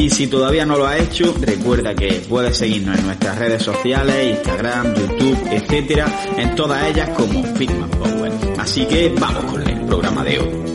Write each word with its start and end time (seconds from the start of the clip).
Y 0.00 0.10
si 0.10 0.28
todavía 0.28 0.64
no 0.64 0.78
lo 0.78 0.86
has 0.86 1.00
hecho, 1.00 1.34
recuerda 1.40 1.92
que 1.92 2.22
puedes 2.28 2.56
seguirnos 2.56 2.96
en 2.96 3.06
nuestras 3.06 3.36
redes 3.36 3.64
sociales, 3.64 4.36
Instagram, 4.36 4.94
YouTube, 4.94 5.38
etcétera, 5.50 6.06
en 6.36 6.54
todas 6.54 6.86
ellas 6.86 7.08
como 7.16 7.42
Fitman 7.42 7.90
Power. 7.90 8.32
Así 8.58 8.86
que 8.86 9.12
vamos 9.20 9.44
con 9.46 9.68
el 9.68 9.84
programa 9.86 10.22
de 10.22 10.38
hoy. 10.38 10.68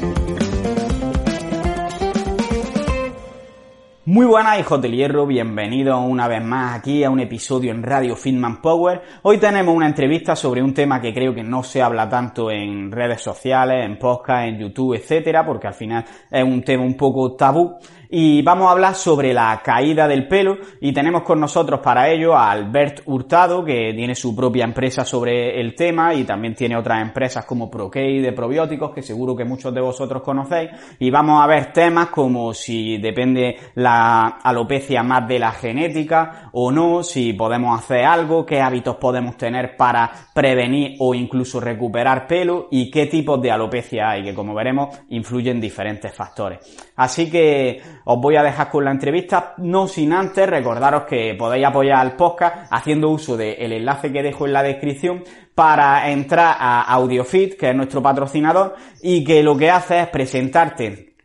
Muy 4.06 4.26
buenas 4.26 4.60
hijos 4.60 4.82
del 4.82 4.92
hierro, 4.92 5.26
bienvenidos 5.26 5.98
una 6.06 6.28
vez 6.28 6.44
más 6.44 6.78
aquí 6.78 7.06
a 7.06 7.10
un 7.10 7.22
episodio 7.22 7.72
en 7.72 7.82
Radio 7.82 8.18
Fitman 8.18 8.62
Power. 8.62 9.02
Hoy 9.22 9.38
tenemos 9.38 9.74
una 9.74 9.88
entrevista 9.88 10.36
sobre 10.36 10.62
un 10.62 10.74
tema 10.74 11.00
que 11.00 11.14
creo 11.14 11.34
que 11.34 11.42
no 11.42 11.64
se 11.64 11.82
habla 11.82 12.10
tanto 12.10 12.52
en 12.52 12.92
redes 12.92 13.22
sociales, 13.22 13.86
en 13.86 13.98
podcast, 13.98 14.50
en 14.50 14.60
YouTube, 14.60 14.96
etcétera, 14.96 15.46
porque 15.46 15.68
al 15.68 15.74
final 15.74 16.04
es 16.30 16.44
un 16.44 16.62
tema 16.62 16.84
un 16.84 16.98
poco 16.98 17.34
tabú 17.38 17.78
y 18.16 18.44
vamos 18.44 18.68
a 18.68 18.74
hablar 18.74 18.94
sobre 18.94 19.34
la 19.34 19.60
caída 19.64 20.08
del 20.08 20.28
pelo 20.28 20.60
y 20.80 20.94
tenemos 20.94 21.24
con 21.24 21.40
nosotros 21.40 21.80
para 21.80 22.10
ello 22.10 22.36
a 22.36 22.52
Albert 22.52 23.02
Hurtado 23.08 23.66
que 23.66 23.92
tiene 23.96 24.14
su 24.14 24.36
propia 24.36 24.66
empresa 24.66 25.04
sobre 25.04 25.60
el 25.60 25.74
tema 25.74 26.14
y 26.14 26.24
también 26.24 26.54
tiene 26.54 26.78
otras 26.78 27.02
empresas 27.02 27.44
como 27.44 27.72
Prokey 27.72 28.22
de 28.22 28.32
probióticos 28.32 28.94
que 28.94 29.02
seguro 29.02 29.36
que 29.36 29.46
muchos 29.46 29.74
de 29.74 29.82
vosotros 29.82 30.22
conocéis 30.22 30.70
y 31.00 31.10
vamos 31.10 31.44
a 31.44 31.48
ver 31.48 31.74
temas 31.74 32.10
como 32.10 32.54
si 32.54 33.00
depende 33.00 33.58
la 33.74 34.38
alopecia 34.44 35.02
más 35.02 35.28
de 35.28 35.40
la 35.40 35.52
genética 35.52 36.52
o 36.52 36.72
no, 36.72 37.02
si 37.02 37.34
podemos 37.34 37.80
hacer 37.80 38.06
algo, 38.06 38.46
qué 38.46 38.62
hábitos 38.62 38.98
podemos 38.98 39.38
tener 39.38 39.76
para 39.76 40.12
prevenir 40.36 40.98
o 41.00 41.16
incluso 41.16 41.60
recuperar 41.60 42.28
pelo 42.28 42.68
y 42.70 42.92
qué 42.92 43.08
tipos 43.08 43.42
de 43.42 43.50
alopecia 43.50 44.12
hay 44.12 44.24
que 44.24 44.36
como 44.36 44.54
veremos 44.54 45.00
influyen 45.10 45.60
diferentes 45.60 46.14
factores. 46.14 46.60
Así 46.96 47.32
que 47.32 47.82
os 48.06 48.20
voy 48.20 48.36
a 48.36 48.44
dejar 48.44 48.70
con 48.70 48.86
la 48.86 48.92
entrevista, 48.92 49.54
no 49.58 49.88
sin 49.88 50.14
antes 50.14 50.50
recordaros 50.50 51.04
que 51.04 51.36
podéis 51.36 51.66
apoyar 51.66 52.00
al 52.00 52.16
podcast 52.16 52.68
haciendo 52.72 53.10
uso 53.10 53.38
del 53.38 53.74
enlace 53.74 54.12
que 54.12 54.24
dejo 54.24 54.46
en 54.46 54.54
la 54.54 54.64
descripción 54.64 55.24
para 55.56 56.10
entrar 56.10 56.56
a 56.60 56.82
AudioFit, 56.82 57.58
que 57.58 57.70
es 57.70 57.76
nuestro 57.76 58.02
patrocinador, 58.02 58.76
y 59.02 59.24
que 59.24 59.44
lo 59.44 59.56
que 59.56 59.70
hace 59.70 60.02
es 60.02 60.08
presentarte 60.08 61.16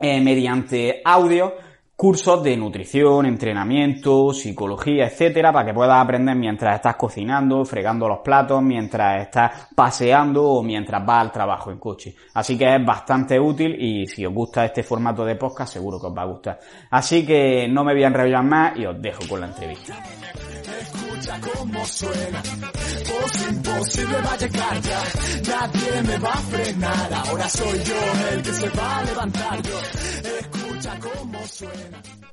eh, 0.00 0.20
mediante 0.20 1.02
audio 1.04 1.54
cursos 2.02 2.42
de 2.42 2.56
nutrición, 2.56 3.26
entrenamiento, 3.26 4.32
psicología, 4.32 5.06
etcétera, 5.06 5.52
para 5.52 5.66
que 5.66 5.72
puedas 5.72 6.02
aprender 6.02 6.34
mientras 6.34 6.74
estás 6.74 6.96
cocinando, 6.96 7.64
fregando 7.64 8.08
los 8.08 8.18
platos, 8.18 8.60
mientras 8.60 9.22
estás 9.22 9.68
paseando 9.72 10.44
o 10.44 10.64
mientras 10.64 11.06
vas 11.06 11.20
al 11.20 11.30
trabajo 11.30 11.70
en 11.70 11.78
coche. 11.78 12.16
Así 12.34 12.58
que 12.58 12.74
es 12.74 12.84
bastante 12.84 13.38
útil 13.38 13.76
y 13.78 14.08
si 14.08 14.26
os 14.26 14.34
gusta 14.34 14.64
este 14.64 14.82
formato 14.82 15.24
de 15.24 15.36
podcast 15.36 15.74
seguro 15.74 16.00
que 16.00 16.08
os 16.08 16.18
va 16.18 16.22
a 16.22 16.26
gustar. 16.26 16.58
Así 16.90 17.24
que 17.24 17.68
no 17.68 17.84
me 17.84 17.92
voy 17.92 18.02
a 18.02 18.08
enrollar 18.08 18.42
más 18.42 18.76
y 18.76 18.84
os 18.84 19.00
dejo 19.00 19.20
con 19.28 19.40
la 19.40 19.46
entrevista. 19.46 19.94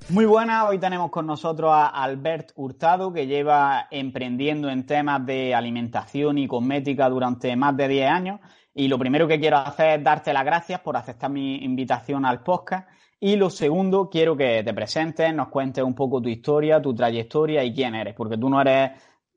Muy 0.10 0.26
buenas, 0.26 0.68
hoy 0.68 0.80
tenemos 0.80 1.12
con 1.12 1.28
nosotros 1.28 1.72
a 1.72 1.88
Albert 1.88 2.52
Hurtado, 2.56 3.14
que 3.14 3.28
lleva 3.28 3.88
emprendiendo 3.92 4.70
en 4.70 4.86
temas 4.88 5.24
de 5.24 5.54
alimentación 5.54 6.40
y 6.40 6.48
cosmética 6.48 7.10
durante 7.10 7.56
más 7.56 7.78
de 7.78 7.88
10 7.88 8.10
años. 8.10 8.40
Y 8.74 8.88
lo 8.88 8.98
primero 8.98 9.28
que 9.28 9.40
quiero 9.40 9.58
hacer 9.58 10.00
es 10.00 10.04
darte 10.04 10.34
las 10.34 10.46
gracias 10.46 10.80
por 10.80 10.98
aceptar 10.98 11.30
mi 11.30 11.58
invitación 11.58 12.26
al 12.26 12.42
podcast. 12.42 12.88
Y 13.22 13.36
lo 13.36 13.50
segundo, 13.50 14.10
quiero 14.10 14.38
que 14.38 14.64
te 14.64 14.74
presentes, 14.74 15.34
nos 15.34 15.50
cuentes 15.50 15.84
un 15.84 15.94
poco 15.94 16.22
tu 16.22 16.30
historia, 16.30 16.82
tu 16.82 16.96
trayectoria 16.96 17.64
y 17.64 17.74
quién 17.74 17.96
eres, 17.96 18.16
porque 18.16 18.38
tú 18.38 18.50
no 18.50 18.62
eres 18.62 18.92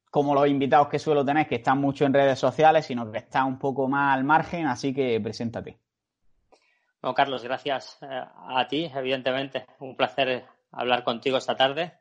como 0.09 0.35
los 0.35 0.47
invitados 0.47 0.89
que 0.89 0.99
suelo 0.99 1.25
tener, 1.25 1.49
que 1.49 1.57
están 1.57 1.79
mucho 1.79 2.05
en 2.05 2.15
redes 2.15 2.39
sociales, 2.39 2.87
sino 2.87 3.11
que 3.11 3.19
estás 3.19 3.45
un 3.45 3.59
poco 3.59 3.89
más 3.89 4.15
al 4.15 4.25
margen, 4.25 4.67
así 4.67 4.95
que 4.95 5.19
preséntate. 5.21 5.79
Bueno, 7.01 7.15
Carlos, 7.15 7.43
gracias 7.43 7.99
eh, 8.03 8.07
a 8.11 8.69
ti, 8.69 8.89
evidentemente. 8.95 9.67
Un 9.81 9.97
placer 9.97 10.45
hablar 10.71 11.03
contigo 11.03 11.39
esta 11.39 11.57
tarde. 11.57 11.95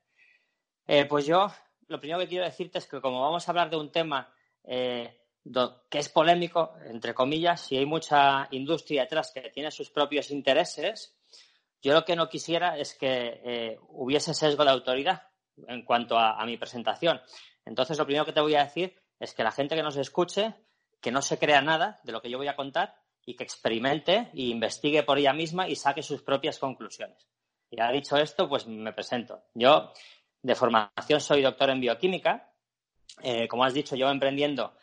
Eh, 0.85 1.05
pues 1.05 1.25
yo, 1.25 1.47
lo 1.87 1.99
primero 1.99 2.19
que 2.19 2.27
quiero 2.27 2.45
decirte 2.45 2.77
es 2.77 2.85
que 2.85 3.01
como 3.01 3.21
vamos 3.21 3.47
a 3.47 3.51
hablar 3.51 3.71
de 3.71 3.77
un 3.77 3.91
tema 3.91 4.31
eh, 4.63 5.17
que 5.89 5.97
es 5.97 6.09
polémico, 6.09 6.73
entre 6.85 7.15
comillas, 7.15 7.71
y 7.71 7.77
hay 7.77 7.85
mucha 7.87 8.47
industria 8.51 9.03
detrás 9.03 9.31
que 9.33 9.49
tiene 9.49 9.71
sus 9.71 9.89
propios 9.89 10.29
intereses, 10.29 11.17
yo 11.81 11.93
lo 11.93 12.05
que 12.05 12.15
no 12.15 12.29
quisiera 12.29 12.77
es 12.77 12.95
que 12.95 13.77
hubiese 13.89 14.33
sesgo 14.33 14.63
de 14.63 14.71
autoridad 14.71 15.23
en 15.67 15.83
cuanto 15.83 16.17
a, 16.17 16.43
mi 16.45 16.57
presentación. 16.57 17.21
Entonces, 17.65 17.97
lo 17.97 18.05
primero 18.05 18.25
que 18.25 18.33
te 18.33 18.41
voy 18.41 18.55
a 18.55 18.63
decir 18.63 18.95
es 19.19 19.33
que 19.33 19.43
la 19.43 19.51
gente 19.51 19.75
que 19.75 19.83
nos 19.83 19.97
escuche, 19.97 20.55
que 20.99 21.11
no 21.11 21.21
se 21.21 21.37
crea 21.37 21.61
nada 21.61 21.99
de 22.03 22.11
lo 22.11 22.21
que 22.21 22.29
yo 22.29 22.37
voy 22.37 22.47
a 22.47 22.55
contar, 22.55 22.95
y 23.25 23.35
que 23.35 23.43
experimente 23.43 24.31
e 24.33 24.49
investigue 24.49 25.03
por 25.03 25.17
ella 25.17 25.33
misma 25.33 25.67
y 25.67 25.75
saque 25.75 26.01
sus 26.01 26.21
propias 26.23 26.57
conclusiones. 26.57 27.27
Y 27.69 27.79
ha 27.79 27.91
dicho 27.91 28.17
esto, 28.17 28.49
pues 28.49 28.67
me 28.67 28.93
presento. 28.93 29.43
Yo, 29.53 29.93
de 30.41 30.55
formación, 30.55 31.21
soy 31.21 31.41
doctor 31.41 31.69
en 31.69 31.79
bioquímica. 31.79 32.51
Eh, 33.21 33.47
como 33.47 33.63
has 33.63 33.73
dicho, 33.73 33.95
llevo 33.95 34.09
emprendiendo 34.09 34.75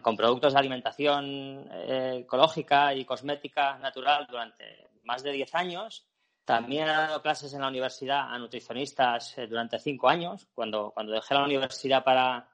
con 0.00 0.16
productos 0.16 0.52
de 0.52 0.60
alimentación 0.60 1.68
eh, 1.72 2.20
ecológica 2.20 2.94
y 2.94 3.04
cosmética 3.04 3.78
natural 3.78 4.26
durante 4.30 4.90
más 5.02 5.24
de 5.24 5.32
10 5.32 5.54
años. 5.56 6.06
También 6.44 6.84
he 6.84 6.92
dado 6.92 7.22
clases 7.22 7.54
en 7.54 7.60
la 7.60 7.68
universidad 7.68 8.32
a 8.32 8.38
nutricionistas 8.38 9.38
eh, 9.38 9.46
durante 9.46 9.78
5 9.78 10.08
años. 10.08 10.48
Cuando, 10.54 10.90
cuando 10.90 11.12
dejé 11.12 11.34
la 11.34 11.44
universidad 11.44 12.02
para, 12.02 12.48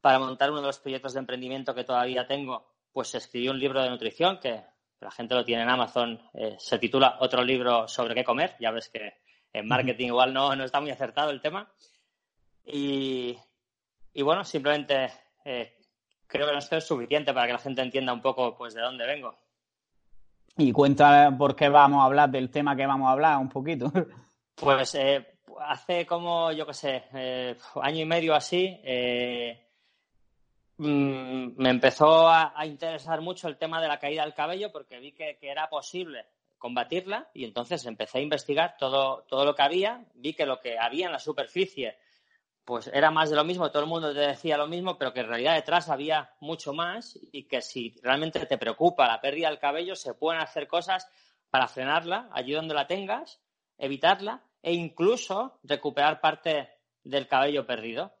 para 0.00 0.18
montar 0.18 0.50
uno 0.50 0.60
de 0.60 0.68
los 0.68 0.78
proyectos 0.78 1.12
de 1.12 1.20
emprendimiento 1.20 1.74
que 1.74 1.84
todavía 1.84 2.26
tengo, 2.26 2.66
pues 2.92 3.14
escribí 3.14 3.48
un 3.48 3.58
libro 3.58 3.82
de 3.82 3.90
nutrición 3.90 4.38
que 4.38 4.64
la 5.00 5.10
gente 5.10 5.34
lo 5.34 5.44
tiene 5.44 5.62
en 5.62 5.68
Amazon, 5.68 6.20
eh, 6.32 6.56
se 6.58 6.78
titula 6.78 7.18
Otro 7.20 7.44
libro 7.44 7.86
sobre 7.86 8.14
qué 8.14 8.24
comer. 8.24 8.56
Ya 8.58 8.70
ves 8.70 8.88
que 8.88 9.20
en 9.52 9.68
marketing 9.68 10.06
igual 10.06 10.32
no, 10.32 10.56
no 10.56 10.64
está 10.64 10.80
muy 10.80 10.90
acertado 10.90 11.30
el 11.30 11.40
tema. 11.40 11.70
Y, 12.64 13.36
bueno, 14.22 14.44
simplemente 14.44 15.12
eh, 15.44 15.76
creo 16.26 16.46
que 16.46 16.52
no 16.52 16.58
es 16.58 16.86
suficiente 16.86 17.34
para 17.34 17.46
que 17.46 17.52
la 17.52 17.58
gente 17.58 17.82
entienda 17.82 18.14
un 18.14 18.22
poco 18.22 18.56
pues 18.56 18.72
de 18.74 18.80
dónde 18.80 19.06
vengo. 19.06 19.38
Y 20.56 20.72
cuenta 20.72 21.34
por 21.36 21.56
qué 21.56 21.68
vamos 21.68 22.00
a 22.00 22.04
hablar 22.04 22.30
del 22.30 22.50
tema 22.50 22.76
que 22.76 22.86
vamos 22.86 23.08
a 23.08 23.12
hablar 23.12 23.38
un 23.38 23.48
poquito. 23.48 23.90
Pues 24.56 24.94
eh, 24.94 25.40
hace 25.66 26.06
como, 26.06 26.52
yo 26.52 26.64
qué 26.64 26.74
sé, 26.74 27.04
año 27.82 28.00
y 28.00 28.04
medio 28.04 28.36
así, 28.36 28.80
Mm, 30.76 31.54
me 31.56 31.70
empezó 31.70 32.28
a, 32.28 32.52
interesar 32.66 33.20
mucho 33.20 33.46
el 33.46 33.56
tema 33.56 33.80
de 33.80 33.86
la 33.86 34.00
caída 34.00 34.24
del 34.24 34.34
cabello 34.34 34.72
porque 34.72 34.98
vi 34.98 35.12
que, 35.12 35.38
era 35.40 35.68
posible 35.68 36.26
combatirla 36.58 37.30
y 37.32 37.44
entonces 37.44 37.84
empecé 37.86 38.18
a 38.18 38.22
investigar 38.22 38.76
todo, 38.78 39.24
todo 39.28 39.44
lo 39.44 39.54
que 39.54 39.62
había, 39.62 40.04
vi 40.14 40.34
que 40.34 40.46
lo 40.46 40.60
que 40.60 40.78
había 40.78 41.06
en 41.06 41.12
la 41.12 41.18
superficie 41.18 41.96
pues 42.64 42.90
era 42.92 43.10
más 43.10 43.30
de 43.30 43.36
lo 43.36 43.44
mismo, 43.44 43.70
todo 43.70 43.82
el 43.82 43.88
mundo 43.88 44.12
te 44.14 44.20
decía 44.20 44.56
lo 44.56 44.66
mismo, 44.66 44.96
pero 44.96 45.12
que 45.12 45.20
en 45.20 45.28
realidad 45.28 45.54
detrás 45.54 45.90
había 45.90 46.30
mucho 46.40 46.72
más 46.72 47.18
y 47.30 47.44
que 47.44 47.60
si 47.60 47.94
realmente 48.02 48.44
te 48.46 48.58
preocupa 48.58 49.06
la 49.06 49.20
pérdida 49.20 49.48
del 49.48 49.58
cabello, 49.58 49.94
se 49.94 50.14
pueden 50.14 50.40
hacer 50.40 50.66
cosas 50.66 51.06
para 51.50 51.68
frenarla, 51.68 52.28
allí 52.32 52.52
donde 52.52 52.74
la 52.74 52.86
tengas, 52.86 53.40
evitarla 53.76 54.42
e 54.62 54.72
incluso 54.72 55.58
recuperar 55.62 56.20
parte 56.20 56.70
del 57.02 57.28
cabello 57.28 57.66
perdido. 57.66 58.12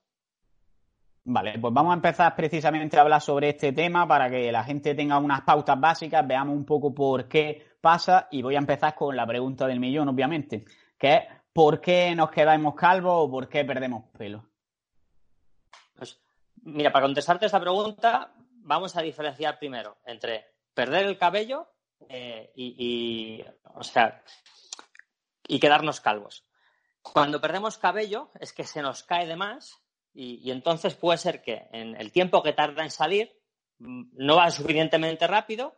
Vale, 1.26 1.58
pues 1.58 1.72
vamos 1.72 1.92
a 1.92 1.96
empezar 1.96 2.36
precisamente 2.36 2.98
a 2.98 3.00
hablar 3.00 3.22
sobre 3.22 3.48
este 3.48 3.72
tema 3.72 4.06
para 4.06 4.28
que 4.28 4.52
la 4.52 4.62
gente 4.62 4.94
tenga 4.94 5.18
unas 5.18 5.40
pautas 5.40 5.80
básicas, 5.80 6.26
veamos 6.26 6.54
un 6.54 6.66
poco 6.66 6.94
por 6.94 7.26
qué 7.28 7.76
pasa 7.80 8.28
y 8.30 8.42
voy 8.42 8.56
a 8.56 8.58
empezar 8.58 8.94
con 8.94 9.16
la 9.16 9.26
pregunta 9.26 9.66
del 9.66 9.80
millón, 9.80 10.10
obviamente, 10.10 10.66
que 10.98 11.14
es 11.14 11.22
¿por 11.54 11.80
qué 11.80 12.14
nos 12.14 12.30
quedamos 12.30 12.74
calvos 12.74 13.14
o 13.16 13.30
por 13.30 13.48
qué 13.48 13.64
perdemos 13.64 14.04
pelo? 14.18 14.50
Pues, 15.94 16.20
mira, 16.62 16.92
para 16.92 17.06
contestarte 17.06 17.46
esta 17.46 17.60
pregunta, 17.60 18.34
vamos 18.36 18.96
a 18.96 19.02
diferenciar 19.02 19.58
primero 19.58 19.98
entre 20.04 20.44
perder 20.74 21.06
el 21.06 21.16
cabello 21.16 21.68
eh, 22.08 22.52
y, 22.56 23.42
o 23.74 23.84
sea, 23.84 24.22
y 25.46 25.60
quedarnos 25.60 26.00
calvos. 26.00 26.44
Cuando 27.00 27.40
perdemos 27.40 27.78
cabello 27.78 28.30
es 28.40 28.52
que 28.52 28.64
se 28.64 28.82
nos 28.82 29.04
cae 29.04 29.26
de 29.26 29.36
más 29.36 29.78
y, 30.12 30.50
entonces 30.50 30.94
puede 30.94 31.18
ser 31.18 31.40
que 31.40 31.68
en 31.72 31.94
el 32.00 32.10
tiempo 32.10 32.42
que 32.42 32.52
tarda 32.52 32.82
en 32.82 32.90
salir 32.90 33.32
mm, 33.78 34.04
no 34.14 34.36
va 34.36 34.50
suficientemente 34.50 35.26
rápido 35.28 35.76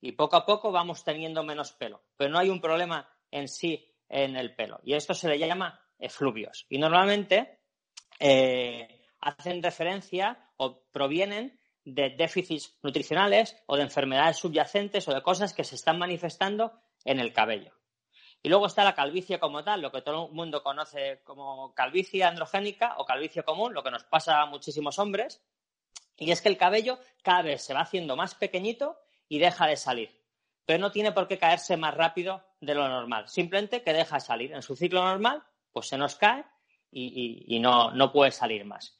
y 0.00 0.12
poco 0.12 0.36
a 0.36 0.46
poco 0.46 0.72
vamos 0.72 1.04
teniendo 1.04 1.42
menos 1.42 1.72
pelo. 1.72 2.04
Pero 2.16 2.30
no 2.30 2.38
hay 2.38 2.48
un 2.48 2.60
problema 2.60 3.10
en 3.30 3.48
sí 3.48 3.92
en 4.08 4.36
el 4.36 4.54
pelo. 4.54 4.80
Y 4.84 4.94
esto 4.94 5.14
se 5.14 5.28
le 5.28 5.38
llama 5.38 5.80
efluvios. 5.98 6.66
Y 6.68 6.78
normalmente 6.78 7.60
eh, 8.20 9.00
hacen 9.20 9.62
referencia 9.62 10.50
o 10.56 10.82
provienen 10.90 11.58
de 11.84 12.10
déficits 12.10 12.76
nutricionales 12.82 13.56
o 13.66 13.76
de 13.76 13.82
enfermedades 13.82 14.36
subyacentes 14.36 15.08
o 15.08 15.14
de 15.14 15.22
cosas 15.22 15.54
que 15.54 15.64
se 15.64 15.74
están 15.74 15.98
manifestando 15.98 16.72
en 17.04 17.18
el 17.20 17.32
cabello. 17.32 17.72
Y 18.42 18.48
luego 18.48 18.66
está 18.66 18.84
la 18.84 18.94
calvicie 18.94 19.38
como 19.38 19.64
tal, 19.64 19.80
lo 19.80 19.90
que 19.90 20.02
todo 20.02 20.26
el 20.26 20.32
mundo 20.32 20.62
conoce 20.62 21.22
como 21.24 21.74
calvicie 21.74 22.24
androgénica 22.24 22.94
o 22.98 23.04
calvicie 23.04 23.42
común, 23.42 23.74
lo 23.74 23.82
que 23.82 23.90
nos 23.90 24.04
pasa 24.04 24.42
a 24.42 24.46
muchísimos 24.46 24.98
hombres. 24.98 25.42
Y 26.16 26.30
es 26.30 26.40
que 26.40 26.48
el 26.48 26.58
cabello 26.58 26.98
cada 27.22 27.42
vez 27.42 27.64
se 27.64 27.74
va 27.74 27.80
haciendo 27.80 28.16
más 28.16 28.34
pequeñito 28.34 28.98
y 29.28 29.38
deja 29.38 29.66
de 29.66 29.76
salir. 29.76 30.22
Pero 30.64 30.78
no 30.78 30.92
tiene 30.92 31.12
por 31.12 31.26
qué 31.26 31.38
caerse 31.38 31.76
más 31.76 31.94
rápido 31.94 32.44
de 32.60 32.74
lo 32.74 32.88
normal. 32.88 33.28
Simplemente 33.28 33.82
que 33.82 33.92
deja 33.92 34.16
de 34.16 34.20
salir. 34.20 34.52
En 34.52 34.62
su 34.62 34.76
ciclo 34.76 35.02
normal, 35.02 35.42
pues 35.72 35.88
se 35.88 35.96
nos 35.98 36.14
cae 36.16 36.44
y, 36.90 37.58
no, 37.60 37.90
no, 37.92 38.12
puede 38.12 38.30
salir 38.30 38.64
más. 38.64 38.98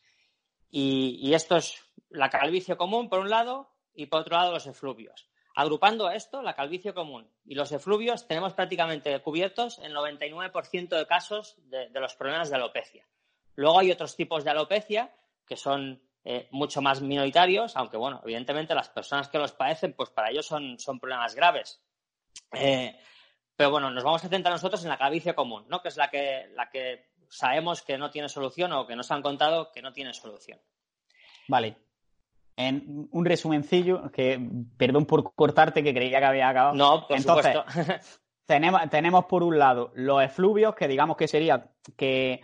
Y, 0.71 1.19
y 1.23 1.35
esto 1.35 1.57
es 1.57 1.83
la 2.11 2.29
calvicie 2.31 2.77
común, 2.77 3.09
por 3.09 3.21
un 3.21 3.31
lado, 3.31 3.71
y 3.95 4.07
por 4.07 4.21
otro 4.21 4.37
lado, 4.37 4.53
los 4.53 4.67
efluvios. 4.67 5.29
Agrupando 5.59 6.09
esto, 6.09 6.41
la 6.41 6.55
calvicie 6.55 6.95
común 6.95 7.29
y 7.45 7.57
los 7.57 7.73
efluvios, 7.73 8.29
tenemos 8.29 8.55
prácticamente 8.55 9.21
cubiertos 9.23 9.81
el 9.81 9.93
99% 9.93 10.97
de 10.97 11.05
casos 11.05 11.57
de, 11.65 11.91
los 11.95 12.15
problemas 12.15 12.49
de 12.49 12.55
alopecia. 12.55 13.09
Luego 13.57 13.81
hay 13.81 13.91
otros 13.91 14.15
tipos 14.15 14.45
de 14.45 14.51
alopecia 14.51 15.13
que 15.45 15.57
son 15.57 16.01
eh, 16.23 16.47
mucho 16.53 16.81
más 16.81 17.01
minoritarios, 17.01 17.77
aunque 17.77 17.97
bueno, 17.97 18.21
evidentemente 18.23 18.73
las 18.73 18.89
personas 18.89 19.29
que 19.29 19.39
los 19.39 19.51
padecen, 19.51 19.95
pues 19.95 20.11
para 20.11 20.31
ellos 20.31 20.47
son, 20.47 20.79
son 20.79 21.01
problemas 21.01 21.35
graves. 21.35 21.83
Eh, 22.53 22.97
pero 23.59 23.73
bueno, 23.73 23.91
nos 23.91 24.05
vamos 24.05 24.25
a 24.25 24.29
centrar 24.29 24.55
nosotros 24.55 24.83
en 24.85 24.89
la 24.89 24.97
calvicie 24.97 25.35
común, 25.35 25.67
¿no? 25.69 25.83
Que 25.83 25.89
es 25.89 25.97
la 25.97 26.09
que, 26.09 26.47
la 26.55 26.71
que 26.71 27.11
sabemos 27.29 27.83
que 27.83 27.99
no 27.99 28.09
tiene 28.09 28.29
solución 28.31 28.73
o 28.73 28.87
que 28.87 28.97
nos 28.97 29.11
han 29.11 29.21
contado 29.21 29.73
que 29.73 29.83
no 29.83 29.93
tiene 29.93 30.15
solución. 30.15 30.59
Vale 31.49 31.77
en 32.59 33.09
un 33.13 33.25
resumencillo, 33.25 34.11
que 34.11 34.41
perdón 34.77 35.07
por 35.07 35.33
cortarte, 35.35 35.85
que 35.85 35.95
creía 35.95 36.19
que 36.19 36.25
había 36.25 36.49
acabado. 36.49 36.75
No, 36.75 37.07
por 37.07 37.17
Entonces, 37.17 37.57
tenemos, 38.47 38.81
tenemos 38.91 39.27
por 39.27 39.45
un 39.45 39.61
lado 39.61 39.93
los 39.95 40.21
efluvios, 40.23 40.75
que 40.75 40.89
digamos 40.89 41.17
que 41.17 41.29
sería 41.29 41.71
que 41.97 42.41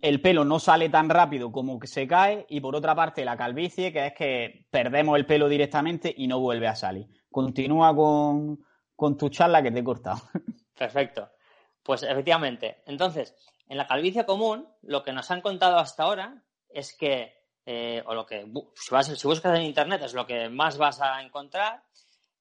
el 0.00 0.20
pelo 0.20 0.44
no 0.44 0.58
sale 0.58 0.88
tan 0.88 1.08
rápido 1.08 1.52
como 1.52 1.78
que 1.78 1.86
se 1.86 2.08
cae, 2.08 2.44
y 2.48 2.60
por 2.60 2.74
otra 2.74 2.96
parte 2.96 3.24
la 3.24 3.36
calvicie, 3.36 3.92
que 3.92 4.06
es 4.06 4.14
que 4.14 4.66
perdemos 4.72 5.16
el 5.16 5.26
pelo 5.26 5.48
directamente 5.48 6.12
y 6.16 6.26
no 6.26 6.40
vuelve 6.40 6.66
a 6.66 6.74
salir. 6.74 7.06
Continúa 7.30 7.94
con, 7.94 8.58
con 9.02 9.18
tu 9.18 9.30
charla 9.30 9.60
que 9.64 9.72
te 9.72 9.80
he 9.80 9.84
cortado. 9.84 10.22
Perfecto. 10.78 11.28
Pues 11.82 12.04
efectivamente. 12.04 12.84
Entonces, 12.86 13.34
en 13.66 13.76
la 13.76 13.88
calvicie 13.88 14.24
común, 14.24 14.68
lo 14.82 15.02
que 15.02 15.12
nos 15.12 15.28
han 15.32 15.40
contado 15.40 15.78
hasta 15.78 16.04
ahora 16.04 16.40
es 16.68 16.96
que 16.96 17.34
eh, 17.66 18.00
o 18.06 18.14
lo 18.14 18.24
que 18.24 18.46
si, 18.76 19.26
buscas 19.26 19.58
en 19.58 19.64
internet 19.64 20.02
es 20.04 20.14
lo 20.14 20.24
que 20.24 20.48
más 20.48 20.78
vas 20.78 21.00
a 21.00 21.20
encontrar, 21.20 21.82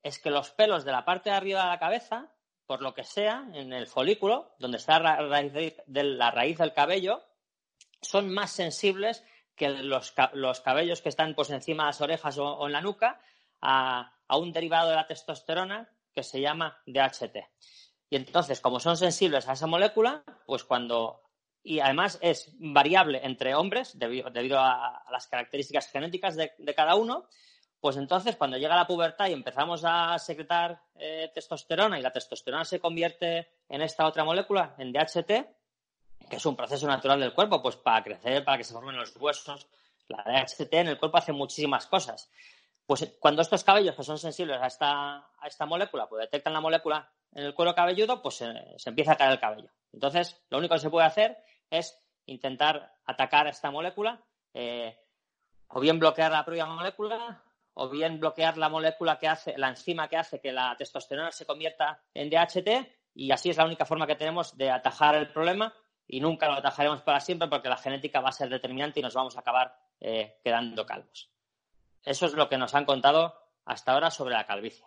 es 0.03 0.19
que 0.19 0.29
los 0.29 0.51
pelos 0.51 0.85
de 0.85 0.91
la 0.91 1.03
parte 1.03 1.31
de 1.31 1.35
arriba 1.35 1.63
de 1.63 1.69
la 1.69 1.79
cabeza, 1.79 2.31
por 2.67 2.83
lo 2.83 2.93
que 2.93 3.05
sea, 3.05 3.43
en 3.53 3.73
el 3.73 3.87
folículo, 3.87 4.53
donde 4.59 4.77
está 4.77 4.99
la 4.99 6.29
raíz, 6.29 6.59
del 6.59 6.73
cabello, 6.75 7.23
son 8.03 8.31
más 8.31 8.51
sensibles 8.51 9.23
que 9.55 9.67
los, 9.67 10.11
cabellos 10.63 11.01
que 11.01 11.09
están 11.09 11.33
pues, 11.33 11.49
encima 11.49 11.85
de 11.85 11.87
las 11.87 12.01
orejas 12.01 12.37
o, 12.37 12.67
en 12.67 12.73
la 12.73 12.81
nuca 12.81 13.19
a, 13.61 14.13
a, 14.27 14.37
un 14.37 14.51
derivado 14.51 14.91
de 14.91 14.95
la 14.97 15.07
testosterona 15.07 15.89
que 16.13 16.23
se 16.23 16.41
llama 16.41 16.77
DHT. 16.85 17.37
Y 18.09 18.15
entonces, 18.15 18.59
como 18.59 18.79
son 18.79 18.97
sensibles 18.97 19.47
a 19.47 19.53
esa 19.53 19.67
molécula, 19.67 20.23
pues 20.45 20.63
cuando 20.63 21.21
y 21.63 21.79
además 21.79 22.17
es 22.21 22.51
variable 22.59 23.21
entre 23.23 23.55
hombres 23.55 23.97
debido, 23.97 24.59
a, 24.59 25.03
las 25.11 25.27
características 25.27 25.89
genéticas 25.89 26.35
de, 26.35 26.51
cada 26.75 26.95
uno, 26.95 27.27
pues 27.79 27.97
entonces 27.97 28.35
cuando 28.35 28.57
llega 28.57 28.75
la 28.75 28.87
pubertad 28.87 29.27
y 29.27 29.33
empezamos 29.33 29.83
a 29.85 30.17
secretar 30.17 30.81
eh, 30.95 31.31
testosterona 31.33 31.99
y 31.99 32.01
la 32.01 32.11
testosterona 32.11 32.65
se 32.65 32.79
convierte 32.79 33.49
en 33.69 33.81
esta 33.81 34.05
otra 34.07 34.23
molécula, 34.23 34.75
en 34.77 34.91
DHT, 34.91 35.27
que 36.29 36.35
es 36.37 36.45
un 36.45 36.55
proceso 36.55 36.87
natural 36.87 37.19
del 37.19 37.33
cuerpo, 37.33 37.61
pues 37.61 37.75
para 37.75 38.03
crecer, 38.03 38.43
para 38.43 38.57
que 38.57 38.63
se 38.63 38.73
formen 38.73 38.95
los 38.95 39.15
huesos, 39.17 39.67
la 40.07 40.23
DHT 40.23 40.73
en 40.73 40.87
el 40.89 40.97
cuerpo 40.97 41.17
hace 41.17 41.31
muchísimas 41.31 41.87
cosas. 41.87 42.29
Pues 42.91 43.15
cuando 43.21 43.41
estos 43.41 43.63
cabellos 43.63 43.95
que 43.95 44.03
son 44.03 44.17
sensibles 44.17 44.59
a 44.61 44.67
esta, 44.67 45.15
a 45.39 45.47
esta 45.47 45.65
molécula, 45.65 46.09
pues 46.09 46.23
detectan 46.23 46.51
la 46.51 46.59
molécula 46.59 47.09
en 47.31 47.45
el 47.45 47.53
cuero 47.53 47.73
cabelludo, 47.73 48.21
pues 48.21 48.35
se 48.35 48.89
empieza 48.89 49.13
a 49.13 49.15
caer 49.15 49.31
el 49.31 49.39
cabello. 49.39 49.69
Entonces, 49.93 50.43
lo 50.49 50.57
único 50.57 50.75
que 50.75 50.81
se 50.81 50.89
puede 50.89 51.07
hacer 51.07 51.37
es 51.69 51.97
intentar 52.25 52.93
atacar 53.05 53.47
a 53.47 53.51
esta 53.51 53.71
molécula, 53.71 54.21
eh, 54.53 54.99
o 55.69 55.79
bien 55.79 55.99
bloquear 55.99 56.33
la 56.33 56.43
propia 56.43 56.65
molécula, 56.65 57.41
o 57.75 57.87
bien 57.87 58.19
bloquear 58.19 58.57
la 58.57 58.67
molécula 58.67 59.17
que 59.17 59.29
hace, 59.29 59.57
la 59.57 59.69
enzima 59.69 60.09
que 60.09 60.17
hace 60.17 60.41
que 60.41 60.51
la 60.51 60.75
testosterona 60.75 61.31
se 61.31 61.45
convierta 61.45 62.03
en 62.13 62.29
DHT, 62.29 62.91
y 63.13 63.31
así 63.31 63.51
es 63.51 63.55
la 63.55 63.63
única 63.63 63.85
forma 63.85 64.05
que 64.05 64.17
tenemos 64.17 64.57
de 64.57 64.69
atajar 64.69 65.15
el 65.15 65.31
problema, 65.31 65.73
y 66.05 66.19
nunca 66.19 66.47
lo 66.47 66.55
atajaremos 66.55 67.03
para 67.03 67.21
siempre 67.21 67.47
porque 67.47 67.69
la 67.69 67.77
genética 67.77 68.19
va 68.19 68.27
a 68.27 68.33
ser 68.33 68.49
determinante 68.49 68.99
y 68.99 69.03
nos 69.03 69.13
vamos 69.13 69.37
a 69.37 69.39
acabar 69.39 69.73
eh, 70.01 70.41
quedando 70.43 70.85
calvos. 70.85 71.31
Eso 72.03 72.25
es 72.25 72.33
lo 72.33 72.49
que 72.49 72.57
nos 72.57 72.73
han 72.73 72.85
contado 72.85 73.35
hasta 73.65 73.93
ahora 73.93 74.09
sobre 74.09 74.33
la 74.33 74.45
calvicie. 74.45 74.85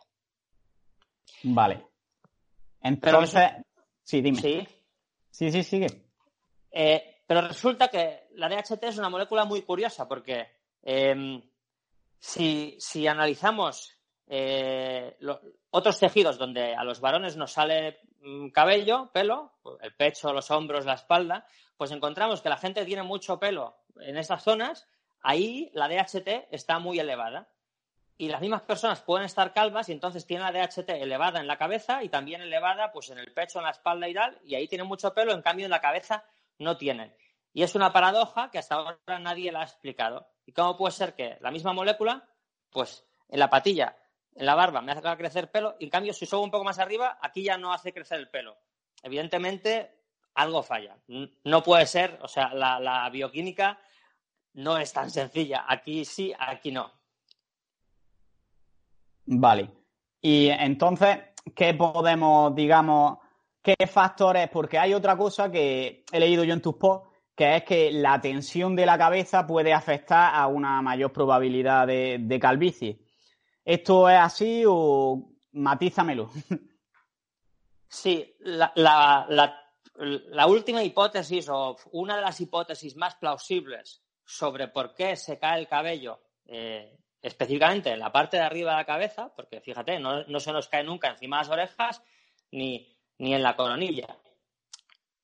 Vale. 1.44 1.87
Entonces, 2.80 3.50
sí, 4.02 4.21
dime. 4.21 4.40
Sí. 4.40 4.68
Sí, 5.30 5.50
sí, 5.50 5.62
sigue. 5.62 5.87
Eh, 6.71 7.23
pero 7.26 7.40
resulta 7.42 7.88
que 7.88 8.28
la 8.35 8.49
DHT 8.49 8.85
es 8.85 8.99
una 8.99 9.09
molécula 9.09 9.44
muy 9.44 9.62
curiosa 9.62 10.06
porque 10.06 10.49
em, 10.83 11.42
si, 12.18 13.06
analizamos 13.06 13.92
eh, 14.26 15.16
otros 15.71 15.99
tejidos 15.99 16.38
donde 16.38 16.75
a 16.75 16.85
los 16.85 17.00
varones 17.00 17.37
nos 17.37 17.52
sale 17.52 18.00
mm, 18.21 18.49
cabello, 18.49 19.11
pelo, 19.12 19.59
el 19.80 19.94
pecho, 19.94 20.33
los 20.33 20.50
hombros, 20.50 20.87
la 20.87 20.94
espalda, 20.94 21.47
pues 21.76 21.90
encontramos 21.90 22.40
que 22.40 22.49
la 22.49 22.56
gente 22.56 22.85
tiene 22.85 23.02
mucho 23.02 23.38
pelo 23.38 23.76
en 24.00 24.16
esas 24.16 24.42
zonas, 24.42 24.87
ahí 25.25 25.71
la 25.75 25.88
DHT 25.88 26.52
está 26.52 26.78
muy 26.78 27.00
elevada. 27.00 27.49
Y 28.16 28.28
las 28.28 28.40
mismas 28.40 28.62
personas 28.62 29.00
pueden 29.00 29.26
estar 29.26 29.52
calvas 29.52 29.88
y 29.88 29.93
entonces 29.93 30.25
tienen 30.25 30.47
la 30.47 30.52
DHT 30.52 30.88
elevada 30.90 31.40
en 31.40 31.49
la 31.49 31.59
cabeza 31.59 32.04
y 32.04 32.09
también 32.09 32.43
elevada 32.43 32.93
pues 32.93 33.11
en 33.11 33.19
el 33.19 33.33
pecho, 33.33 33.59
en 33.59 33.64
la 33.64 33.73
espalda 33.73 34.09
y 34.09 34.14
tal, 34.14 34.38
y 34.45 34.54
ahí 34.54 34.69
tienen 34.69 34.87
mucho 34.87 35.12
pelo, 35.12 35.33
en 35.33 35.43
cambio 35.43 35.66
en 35.66 35.71
la 35.71 35.81
cabeza 35.81 36.25
no 36.59 36.76
tienen. 36.76 37.12
Y 37.52 37.64
es 37.64 37.75
una 37.75 37.93
paradoja 37.93 38.52
que 38.52 38.59
hasta 38.59 38.76
ahora 38.76 39.19
nadie 39.19 39.50
la 39.50 39.62
ha 39.62 39.64
explicado. 39.64 40.28
¿Y 40.47 40.52
cómo 40.52 40.76
puede 40.76 40.93
ser 40.93 41.14
que 41.14 41.38
la 41.40 41.50
misma 41.50 41.73
molécula, 41.73 42.28
pues 42.71 43.04
en 43.28 43.40
la 43.40 43.50
patilla, 43.50 43.97
en 44.33 44.47
la 44.47 44.54
barba, 44.54 44.81
me 44.81 44.93
hace 44.93 45.02
crecer 45.16 45.50
pelo, 45.50 45.75
y 45.81 45.85
en 45.85 45.90
cambio 45.90 46.12
si 46.12 46.25
subo 46.25 46.43
un 46.43 46.52
poco 46.52 46.64
más 46.64 46.78
arriba, 46.78 47.19
aquí 47.21 47.43
ya 47.43 47.59
no 47.59 47.73
hace 47.73 47.93
crecer 47.93 48.21
el 48.21 48.28
pelo? 48.28 48.57
Evidentemente, 49.02 49.90
algo 50.35 50.62
falla. 50.62 50.97
No 51.09 51.62
puede 51.64 51.87
ser, 51.87 52.19
o 52.23 52.28
sea, 52.28 52.54
la, 52.54 52.78
la 52.78 53.11
bioquímica 53.11 53.81
no 54.55 54.79
es 54.79 54.93
tan 54.93 55.11
sencilla. 55.11 55.65
Aquí 55.69 56.05
sí, 56.05 56.33
aquí 56.39 56.73
no. 56.73 56.91
Vale. 59.27 59.71
Y 60.21 60.49
entonces, 60.49 61.19
¿qué 61.55 61.75
podemos, 61.75 62.55
digamos, 62.55 63.19
qué 63.63 63.75
factores, 63.87 64.49
porque 64.51 64.79
hay 64.79 64.95
otra 64.95 65.17
cosa 65.17 65.51
que 65.51 66.05
he 66.11 66.21
leído 66.21 66.45
yo 66.45 66.55
en 66.55 66.63
tus 66.63 66.77
posts, 66.77 67.09
que 67.35 67.57
es 67.57 67.65
que 67.65 67.91
la 67.91 68.21
tensión 68.21 68.77
de 68.77 68.87
la 68.87 68.97
cabeza 68.97 69.47
puede 69.47 69.73
afectar 69.73 70.35
a 70.35 70.47
una 70.47 70.81
mayor 70.83 71.13
probabilidad 71.13 71.87
de, 71.87 72.39
calvicie. 72.41 73.01
¿Esto 73.65 74.09
es 74.09 74.19
así 74.19 74.65
o 74.67 75.31
matízamelo? 75.53 76.31
Sí, 77.87 78.35
la, 78.41 78.73
la 78.75 80.47
última 80.49 80.83
hipótesis 80.83 81.49
o 81.49 81.77
una 81.93 82.17
de 82.17 82.23
las 82.23 82.41
hipótesis 82.41 82.97
más 82.97 83.15
plausibles 83.15 84.04
sobre 84.25 84.69
por 84.69 84.95
qué 84.95 85.16
se 85.16 85.38
cae 85.38 85.61
el 85.61 85.69
cabello 85.69 86.21
eh, 86.47 86.99
específicamente 87.21 87.90
en 87.90 87.99
la 87.99 88.12
parte 88.12 88.37
de 88.37 88.43
arriba 88.43 88.73
de 88.73 88.76
la 88.78 88.85
cabeza, 88.85 89.33
porque 89.35 89.61
fíjate, 89.61 89.99
no, 89.99 90.40
se 90.40 90.52
nos 90.52 90.69
cae 90.69 90.85
nunca 90.85 91.09
encima 91.09 91.38
de 91.38 91.43
las 91.43 91.50
orejas 91.50 92.02
ni, 92.50 92.99
en 93.19 93.43
la 93.43 93.57
coronilla. 93.57 94.19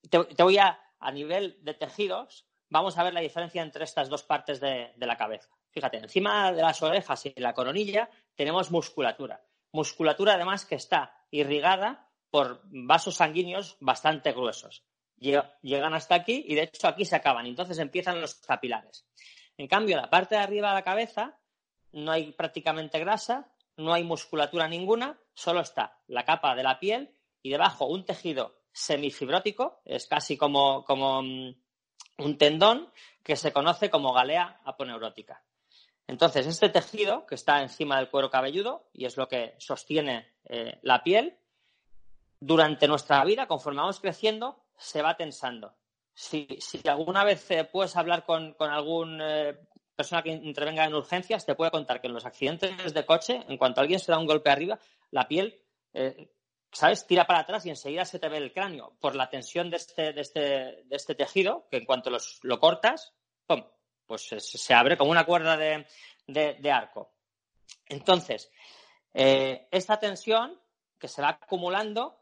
Te, 0.09 0.43
voy 0.43 0.59
a, 0.59 0.81
a 0.99 1.13
nivel 1.13 1.59
de 1.63 1.75
tejidos, 1.75 2.47
vamos 2.69 2.97
a 2.97 3.05
ver 3.05 3.13
la 3.13 3.21
diferencia 3.21 3.63
entre 3.63 3.85
estas 3.85 4.09
dos 4.09 4.23
partes 4.23 4.61
de, 4.61 4.93
de 4.97 5.07
la 5.07 5.17
cabeza. 5.17 5.51
Fíjate, 5.71 5.99
encima 5.99 6.53
de 6.53 6.63
las 6.63 6.83
orejas 6.83 7.27
y 7.27 7.35
la 7.37 7.53
coronilla 7.53 8.09
tenemos 8.35 8.71
musculatura. 8.71 9.45
Musculatura 9.73 10.35
además 10.35 10.65
que 10.65 10.77
está 10.77 11.15
irrigada 11.31 12.09
por 12.31 12.63
vasos 12.65 13.17
sanguíneos 13.17 13.77
bastante 13.81 14.33
gruesos. 14.33 14.85
Llegan 15.21 15.95
hasta 15.95 16.15
aquí 16.15 16.45
y 16.49 16.55
de 16.55 16.63
hecho 16.63 16.89
aquí 16.89 17.05
se 17.05 17.17
acaban. 17.17 17.47
Entonces 17.47 17.79
empiezan 17.79 18.21
los 18.21 18.35
capilares. 18.37 19.07
En 19.57 19.69
cambio, 19.69 19.97
la 19.97 20.09
parte 20.09 20.35
de 20.35 20.41
arriba 20.41 20.71
de 20.71 20.75
la 20.75 20.83
cabeza 20.83 21.39
no 21.93 22.13
hay 22.13 22.33
prácticamente 22.33 22.99
grasa, 22.99 23.53
no 23.77 23.93
hay 23.93 24.03
musculatura 24.05 24.67
ninguna, 24.67 25.19
solo 25.35 25.61
está 25.61 25.99
la 26.07 26.25
capa 26.25 26.55
de 26.55 26.63
la 26.63 26.81
piel 26.81 27.15
y 27.43 27.51
debajo 27.51 27.87
un 27.87 28.05
tejido 28.05 28.61
semifibrótico, 28.73 29.83
es 29.85 30.07
casi 30.07 30.37
como, 30.37 30.85
como 30.85 31.23
mm, 31.23 31.55
un 32.19 32.39
tendón 32.39 32.91
que 33.23 33.37
se 33.37 33.53
conoce 33.53 33.91
como 33.91 34.13
galea 34.13 34.61
aponeurótica. 34.65 35.43
Entonces, 36.07 36.47
este 36.47 36.69
tejido 36.71 37.27
que 37.27 37.35
está 37.35 37.63
encima 37.63 37.99
del 37.99 38.09
cuero 38.09 38.31
cabelludo 38.31 38.89
y 38.93 39.05
es 39.05 39.17
lo 39.17 39.29
que 39.29 39.55
sostiene 39.59 40.35
eh, 40.45 40.79
la 40.83 41.05
piel, 41.05 41.37
durante 42.41 42.89
nuestra 42.89 43.23
vida, 43.25 43.47
conforme 43.47 43.81
vamos 43.81 44.01
creciendo, 44.01 44.65
se 44.81 45.03
va 45.03 45.17
tensando. 45.17 45.77
Si, 46.15 46.59
alguna 46.87 47.23
vez 47.23 47.51
eh, 47.51 47.65
puedes 47.65 47.97
hablar 47.97 48.25
con, 48.25 48.57
alguna 48.59 49.51
eh, 49.51 49.59
persona 49.95 50.23
que 50.23 50.31
intervenga 50.31 50.85
en 50.85 50.95
urgencias, 50.95 51.47
te 51.47 51.55
puede 51.55 51.71
contar 51.71 52.01
que 52.01 52.09
en 52.09 52.15
los 52.15 52.25
accidentes 52.25 52.93
de 52.93 53.07
coche, 53.07 53.45
en 53.49 53.59
cuanto 53.59 53.81
alguien 53.81 54.01
se 54.01 54.11
da 54.11 54.19
un 54.19 54.27
golpe 54.27 54.51
arriba, 54.51 54.79
la 55.11 55.29
piel, 55.29 55.63
eh, 55.93 56.33
¿sabes?, 56.73 57.07
tira 57.07 57.27
para 57.27 57.41
atrás 57.41 57.65
y 57.67 57.71
enseguida 57.71 58.05
se 58.05 58.19
te 58.19 58.29
ve 58.29 58.39
el 58.39 58.53
cráneo 58.53 58.97
por 59.01 59.15
la 59.15 59.29
tensión 59.29 59.71
de 59.71 59.77
este, 59.77 60.13
de 60.13 60.21
este, 60.21 60.41
de 60.41 60.97
este 60.97 61.15
tejido, 61.15 61.69
que 61.71 61.77
en 61.77 61.85
cuanto 61.85 62.11
lo 62.11 62.61
cortas, 62.61 63.15
¡pum! 63.47 63.63
pues 64.07 64.29
se, 64.39 64.75
abre 64.75 64.97
como 64.97 65.13
una 65.13 65.25
cuerda 65.25 65.57
de, 65.57 65.87
de 66.27 66.73
arco. 66.73 67.15
Entonces, 67.87 68.51
esta 69.13 70.01
tensión 70.01 70.61
que 70.99 71.07
se 71.07 71.23
va 71.23 71.39
acumulando 71.41 72.21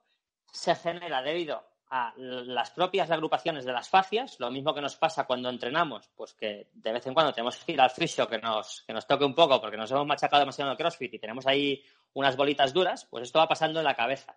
se 0.53 0.75
genera 0.75 1.23
debido 1.23 1.68
a 1.91 2.13
las 2.17 2.71
propias 2.71 3.11
agrupaciones 3.11 3.65
de 3.65 3.73
las 3.73 3.89
fascias, 3.89 4.39
lo 4.41 4.51
mismo 4.51 4.75
que 4.75 4.81
nos 4.81 4.97
pasa 4.97 5.27
cuando 5.27 5.49
entrenamos, 5.49 6.11
pues 6.15 6.35
que 6.35 6.69
de 6.73 6.93
vez 6.93 7.07
en 7.07 7.15
cuando 7.15 7.33
tenemos 7.33 7.57
que 7.57 7.73
ir 7.73 7.81
al 7.81 7.91
fisio 7.91 8.29
que 8.29 8.39
nos, 8.39 8.83
que 8.87 8.93
nos 8.93 9.07
toque 9.07 9.25
un 9.25 9.35
poco 9.35 9.61
porque 9.61 9.77
nos 9.77 9.91
hemos 9.91 10.07
machacado 10.07 10.41
demasiado 10.41 10.71
en 10.71 10.73
el 10.73 10.79
CrossFit 10.79 11.15
y 11.15 11.19
tenemos 11.19 11.47
ahí 11.47 11.83
unas 12.15 12.37
bolitas 12.37 12.75
duras, 12.75 13.07
pues 13.07 13.25
esto 13.25 13.39
va 13.39 13.49
pasando 13.49 13.81
en 13.81 13.85
la 13.85 13.95
cabeza. 13.95 14.37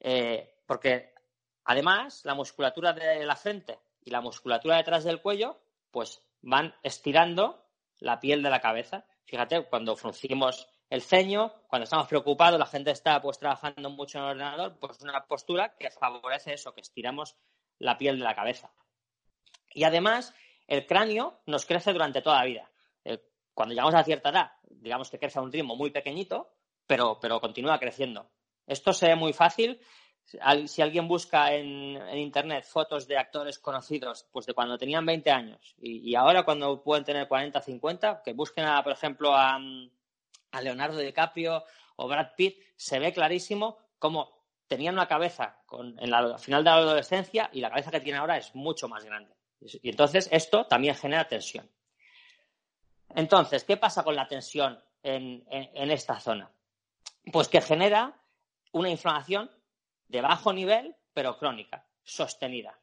Eh, 0.00 0.56
porque 0.66 1.14
además 1.64 2.24
la 2.24 2.34
musculatura 2.34 2.92
de 2.92 3.24
la 3.24 3.36
frente 3.36 3.78
y 4.04 4.10
la 4.10 4.20
musculatura 4.20 4.76
detrás 4.76 5.04
del 5.04 5.22
cuello, 5.22 5.58
pues 5.90 6.22
van 6.42 6.74
estirando 6.82 7.66
la 7.98 8.20
piel 8.20 8.42
de 8.42 8.50
la 8.50 8.60
cabeza. 8.60 9.06
Fíjate, 9.24 9.64
cuando 9.64 9.96
fruncimos 9.96 10.68
el 10.88 11.02
ceño, 11.02 11.52
cuando 11.68 11.84
estamos 11.84 12.06
preocupados, 12.06 12.58
la 12.58 12.66
gente 12.66 12.90
está 12.90 13.20
pues 13.20 13.38
trabajando 13.38 13.90
mucho 13.90 14.18
en 14.18 14.24
el 14.24 14.30
ordenador, 14.30 14.78
pues 14.78 14.98
es 14.98 15.02
una 15.02 15.24
postura 15.26 15.76
que 15.76 15.90
favorece 15.90 16.54
eso, 16.54 16.74
que 16.74 16.80
estiramos 16.80 17.36
la 17.78 17.98
piel 17.98 18.18
de 18.18 18.24
la 18.24 18.34
cabeza. 18.34 18.70
Y 19.74 19.84
además, 19.84 20.32
el 20.66 20.86
cráneo 20.86 21.40
nos 21.46 21.66
crece 21.66 21.92
durante 21.92 22.22
toda 22.22 22.38
la 22.38 22.44
vida. 22.44 22.70
Cuando 23.52 23.74
llegamos 23.74 23.94
a 23.94 24.04
cierta 24.04 24.28
edad, 24.28 24.52
digamos 24.68 25.10
que 25.10 25.18
crece 25.18 25.38
a 25.38 25.42
un 25.42 25.50
ritmo 25.50 25.76
muy 25.76 25.90
pequeñito, 25.90 26.52
pero, 26.86 27.18
pero 27.20 27.40
continúa 27.40 27.78
creciendo. 27.78 28.30
Esto 28.66 28.92
se 28.92 29.08
ve 29.08 29.16
muy 29.16 29.32
fácil. 29.32 29.80
Si 30.66 30.82
alguien 30.82 31.08
busca 31.08 31.54
en, 31.54 31.96
internet 32.18 32.64
fotos 32.64 33.06
de 33.08 33.16
actores 33.16 33.58
conocidos, 33.58 34.26
pues 34.30 34.44
de 34.44 34.54
cuando 34.54 34.76
tenían 34.76 35.06
20 35.06 35.30
años 35.30 35.74
y, 35.78 36.10
y 36.10 36.14
ahora 36.16 36.42
cuando 36.42 36.82
pueden 36.82 37.04
tener 37.04 37.28
40, 37.28 37.60
50, 37.60 38.22
que 38.22 38.32
busquen, 38.34 38.66
a, 38.66 38.82
por 38.82 38.92
ejemplo, 38.92 39.34
a, 39.34 39.58
a 40.56 40.62
Leonardo 40.62 40.98
DiCaprio 40.98 41.64
o 41.96 42.08
Brad 42.08 42.34
Pitt, 42.36 42.58
se 42.76 42.98
ve 42.98 43.12
clarísimo 43.12 43.78
cómo 43.98 44.36
tenían 44.68 44.94
una 44.94 45.06
cabeza 45.06 45.62
en 45.72 46.10
la 46.10 46.38
final 46.38 46.64
de 46.64 46.70
la 46.70 46.76
adolescencia 46.76 47.48
y 47.52 47.60
la 47.60 47.70
cabeza 47.70 47.90
que 47.90 48.00
tiene 48.00 48.18
ahora 48.18 48.36
es 48.36 48.54
mucho 48.54 48.88
más 48.88 49.04
grande. 49.04 49.34
Y 49.60 49.90
entonces 49.90 50.28
esto 50.32 50.66
también 50.66 50.94
genera 50.94 51.28
tensión. 51.28 51.70
Entonces, 53.14 53.64
¿qué 53.64 53.76
pasa 53.76 54.02
con 54.02 54.16
la 54.16 54.28
tensión 54.28 54.82
en, 55.02 55.44
en 55.48 55.90
esta 55.90 56.18
zona? 56.20 56.50
Pues 57.32 57.48
que 57.48 57.60
genera 57.60 58.20
una 58.72 58.90
inflamación 58.90 59.50
de 60.08 60.20
bajo 60.20 60.52
nivel, 60.52 60.96
pero 61.12 61.38
crónica, 61.38 61.86
sostenida. 62.02 62.78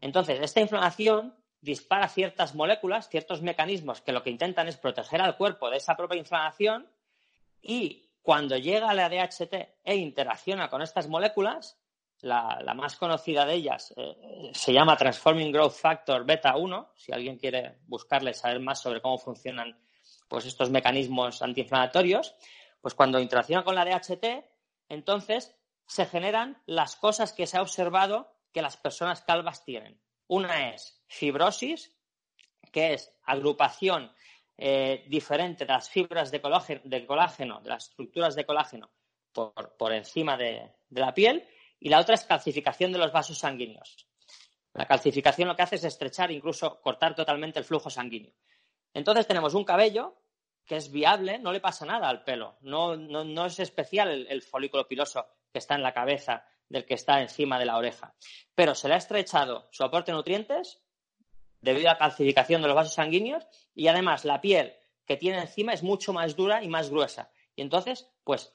Entonces, 0.00 0.40
esta 0.40 0.60
inflamación 0.60 1.34
dispara 1.60 2.08
ciertas 2.08 2.54
moléculas, 2.54 3.08
ciertos 3.08 3.40
mecanismos 3.40 4.00
que 4.02 4.12
lo 4.12 4.22
que 4.22 4.30
intentan 4.30 4.68
es 4.68 4.76
proteger 4.76 5.20
al 5.22 5.36
cuerpo 5.36 5.70
de 5.70 5.78
esa 5.78 5.96
propia 5.96 6.18
inflamación 6.18 6.88
y 7.62 8.10
cuando 8.20 8.56
llega 8.56 8.90
a 8.90 8.94
la 8.94 9.08
DHT 9.08 9.54
e 9.84 9.96
interacciona 9.96 10.68
con 10.68 10.82
estas 10.82 11.08
moléculas, 11.08 11.78
la, 12.20 12.72
más 12.76 12.96
conocida 12.96 13.44
de 13.44 13.54
ellas 13.54 13.92
eh, 13.96 14.50
se 14.54 14.72
llama 14.72 14.96
Transforming 14.96 15.50
Growth 15.50 15.74
Factor 15.74 16.24
Beta 16.24 16.56
1. 16.56 16.92
Si 16.96 17.12
alguien 17.12 17.36
quiere 17.36 17.78
buscarle, 17.86 18.32
saber 18.32 18.60
más 18.60 18.80
sobre 18.80 19.00
cómo 19.00 19.18
funcionan 19.18 19.76
pues, 20.28 20.46
estos 20.46 20.70
mecanismos 20.70 21.42
antiinflamatorios, 21.42 22.34
pues 22.80 22.94
cuando 22.94 23.20
interacciona 23.20 23.64
con 23.64 23.74
la 23.74 23.84
DHT, 23.84 24.24
entonces 24.88 25.56
se 25.86 26.06
generan 26.06 26.62
las 26.66 26.96
cosas 26.96 27.32
que 27.32 27.46
se 27.46 27.56
ha 27.56 27.62
observado 27.62 28.32
que 28.52 28.62
las 28.62 28.76
personas 28.76 29.22
calvas 29.22 29.64
tienen. 29.64 30.00
Una 30.28 30.70
es 30.70 31.02
fibrosis, 31.08 31.96
que 32.70 32.94
es 32.94 33.12
agrupación 33.24 34.12
eh, 34.64 35.02
diferente 35.08 35.66
de 35.66 35.72
las 35.72 35.90
fibras 35.90 36.30
de 36.30 36.40
colágeno, 36.40 37.60
de, 37.60 37.68
las 37.68 37.88
estructuras 37.88 38.36
de 38.36 38.46
colágeno 38.46 38.92
por, 39.32 39.92
encima 39.92 40.36
de, 40.36 40.70
la 40.90 41.12
piel, 41.12 41.44
y 41.80 41.88
la 41.88 41.98
otra 41.98 42.14
es 42.14 42.22
calcificación 42.22 42.92
de 42.92 42.98
los 42.98 43.10
vasos 43.10 43.40
sanguíneos. 43.40 44.06
La 44.72 44.86
calcificación 44.86 45.48
lo 45.48 45.56
que 45.56 45.62
hace 45.62 45.74
es 45.74 45.84
estrechar, 45.84 46.30
incluso 46.30 46.80
cortar 46.80 47.16
totalmente 47.16 47.58
el 47.58 47.64
flujo 47.64 47.90
sanguíneo. 47.90 48.34
Entonces 48.94 49.26
tenemos 49.26 49.54
un 49.54 49.64
cabello 49.64 50.14
que 50.64 50.76
es 50.76 50.92
viable, 50.92 51.40
no 51.40 51.50
le 51.50 51.58
pasa 51.58 51.84
nada 51.84 52.08
al 52.08 52.22
pelo, 52.22 52.58
no, 52.60 53.46
es 53.46 53.58
especial 53.58 54.10
el, 54.10 54.28
el, 54.28 54.42
folículo 54.42 54.86
piloso 54.86 55.26
que 55.52 55.58
está 55.58 55.74
en 55.74 55.82
la 55.82 55.92
cabeza 55.92 56.46
del 56.68 56.86
que 56.86 56.94
está 56.94 57.20
encima 57.20 57.58
de 57.58 57.66
la 57.66 57.78
oreja, 57.78 58.14
pero 58.54 58.76
se 58.76 58.86
le 58.86 58.94
ha 58.94 58.98
estrechado 58.98 59.66
su 59.72 59.82
aporte 59.82 60.12
de 60.12 60.18
nutrientes 60.18 60.81
debido 61.62 61.88
a 61.88 61.92
la 61.94 61.98
calcificación 61.98 62.60
de 62.60 62.68
los 62.68 62.76
vasos 62.76 62.94
sanguíneos 62.94 63.46
y 63.74 63.86
además 63.88 64.24
la 64.24 64.40
piel 64.40 64.74
que 65.06 65.16
tiene 65.16 65.40
encima 65.40 65.72
es 65.72 65.82
mucho 65.82 66.12
más 66.12 66.36
dura 66.36 66.62
y 66.62 66.68
más 66.68 66.90
gruesa. 66.90 67.30
Y 67.56 67.62
entonces, 67.62 68.10
pues 68.24 68.54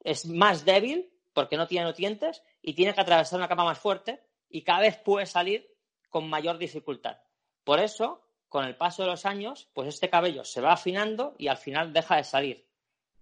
es 0.00 0.26
más 0.26 0.64
débil 0.64 1.12
porque 1.32 1.56
no 1.56 1.66
tiene 1.66 1.86
nutrientes 1.86 2.42
y 2.60 2.74
tiene 2.74 2.94
que 2.94 3.00
atravesar 3.00 3.38
una 3.38 3.48
capa 3.48 3.64
más 3.64 3.78
fuerte 3.78 4.22
y 4.48 4.62
cada 4.62 4.80
vez 4.80 4.96
puede 4.98 5.26
salir 5.26 5.68
con 6.08 6.28
mayor 6.28 6.58
dificultad. 6.58 7.18
Por 7.64 7.80
eso, 7.80 8.22
con 8.48 8.64
el 8.64 8.76
paso 8.76 9.02
de 9.02 9.08
los 9.08 9.24
años, 9.24 9.68
pues 9.72 9.88
este 9.88 10.10
cabello 10.10 10.44
se 10.44 10.60
va 10.60 10.72
afinando 10.72 11.34
y 11.38 11.48
al 11.48 11.56
final 11.56 11.92
deja 11.92 12.16
de 12.16 12.24
salir. 12.24 12.68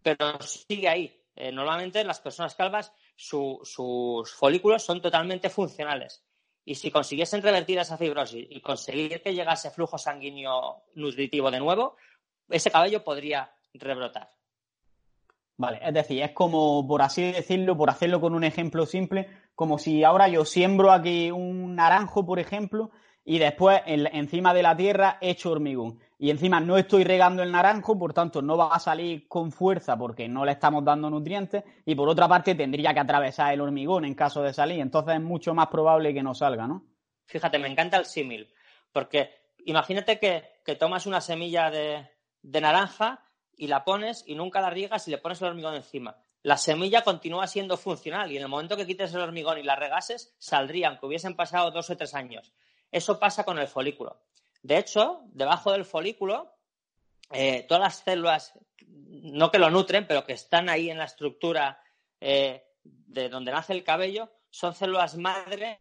Pero 0.02 0.40
sigue 0.40 0.88
ahí. 0.88 1.16
Eh, 1.36 1.52
normalmente 1.52 2.02
las 2.04 2.20
personas 2.20 2.54
calvas, 2.54 2.92
sus 3.16 4.34
folículos 4.34 4.82
son 4.82 5.00
totalmente 5.00 5.48
funcionales. 5.50 6.24
Y 6.70 6.76
si 6.76 6.92
consiguiesen 6.92 7.42
revertir 7.42 7.80
esa 7.80 7.98
fibrosis 7.98 8.46
y 8.48 8.60
conseguir 8.60 9.20
que 9.22 9.34
llegase 9.34 9.72
flujo 9.72 9.98
sanguíneo 9.98 10.84
nutritivo 10.94 11.50
de 11.50 11.58
nuevo, 11.58 11.96
ese 12.48 12.70
cabello 12.70 13.02
podría 13.02 13.52
rebrotar. 13.74 14.28
Vale, 15.56 15.80
es 15.82 15.92
decir, 15.92 16.22
es 16.22 16.30
como, 16.30 16.86
por 16.86 17.02
así 17.02 17.32
decirlo, 17.32 17.76
por 17.76 17.90
hacerlo 17.90 18.20
con 18.20 18.36
un 18.36 18.44
ejemplo 18.44 18.86
simple, 18.86 19.26
como 19.56 19.78
si 19.78 20.04
ahora 20.04 20.28
yo 20.28 20.44
siembro 20.44 20.92
aquí 20.92 21.32
un 21.32 21.74
naranjo, 21.74 22.24
por 22.24 22.38
ejemplo, 22.38 22.92
y 23.24 23.38
después 23.38 23.82
encima 23.86 24.54
de 24.54 24.62
la 24.62 24.76
tierra 24.76 25.18
echo 25.20 25.50
hormigón 25.50 25.98
y 26.18 26.30
encima 26.30 26.60
no 26.60 26.76
estoy 26.76 27.04
regando 27.04 27.42
el 27.42 27.50
naranjo, 27.50 27.98
por 27.98 28.12
tanto 28.12 28.42
no 28.42 28.56
va 28.56 28.74
a 28.74 28.78
salir 28.78 29.26
con 29.26 29.52
fuerza 29.52 29.96
porque 29.96 30.28
no 30.28 30.44
le 30.44 30.52
estamos 30.52 30.84
dando 30.84 31.08
nutrientes 31.08 31.64
y 31.86 31.94
por 31.94 32.10
otra 32.10 32.28
parte 32.28 32.54
tendría 32.54 32.92
que 32.92 33.00
atravesar 33.00 33.54
el 33.54 33.62
hormigón 33.62 34.04
en 34.04 34.14
caso 34.14 34.42
de 34.42 34.52
salir, 34.52 34.80
entonces 34.80 35.14
es 35.14 35.20
mucho 35.22 35.54
más 35.54 35.68
probable 35.68 36.12
que 36.12 36.22
no 36.22 36.34
salga, 36.34 36.66
¿no? 36.66 36.84
Fíjate, 37.24 37.58
me 37.58 37.68
encanta 37.68 37.96
el 37.96 38.04
símil, 38.04 38.52
porque 38.92 39.30
imagínate 39.64 40.18
que, 40.18 40.60
tomas 40.76 41.06
una 41.06 41.20
semilla 41.20 41.70
de, 41.70 42.06
naranja 42.42 43.24
y 43.56 43.66
la 43.66 43.84
pones 43.84 44.22
y 44.26 44.34
nunca 44.34 44.60
la 44.60 44.70
riegas 44.70 45.08
y 45.08 45.10
le 45.10 45.18
pones 45.18 45.40
el 45.40 45.48
hormigón 45.48 45.74
encima. 45.74 46.16
la 46.42 46.56
semilla 46.56 47.02
continúa 47.02 47.46
siendo 47.46 47.76
funcional 47.76 48.30
y 48.30 48.36
en 48.36 48.42
el 48.42 48.48
momento 48.48 48.76
que 48.76 48.86
quites 48.86 49.14
el 49.14 49.20
hormigón 49.20 49.58
y 49.58 49.62
las 49.62 49.78
regases, 49.78 50.34
saldrían, 50.38 50.98
que 50.98 51.06
hubiesen 51.06 51.34
pasado 51.34 51.70
dos 51.70 51.88
o 51.90 51.96
tres 51.96 52.14
años. 52.14 52.52
Eso 52.90 53.18
pasa 53.18 53.44
con 53.44 53.58
el 53.58 53.68
folículo. 53.68 54.20
De 54.62 54.78
hecho, 54.78 55.22
debajo 55.26 55.72
del 55.72 55.84
folículo, 55.84 56.52
eh, 57.32 57.64
todas 57.68 57.82
las 57.82 57.96
células, 57.98 58.52
no 58.86 59.50
que 59.50 59.58
lo 59.58 59.70
nutren, 59.70 60.06
pero 60.06 60.24
que 60.24 60.32
están 60.32 60.68
ahí 60.68 60.90
en 60.90 60.98
la 60.98 61.04
estructura 61.04 61.82
eh, 62.20 62.64
de 62.82 63.28
donde 63.28 63.52
nace 63.52 63.72
el 63.72 63.84
cabello, 63.84 64.30
son 64.50 64.74
células 64.74 65.16
madre, 65.16 65.80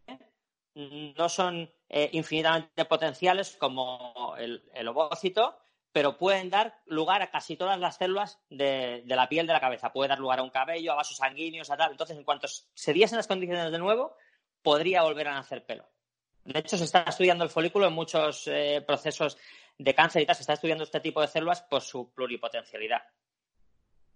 no 0.74 1.28
son 1.28 1.70
eh, 1.88 2.08
infinitamente 2.12 2.84
potenciales 2.84 3.56
como 3.56 4.36
el, 4.38 4.88
ovócito, 4.88 5.58
pero 5.92 6.16
pueden 6.16 6.50
dar 6.50 6.78
lugar 6.86 7.20
a 7.20 7.30
casi 7.30 7.56
todas 7.56 7.78
las 7.80 7.96
células 7.96 8.40
de, 8.48 9.02
la 9.06 9.28
piel 9.28 9.46
de 9.46 9.52
la 9.52 9.60
cabeza. 9.60 9.92
Puede 9.92 10.08
dar 10.08 10.20
lugar 10.20 10.38
a 10.38 10.44
un 10.44 10.50
cabello, 10.50 10.92
a 10.92 10.96
vasos 10.96 11.16
sanguíneos, 11.16 11.70
a 11.70 11.76
tal. 11.76 11.90
Entonces, 11.90 12.16
en 12.16 12.24
cuanto 12.24 12.46
se 12.46 12.92
diesen 12.92 13.16
las 13.16 13.26
condiciones 13.26 13.72
de 13.72 13.78
nuevo, 13.78 14.14
podría 14.62 15.02
volver 15.02 15.26
a 15.26 15.34
nacer 15.34 15.66
pelo. 15.66 15.88
De 16.44 16.58
hecho, 16.58 16.76
se 16.76 16.84
está 16.84 17.02
estudiando 17.02 17.44
el 17.44 17.50
folículo 17.50 17.86
en 17.86 17.92
muchos 17.92 18.46
eh, 18.46 18.82
procesos 18.86 19.36
de 19.78 19.94
cáncer 19.94 20.22
y 20.22 20.26
tal. 20.26 20.36
Se 20.36 20.42
está 20.42 20.54
estudiando 20.54 20.84
este 20.84 21.00
tipo 21.00 21.20
de 21.20 21.28
células 21.28 21.62
por 21.62 21.82
su 21.82 22.12
pluripotencialidad. 22.12 23.02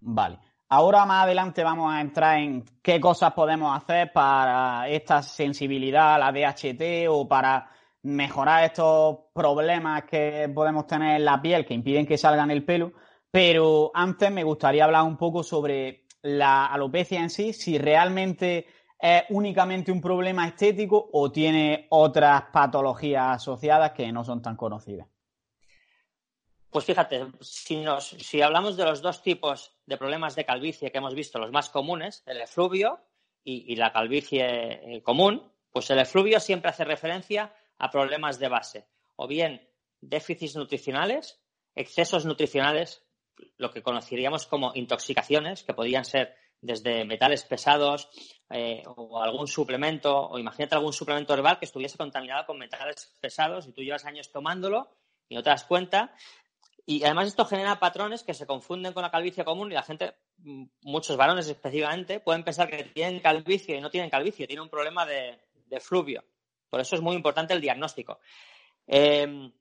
Vale. 0.00 0.38
Ahora 0.68 1.04
más 1.06 1.24
adelante 1.24 1.62
vamos 1.62 1.92
a 1.92 2.00
entrar 2.00 2.38
en 2.38 2.64
qué 2.82 2.98
cosas 2.98 3.32
podemos 3.32 3.76
hacer 3.76 4.12
para 4.12 4.88
esta 4.88 5.22
sensibilidad 5.22 6.14
a 6.14 6.18
la 6.18 6.32
DHT 6.32 7.08
o 7.08 7.28
para 7.28 7.70
mejorar 8.02 8.64
estos 8.64 9.18
problemas 9.32 10.04
que 10.04 10.50
podemos 10.54 10.86
tener 10.86 11.16
en 11.16 11.24
la 11.24 11.40
piel 11.40 11.64
que 11.64 11.74
impiden 11.74 12.06
que 12.06 12.18
salgan 12.18 12.50
el 12.50 12.64
pelo. 12.64 12.92
Pero 13.30 13.90
antes 13.94 14.30
me 14.30 14.44
gustaría 14.44 14.84
hablar 14.84 15.04
un 15.04 15.16
poco 15.16 15.42
sobre 15.42 16.06
la 16.22 16.66
alopecia 16.66 17.20
en 17.20 17.30
sí, 17.30 17.52
si 17.52 17.78
realmente 17.78 18.66
es 19.04 19.24
únicamente 19.28 19.92
un 19.92 20.00
problema 20.00 20.48
estético 20.48 21.10
o 21.12 21.30
tiene 21.30 21.86
otras 21.90 22.44
patologías 22.50 23.36
asociadas 23.36 23.92
que 23.92 24.10
no 24.10 24.24
son 24.24 24.40
tan 24.40 24.56
conocidas. 24.56 25.06
Pues 26.70 26.86
fíjate, 26.86 27.26
si, 27.42 28.40
hablamos 28.40 28.78
de 28.78 28.84
los 28.84 29.02
dos 29.02 29.22
tipos 29.22 29.76
de 29.84 29.98
problemas 29.98 30.34
de 30.34 30.46
calvicie 30.46 30.90
que 30.90 30.96
hemos 30.96 31.14
visto, 31.14 31.38
los 31.38 31.52
más 31.52 31.68
comunes, 31.68 32.22
el 32.24 32.40
efluvio 32.40 32.98
y, 33.44 33.76
la 33.76 33.92
calvicie 33.92 34.46
eh, 34.46 35.02
común, 35.02 35.52
pues 35.70 35.90
el 35.90 35.98
efluvio 35.98 36.40
siempre 36.40 36.70
hace 36.70 36.84
referencia 36.84 37.54
a 37.76 37.90
problemas 37.90 38.38
de 38.38 38.48
base, 38.48 38.88
o 39.16 39.26
bien 39.26 39.68
déficits 40.00 40.56
nutricionales, 40.56 41.42
excesos 41.74 42.24
nutricionales, 42.24 43.04
lo 43.58 43.70
que 43.70 43.82
conoceríamos 43.82 44.46
como 44.46 44.72
intoxicaciones, 44.74 45.62
que 45.62 45.74
podrían 45.74 46.06
ser 46.06 46.34
desde 46.64 47.04
metales 47.04 47.42
pesados 47.42 48.08
eh, 48.50 48.82
o 48.96 49.22
algún 49.22 49.46
suplemento, 49.46 50.28
o 50.28 50.38
imagínate 50.38 50.74
algún 50.74 50.92
suplemento 50.92 51.34
herbal 51.34 51.58
que 51.58 51.66
estuviese 51.66 51.98
contaminado 51.98 52.46
con 52.46 52.58
metales 52.58 53.14
pesados 53.20 53.66
y 53.66 53.72
tú 53.72 53.82
llevas 53.82 54.04
años 54.04 54.32
tomándolo 54.32 54.88
y 55.28 55.34
no 55.34 55.42
te 55.42 55.50
das 55.50 55.64
cuenta 55.64 56.14
y 56.86 57.02
además 57.04 57.28
esto 57.28 57.46
genera 57.46 57.78
patrones 57.78 58.22
que 58.22 58.34
se 58.34 58.46
confunden 58.46 58.92
con 58.92 59.02
la 59.02 59.10
calvicie 59.10 59.44
común 59.44 59.70
y 59.70 59.74
la 59.74 59.82
gente, 59.82 60.14
mm, 60.38 60.64
muchos 60.82 61.16
varones 61.16 61.48
específicamente, 61.48 62.20
pueden 62.20 62.44
pensar 62.44 62.68
que 62.68 62.84
tienen 62.84 63.20
calvicie 63.20 63.76
y 63.76 63.80
no 63.80 63.90
tienen 63.90 64.10
calvicie, 64.10 64.46
tienen 64.46 64.64
un 64.64 64.68
problema 64.68 65.06
de, 65.06 65.40
fluvio. 65.80 66.22
Por 66.70 66.80
eso 66.80 66.94
es 66.94 67.02
muy 67.02 67.16
importante 67.16 67.52
el 67.52 67.60
diagnóstico. 67.60 68.20
Em, 68.86 69.52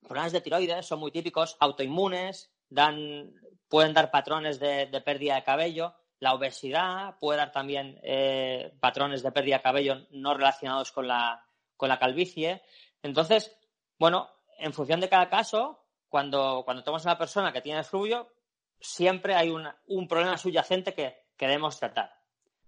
problemas 0.00 0.32
de 0.32 0.40
tiroides 0.40 0.86
son 0.86 0.98
muy 0.98 1.10
típicos, 1.10 1.54
autoinmunes, 1.60 2.50
dan, 2.70 3.34
pueden 3.68 3.92
dar 3.92 4.10
patrones 4.10 4.58
de, 4.58 4.86
pérdida 5.04 5.34
de 5.34 5.44
cabello. 5.44 5.94
La 6.20 6.34
obesidad 6.34 7.18
puede 7.18 7.38
dar 7.38 7.50
también 7.50 7.98
eh, 8.02 8.72
patrones 8.80 9.22
de 9.22 9.32
pérdida 9.32 9.56
de 9.56 9.62
cabello 9.62 10.06
no 10.10 10.34
relacionados 10.34 10.92
con 10.92 11.08
la, 11.08 11.44
con 11.76 11.88
la 11.88 11.98
calvicie. 11.98 12.62
Entonces, 13.02 13.56
bueno, 13.98 14.30
en 14.58 14.72
función 14.72 15.00
de 15.00 15.08
cada 15.08 15.28
caso, 15.28 15.84
cuando, 16.08 16.62
cuando 16.64 16.84
tomas 16.84 17.04
a 17.04 17.10
una 17.10 17.18
persona 17.18 17.52
que 17.52 17.62
tiene 17.62 17.82
fluvio, 17.82 18.32
siempre 18.78 19.34
hay 19.34 19.50
un 19.50 20.08
problema 20.08 20.38
subyacente 20.38 20.94
que, 20.94 21.20
queremos 21.40 21.78
tratar. 21.78 22.12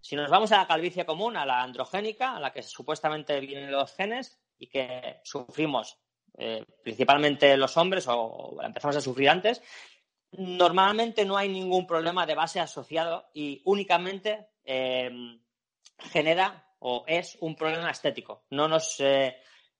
Si 0.00 0.16
nos 0.16 0.31
vamos 0.31 0.50
a 0.50 0.57
la 0.57 0.66
calvicie 0.66 1.05
común, 1.05 1.37
a 1.37 1.44
la 1.44 1.62
androgénica, 1.62 2.35
a 2.35 2.40
la 2.40 2.55
que 2.55 2.62
supuestamente 2.62 3.38
vienen 3.40 3.70
los 3.70 3.94
genes 3.94 4.40
y 4.59 4.66
que 4.68 5.20
sufrimos 5.24 5.98
eh, 6.38 6.64
principalmente 6.83 7.55
los 7.59 7.77
hombres 7.77 8.07
o, 8.09 8.59
empezamos 8.62 8.96
a 8.96 9.03
sufrir 9.03 9.29
antes, 9.29 9.61
normalmente 10.33 11.25
no 11.25 11.37
hay 11.37 11.49
ningún 11.49 11.87
problema 11.87 12.27
de 12.27 12.35
base 12.35 12.61
asociado 12.61 13.29
y 13.35 13.62
únicamente 13.64 14.49
eh, 14.64 15.11
genera 15.99 16.66
o 16.79 17.05
es 17.07 17.38
un 17.40 17.55
problema 17.55 17.90
estético. 17.90 18.45
No 18.51 18.66
nos, 18.66 18.99
eh, 19.01 19.37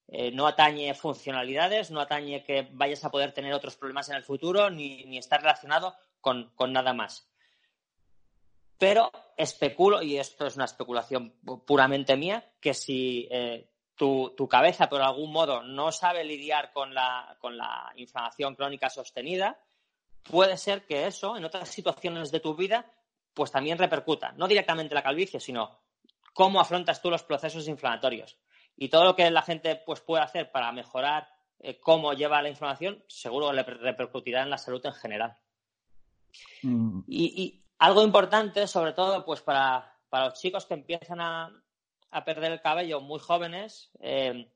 eh, 0.09 0.31
no 0.31 0.47
atañe 0.47 0.95
funcionalidades, 0.95 1.91
no 1.91 2.01
atañe 2.01 2.45
que 2.45 2.69
vayas 2.73 3.05
a 3.05 3.11
poder 3.11 3.33
tener 3.33 3.53
otros 3.55 3.77
problemas 3.77 4.09
en 4.09 4.17
el 4.17 4.23
futuro, 4.23 4.71
ni, 4.71 5.05
ni 5.05 5.19
estar 5.19 5.41
relacionado 5.41 5.97
con, 6.21 6.53
nada 6.69 6.93
más. 6.93 7.29
Pero 8.79 9.11
especulo, 9.37 10.03
y 10.03 10.19
esto 10.19 10.47
es 10.47 10.57
una 10.57 10.65
especulación 10.65 11.35
puramente 11.67 12.17
mía, 12.17 12.53
que 12.61 12.75
si 12.75 13.29
eh, 13.31 13.71
tu, 13.97 14.49
cabeza 14.49 14.89
por 14.89 15.03
algún 15.03 15.33
modo 15.33 15.63
no 15.63 15.93
sabe 15.93 16.25
lidiar 16.25 16.73
con 16.73 16.95
la, 16.95 17.37
con 17.41 17.57
la 17.57 17.93
inflamación 17.97 18.55
crónica 18.55 18.91
sostenida, 18.91 19.59
puede 20.23 20.57
ser 20.57 20.87
que 20.87 21.07
eso 21.07 21.37
en 21.37 21.45
otras 21.45 21.69
situaciones 21.69 22.31
de 22.31 22.41
tu 22.41 22.55
vida 22.55 22.91
pues 23.35 23.51
también 23.51 23.79
repercuta, 23.79 24.33
no 24.33 24.47
directamente 24.47 24.95
la 24.95 25.03
calvicie, 25.03 25.41
sino 25.41 25.81
cómo 26.35 26.61
afrontas 26.61 27.01
tú 27.01 27.11
los 27.11 27.23
procesos 27.23 27.69
inflamatorios. 27.69 28.39
Y 28.77 28.89
todo 28.89 29.05
lo 29.05 29.17
que 29.17 29.31
la 29.31 29.43
gente 29.43 29.77
pues, 29.77 30.01
puede 30.01 30.23
hacer 30.23 30.51
para 30.51 30.73
mejorar 30.73 31.29
eh, 31.59 31.79
cómo 31.79 32.13
lleva 32.13 32.43
la 32.43 32.49
información, 32.49 33.05
seguro 33.07 33.53
le 33.53 33.63
repercutirá 33.63 34.43
en 34.43 34.51
la 34.51 34.59
salud 34.59 34.85
en 34.85 34.93
general. 34.93 35.37
Mm. 36.63 37.01
Y, 37.07 37.59
algo 37.79 38.03
importante, 38.03 38.69
sobre 38.69 38.93
todo, 38.93 39.25
pues 39.25 39.43
para, 39.43 39.99
los 40.13 40.35
chicos 40.35 40.67
que 40.67 40.75
empiezan 40.75 41.21
a, 41.21 41.51
perder 42.25 42.53
el 42.53 42.61
cabello 42.61 43.01
muy 43.01 43.19
jóvenes, 43.19 43.91
eh, 43.99 44.49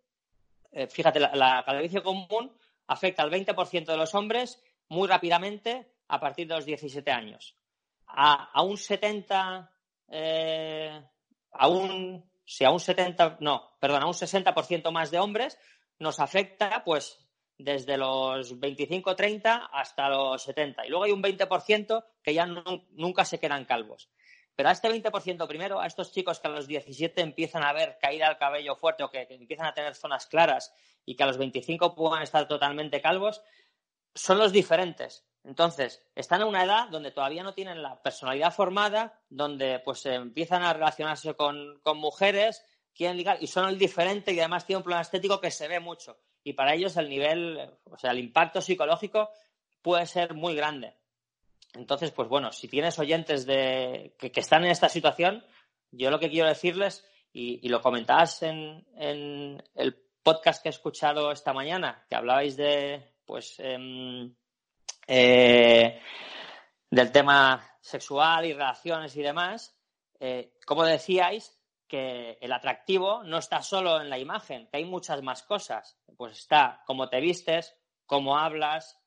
eh, 0.71 0.87
fíjate, 0.87 1.19
la, 1.19 1.65
calvicie 1.65 2.03
común 2.03 2.57
afecta 2.87 3.23
al 3.23 3.31
20% 3.31 3.85
de 3.85 3.97
los 3.97 4.15
hombres 4.15 4.63
muy 4.89 5.09
rápidamente 5.09 5.93
a 6.09 6.21
partir 6.21 6.47
de 6.47 6.55
los 6.55 6.65
17 6.65 7.11
años. 7.11 7.57
A, 8.07 8.63
un 8.63 8.77
70, 8.79 9.73
a 11.53 11.69
un 11.69 12.25
si 12.47 12.65
a 12.65 12.71
un 12.71 12.81
70, 12.81 13.39
no, 13.41 13.77
perdón, 13.81 14.05
a 14.05 14.07
un 14.07 14.13
60% 14.13 14.91
más 14.93 15.11
de 15.11 15.19
hombres 15.19 15.59
nos 15.99 16.21
afecta, 16.21 16.85
pues, 16.85 17.19
desde 17.59 17.97
los 17.97 18.61
25 18.61 19.17
30 19.17 19.71
hasta 19.73 20.09
los 20.09 20.43
70. 20.43 20.87
Y 20.87 20.91
luego 20.91 21.05
hay 21.05 21.11
un 21.11 21.23
20% 21.23 22.05
que 22.23 22.35
ya 22.35 22.47
nunca 22.47 23.25
se 23.25 23.41
quedan 23.41 23.65
calvos. 23.65 24.11
Pero 24.55 24.69
a 24.69 24.73
este 24.73 24.89
20% 24.89 25.47
primero, 25.49 25.81
a 25.81 25.87
estos 25.87 26.13
chicos 26.13 26.39
que 26.39 26.49
a 26.49 26.51
los 26.51 26.67
17 26.67 27.21
empiezan 27.21 27.65
a 27.65 27.73
ver 27.73 27.99
caída 28.01 28.29
del 28.29 28.39
cabello 28.39 28.77
fuerte 28.77 29.03
o 29.03 29.11
que, 29.11 29.27
que 29.27 29.35
empiezan 29.35 29.67
a 29.67 29.75
tener 29.75 29.95
zonas 29.95 30.27
claras 30.27 30.73
y 31.05 31.17
que 31.17 31.25
a 31.25 31.27
los 31.27 31.39
25 31.39 31.95
puedan 31.95 32.23
estar 32.23 32.47
totalmente 32.49 33.01
calvos, 33.01 33.43
son 34.17 34.39
los 34.39 34.53
diferentes. 34.53 35.25
Entonces, 35.45 36.03
están 36.17 36.41
en 36.41 36.49
una 36.49 36.65
edad 36.65 36.89
donde 36.89 37.13
todavía 37.13 37.45
no 37.45 37.55
tienen 37.55 37.81
la 37.81 38.03
personalidad 38.03 38.53
formada, 38.53 39.21
donde 39.29 39.79
pues 39.79 40.05
empiezan 40.07 40.65
a 40.65 40.73
relacionarse 40.73 41.35
con, 41.35 41.81
mujeres, 41.95 42.65
quieren 42.93 43.17
ligar 43.17 43.39
y 43.41 43.47
son 43.47 43.69
el 43.69 43.79
diferente 43.79 44.33
y 44.33 44.41
además 44.41 44.67
tienen 44.67 44.79
un 44.79 44.85
problema 44.85 45.03
estético 45.03 45.41
que 45.41 45.53
se 45.53 45.69
ve 45.69 45.79
mucho. 45.79 46.19
Y 46.43 46.55
para 46.55 46.75
ellos 46.75 46.97
el 46.97 47.09
nivel, 47.09 47.71
o 47.85 47.97
sea, 47.97 48.11
el 48.11 48.19
impacto 48.19 48.61
psicológico 48.61 49.31
puede 49.83 50.07
ser 50.07 50.35
muy 50.35 50.57
grande. 50.57 50.95
Entonces, 51.75 52.11
pues 52.11 52.29
bueno, 52.29 52.51
si 52.51 52.67
tienes 52.67 52.99
oyentes 52.99 53.47
de, 53.47 54.17
que, 54.19 54.33
están 54.35 54.65
en 54.65 54.71
esta 54.71 54.89
situación, 54.89 55.45
yo 55.93 56.11
lo 56.11 56.19
que 56.19 56.31
quiero 56.31 56.49
decirles, 56.49 57.07
y, 57.33 57.69
lo 57.69 57.83
comentabas 57.83 58.43
en, 58.43 58.85
el 58.97 60.03
podcast 60.23 60.63
que 60.63 60.71
he 60.71 60.71
escuchado 60.71 61.31
esta 61.31 61.53
mañana, 61.53 62.05
que 62.09 62.17
hablabais 62.17 62.57
de, 62.57 63.16
pues, 63.27 63.57
em, 63.59 64.35
eh, 65.07 66.01
del 66.91 67.13
tema 67.13 67.63
sexual 67.81 68.47
y 68.47 68.53
relaciones 68.53 69.17
y 69.17 69.23
demás, 69.23 69.77
eh, 70.19 70.55
como 70.65 70.85
decíais, 70.85 71.57
que 71.87 72.39
el 72.41 72.53
atractivo 72.53 73.23
no 73.25 73.39
está 73.39 73.63
solo 73.63 74.01
en 74.01 74.11
la 74.11 74.19
imagen, 74.19 74.67
que 74.69 74.79
hay 74.79 74.85
muchas 74.85 75.23
más 75.23 75.43
cosas. 75.43 75.99
Pues 76.17 76.39
está 76.39 76.83
cómo 76.87 77.09
te 77.09 77.21
vistes, 77.21 77.77
cómo 78.07 78.39
hablas. 78.39 79.01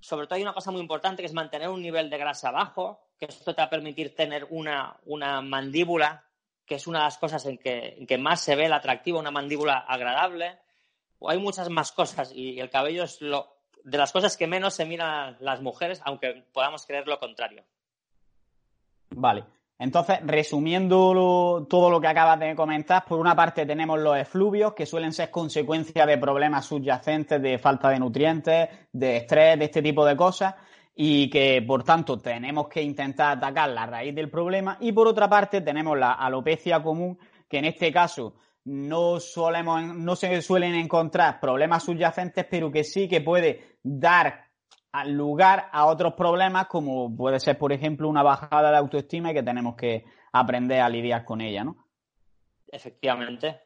Sobre 0.00 0.26
todo 0.26 0.36
hay 0.36 0.42
una 0.42 0.54
cosa 0.54 0.70
muy 0.70 0.80
importante 0.80 1.22
que 1.22 1.26
es 1.26 1.32
mantener 1.32 1.68
un 1.68 1.82
nivel 1.82 2.10
de 2.10 2.18
grasa 2.18 2.50
bajo, 2.50 3.08
que 3.18 3.26
esto 3.26 3.54
te 3.54 3.60
va 3.60 3.66
a 3.66 3.70
permitir 3.70 4.14
tener 4.14 4.46
una, 4.50 4.96
una 5.04 5.40
mandíbula, 5.42 6.24
que 6.64 6.76
es 6.76 6.86
una 6.86 7.00
de 7.00 7.04
las 7.04 7.18
cosas 7.18 7.44
que, 7.62 7.96
en 7.98 8.06
que 8.06 8.18
más 8.18 8.40
se 8.40 8.56
ve 8.56 8.66
el 8.66 8.72
atractivo, 8.72 9.18
una 9.18 9.30
mandíbula 9.30 9.78
agradable. 9.78 10.58
Hay 11.26 11.38
muchas 11.38 11.68
más 11.70 11.92
cosas 11.92 12.32
y 12.34 12.60
el 12.60 12.70
cabello 12.70 13.04
es 13.04 13.20
lo, 13.20 13.48
de 13.84 13.98
las 13.98 14.12
cosas 14.12 14.36
que 14.36 14.46
menos 14.46 14.74
se 14.74 14.84
miran 14.84 15.36
las 15.40 15.60
mujeres, 15.60 16.00
aunque 16.04 16.44
podamos 16.52 16.86
creer 16.86 17.06
lo 17.06 17.18
contrario. 17.18 17.64
Vale. 19.10 19.44
Entonces, 19.80 20.18
resumiendo 20.24 21.66
todo 21.70 21.88
lo 21.88 22.00
que 22.00 22.08
acabas 22.08 22.40
de 22.40 22.56
comentar, 22.56 23.04
por 23.04 23.20
una 23.20 23.36
parte 23.36 23.64
tenemos 23.64 23.98
los 24.00 24.16
efluvios, 24.16 24.74
que 24.74 24.86
suelen 24.86 25.12
ser 25.12 25.30
consecuencia 25.30 26.04
de 26.04 26.18
problemas 26.18 26.66
subyacentes, 26.66 27.40
de 27.40 27.58
falta 27.58 27.88
de 27.90 28.00
nutrientes, 28.00 28.68
de 28.92 29.18
estrés, 29.18 29.56
de 29.56 29.66
este 29.66 29.80
tipo 29.80 30.04
de 30.04 30.16
cosas, 30.16 30.56
y 30.96 31.30
que, 31.30 31.62
por 31.62 31.84
tanto, 31.84 32.18
tenemos 32.18 32.68
que 32.68 32.82
intentar 32.82 33.38
atacar 33.38 33.70
la 33.70 33.86
raíz 33.86 34.12
del 34.16 34.28
problema. 34.28 34.76
Y 34.80 34.90
por 34.90 35.06
otra 35.06 35.28
parte, 35.28 35.60
tenemos 35.60 35.96
la 35.96 36.14
alopecia 36.14 36.82
común, 36.82 37.16
que 37.48 37.58
en 37.58 37.66
este 37.66 37.92
caso 37.92 38.34
no, 38.68 39.18
solemos, 39.18 39.82
no 39.82 40.14
se 40.14 40.42
suelen 40.42 40.74
encontrar 40.74 41.40
problemas 41.40 41.84
subyacentes, 41.84 42.44
pero 42.50 42.70
que 42.70 42.84
sí 42.84 43.08
que 43.08 43.22
puede 43.22 43.78
dar 43.82 44.44
lugar 45.06 45.68
a 45.72 45.86
otros 45.86 46.14
problemas 46.14 46.66
como 46.66 47.14
puede 47.16 47.40
ser, 47.40 47.56
por 47.56 47.72
ejemplo, 47.72 48.08
una 48.08 48.22
bajada 48.22 48.70
de 48.70 48.76
autoestima 48.76 49.30
y 49.30 49.34
que 49.34 49.42
tenemos 49.42 49.74
que 49.74 50.04
aprender 50.32 50.80
a 50.80 50.88
lidiar 50.88 51.24
con 51.24 51.40
ella, 51.40 51.64
¿no? 51.64 51.86
Efectivamente. 52.66 53.60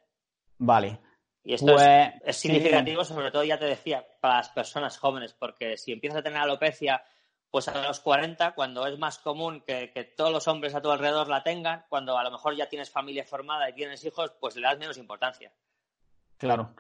Vale. 0.59 1.01
Y 1.43 1.55
esto 1.55 1.75
es, 1.77 2.13
pues, 2.23 2.37
significativo, 2.37 3.05
sobre 3.05 3.33
todo, 3.33 3.43
ya 3.43 3.59
te 3.59 3.65
decía, 3.65 4.07
para 4.21 4.37
las 4.37 4.51
personas 4.51 4.97
jóvenes, 4.99 5.35
porque 5.35 5.77
si 5.77 5.91
empiezas 5.93 6.21
a 6.21 6.23
tener 6.23 6.39
alopecia 6.39 7.03
pues 7.53 7.69
a 7.69 7.87
los 7.87 8.01
40, 8.01 8.55
cuando 8.55 8.87
es 8.87 8.99
más 8.99 9.19
común 9.19 9.63
que, 9.67 10.15
todos 10.17 10.33
los 10.33 10.49
hombres 10.49 10.75
a 10.75 10.81
tu 10.81 10.91
alrededor 10.91 11.29
la 11.29 11.43
tengan, 11.43 11.85
cuando 11.91 12.17
a 12.17 12.25
lo 12.25 12.31
mejor 12.31 12.57
ya 12.57 12.67
tienes 12.67 12.91
familia 12.91 13.27
formada 13.27 13.69
y 13.69 13.75
tienes 13.75 14.03
hijos, 14.07 14.33
pues 14.41 14.57
le 14.57 14.63
das 14.63 14.79
menos 14.79 14.97
importancia. 14.97 15.53
Claro. 16.39 16.75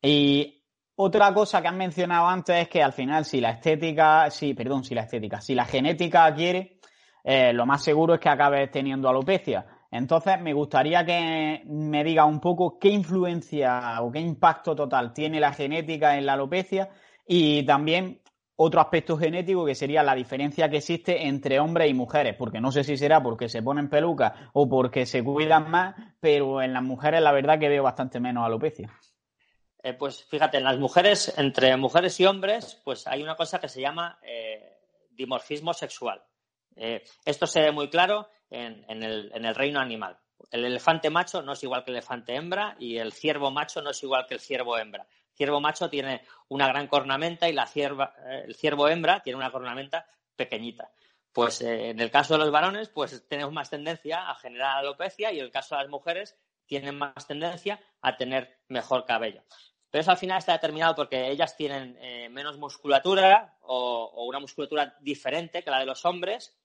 Y 0.00 0.62
otra 0.94 1.34
cosa 1.34 1.60
que 1.60 1.66
han 1.66 1.76
mencionado 1.76 2.28
antes 2.28 2.54
es 2.54 2.68
que 2.68 2.80
al 2.80 2.92
final, 2.92 3.24
si 3.24 3.40
la 3.40 3.50
estética, 3.50 4.30
sí, 4.30 4.54
perdón, 4.54 4.84
si 4.84 4.94
la 4.94 5.02
estética, 5.02 5.40
si 5.40 5.56
la 5.56 5.64
genética 5.64 6.32
quiere, 6.32 6.78
eh, 7.24 7.52
lo 7.52 7.66
más 7.66 7.82
seguro 7.82 8.14
es 8.14 8.20
que 8.20 8.28
acabes 8.28 8.70
teniendo 8.70 9.08
alopecia. 9.08 9.66
Entonces, 9.90 10.40
me 10.40 10.52
gustaría 10.52 11.04
que 11.04 11.64
me 11.66 12.04
diga 12.04 12.26
un 12.26 12.38
poco 12.38 12.78
qué 12.78 12.90
influencia 12.90 14.00
o 14.00 14.12
qué 14.12 14.20
impacto 14.20 14.76
total 14.76 15.12
tiene 15.12 15.40
la 15.40 15.52
genética 15.52 16.16
en 16.16 16.26
la 16.26 16.34
alopecia 16.34 16.90
y 17.26 17.64
también 17.64 18.21
otro 18.62 18.80
aspecto 18.80 19.16
genético 19.16 19.64
que 19.64 19.74
sería 19.74 20.02
la 20.02 20.14
diferencia 20.14 20.68
que 20.68 20.78
existe 20.78 21.26
entre 21.26 21.58
hombres 21.60 21.90
y 21.90 21.94
mujeres, 21.94 22.36
porque 22.36 22.60
no 22.60 22.72
sé 22.72 22.84
si 22.84 22.96
será 22.96 23.22
porque 23.22 23.48
se 23.48 23.62
ponen 23.62 23.88
pelucas 23.88 24.32
o 24.52 24.68
porque 24.68 25.06
se 25.06 25.22
cuidan 25.22 25.70
más, 25.70 25.94
pero 26.20 26.62
en 26.62 26.72
las 26.72 26.82
mujeres 26.82 27.20
la 27.22 27.32
verdad 27.32 27.58
que 27.58 27.68
veo 27.68 27.82
bastante 27.82 28.20
menos 28.20 28.44
alopecia. 28.44 28.90
Eh, 29.82 29.94
pues 29.94 30.24
fíjate, 30.24 30.58
en 30.58 30.64
las 30.64 30.78
mujeres, 30.78 31.34
entre 31.36 31.76
mujeres 31.76 32.18
y 32.20 32.26
hombres, 32.26 32.80
pues 32.84 33.06
hay 33.06 33.22
una 33.22 33.34
cosa 33.34 33.58
que 33.58 33.68
se 33.68 33.80
llama 33.80 34.18
eh, 34.22 34.78
dimorfismo 35.10 35.74
sexual. 35.74 36.22
Eh, 36.76 37.02
esto 37.24 37.46
se 37.46 37.60
ve 37.60 37.72
muy 37.72 37.90
claro 37.90 38.28
en, 38.48 39.02
el, 39.02 39.54
reino 39.54 39.80
animal. 39.80 40.18
El 40.50 40.64
elefante 40.64 41.10
macho 41.10 41.42
no 41.42 41.52
es 41.52 41.62
igual 41.62 41.84
que 41.84 41.90
el 41.90 41.96
elefante 41.96 42.34
hembra 42.34 42.76
y 42.78 42.98
el 42.98 43.12
ciervo 43.12 43.50
macho 43.50 43.82
no 43.82 43.90
es 43.90 44.02
igual 44.02 44.26
que 44.26 44.34
el 44.34 44.40
ciervo 44.40 44.78
hembra. 44.78 45.06
Ciervo 45.34 45.60
macho 45.60 45.88
tiene 45.88 46.24
una 46.48 46.68
gran 46.68 46.86
cornamenta 46.86 47.48
y 47.48 47.52
la 47.52 47.66
cierva, 47.66 48.14
el 48.44 48.54
ciervo 48.54 48.88
hembra 48.88 49.20
tiene 49.22 49.38
una 49.38 49.50
cornamenta 49.50 50.06
pequeñita. 50.36 50.90
Pues 51.32 51.62
en 51.62 51.98
el 51.98 52.10
caso 52.10 52.34
de 52.34 52.40
los 52.40 52.50
varones, 52.50 52.88
pues 52.90 53.26
tenemos 53.26 53.52
más 53.52 53.70
tendencia 53.70 54.28
a 54.28 54.34
generar 54.34 54.78
alopecia 54.78 55.32
y 55.32 55.38
en 55.38 55.46
el 55.46 55.50
caso 55.50 55.74
de 55.74 55.82
las 55.82 55.90
mujeres 55.90 56.36
tienen 56.66 56.96
más 56.98 57.26
tendencia 57.26 57.80
a 58.02 58.16
tener 58.16 58.60
mejor 58.68 59.04
cabello. 59.04 59.42
Pero 59.90 60.00
eso 60.00 60.10
al 60.10 60.16
final 60.16 60.38
está 60.38 60.52
determinado 60.52 60.94
porque 60.94 61.30
ellas 61.30 61.54
tienen 61.54 61.98
eh, 62.00 62.28
menos 62.30 62.56
musculatura 62.56 63.58
o, 63.60 64.24
una 64.26 64.40
musculatura 64.40 64.96
diferente 65.00 65.62
que 65.62 65.70
la 65.70 65.80
de 65.80 65.86
los 65.86 66.04
hombres, 66.06 66.58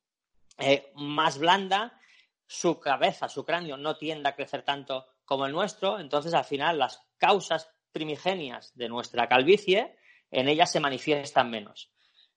eh, 0.57 0.91
más 0.95 1.37
blanda, 1.37 1.99
su 2.45 2.79
cabeza, 2.79 3.27
su 3.27 3.43
cráneo 3.43 3.75
no 3.75 3.97
tiende 3.97 4.29
a 4.29 4.35
crecer 4.35 4.61
tanto 4.61 5.07
como 5.25 5.45
el 5.45 5.51
nuestro, 5.51 5.99
entonces 5.99 6.33
al 6.33 6.45
final 6.45 6.79
las 6.79 7.05
causas 7.17 7.69
primigenias 7.97 8.71
de 8.75 8.89
nuestra 8.89 9.27
calvicie 9.27 9.97
en 10.29 10.47
ellas 10.47 10.71
se 10.71 10.79
manifiestan 10.79 11.49
menos. 11.49 11.91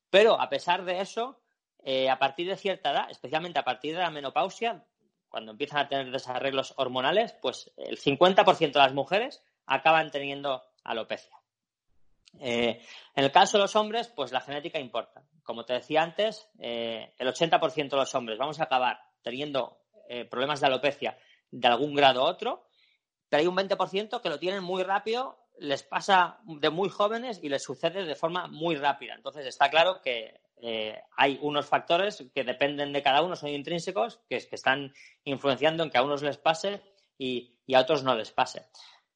Pero 0.09 0.41
a 0.41 0.49
pesar 0.49 0.85
de 0.85 1.01
eso, 1.01 1.41
eh, 1.83 2.09
a 2.09 2.19
partir 2.19 2.49
de 2.49 2.57
cierta 2.57 2.93
edad, 2.93 3.11
especialmente 3.11 3.59
a 3.59 3.65
partir 3.65 3.95
de 3.95 4.01
la 4.01 4.11
menopausia, 4.11 4.85
cuando 5.29 5.53
empiezan 5.53 5.81
a 5.81 5.89
tener 5.89 6.11
desarreglos 6.11 6.75
hormonales, 6.77 7.35
pues 7.41 7.71
el 7.77 7.99
50% 7.99 8.73
de 8.73 8.79
las 8.79 8.95
mujeres 8.95 9.45
acaban 9.67 10.11
teniendo 10.11 10.63
alopecia. 10.83 11.37
Eh, 12.41 12.81
en 13.15 13.25
el 13.25 13.31
caso 13.31 13.59
de 13.59 13.65
los 13.65 13.77
hombres, 13.77 14.09
pues 14.09 14.33
la 14.33 14.41
genética 14.41 14.79
importa. 14.79 15.23
Como 15.43 15.65
te 15.65 15.75
decía 15.75 16.03
antes, 16.03 16.49
eh, 16.59 17.15
el 17.19 17.29
80% 17.29 17.91
de 17.91 17.97
los 17.97 18.15
hombres 18.15 18.39
vamos 18.39 18.61
a 18.61 18.65
acabar 18.65 19.01
teniendo 19.23 19.77
problemas 20.29 20.61
de 20.61 20.67
alopecia 20.67 21.17
de 21.53 21.69
algún 21.69 21.95
grado 21.95 22.25
u 22.25 22.27
otro, 22.27 22.67
pero 23.29 23.43
hay 23.43 23.47
un 23.47 23.55
20% 23.55 24.21
que 24.21 24.29
lo 24.29 24.41
tienen 24.41 24.65
muy 24.65 24.83
rápido, 24.83 25.40
les 25.61 25.83
pasa 25.83 26.41
de 26.45 26.71
muy 26.71 26.89
jóvenes 26.89 27.39
y 27.43 27.49
les 27.49 27.63
sucede 27.63 28.05
de 28.05 28.15
forma 28.15 28.47
muy 28.49 28.77
rápida. 28.77 29.15
Entonces 29.15 29.47
está 29.47 29.71
claro 29.71 30.01
que 30.03 30.41
hay 31.17 31.39
unos 31.41 31.67
factores 31.67 32.25
que 32.35 32.45
dependen 32.45 32.93
de 32.93 33.03
cada 33.03 33.23
uno, 33.23 33.37
son 33.37 33.49
intrínsecos, 33.51 34.21
que, 34.29 34.39
que 34.39 34.57
están 34.57 34.93
influenciando 35.25 35.83
en 35.83 35.91
que 35.91 35.99
a 35.99 36.03
unos 36.03 36.23
les 36.23 36.37
pase 36.37 36.83
y 37.17 37.57
a 37.75 37.81
otros 37.81 38.03
no 38.03 38.15
les 38.15 38.31
pase. 38.31 38.67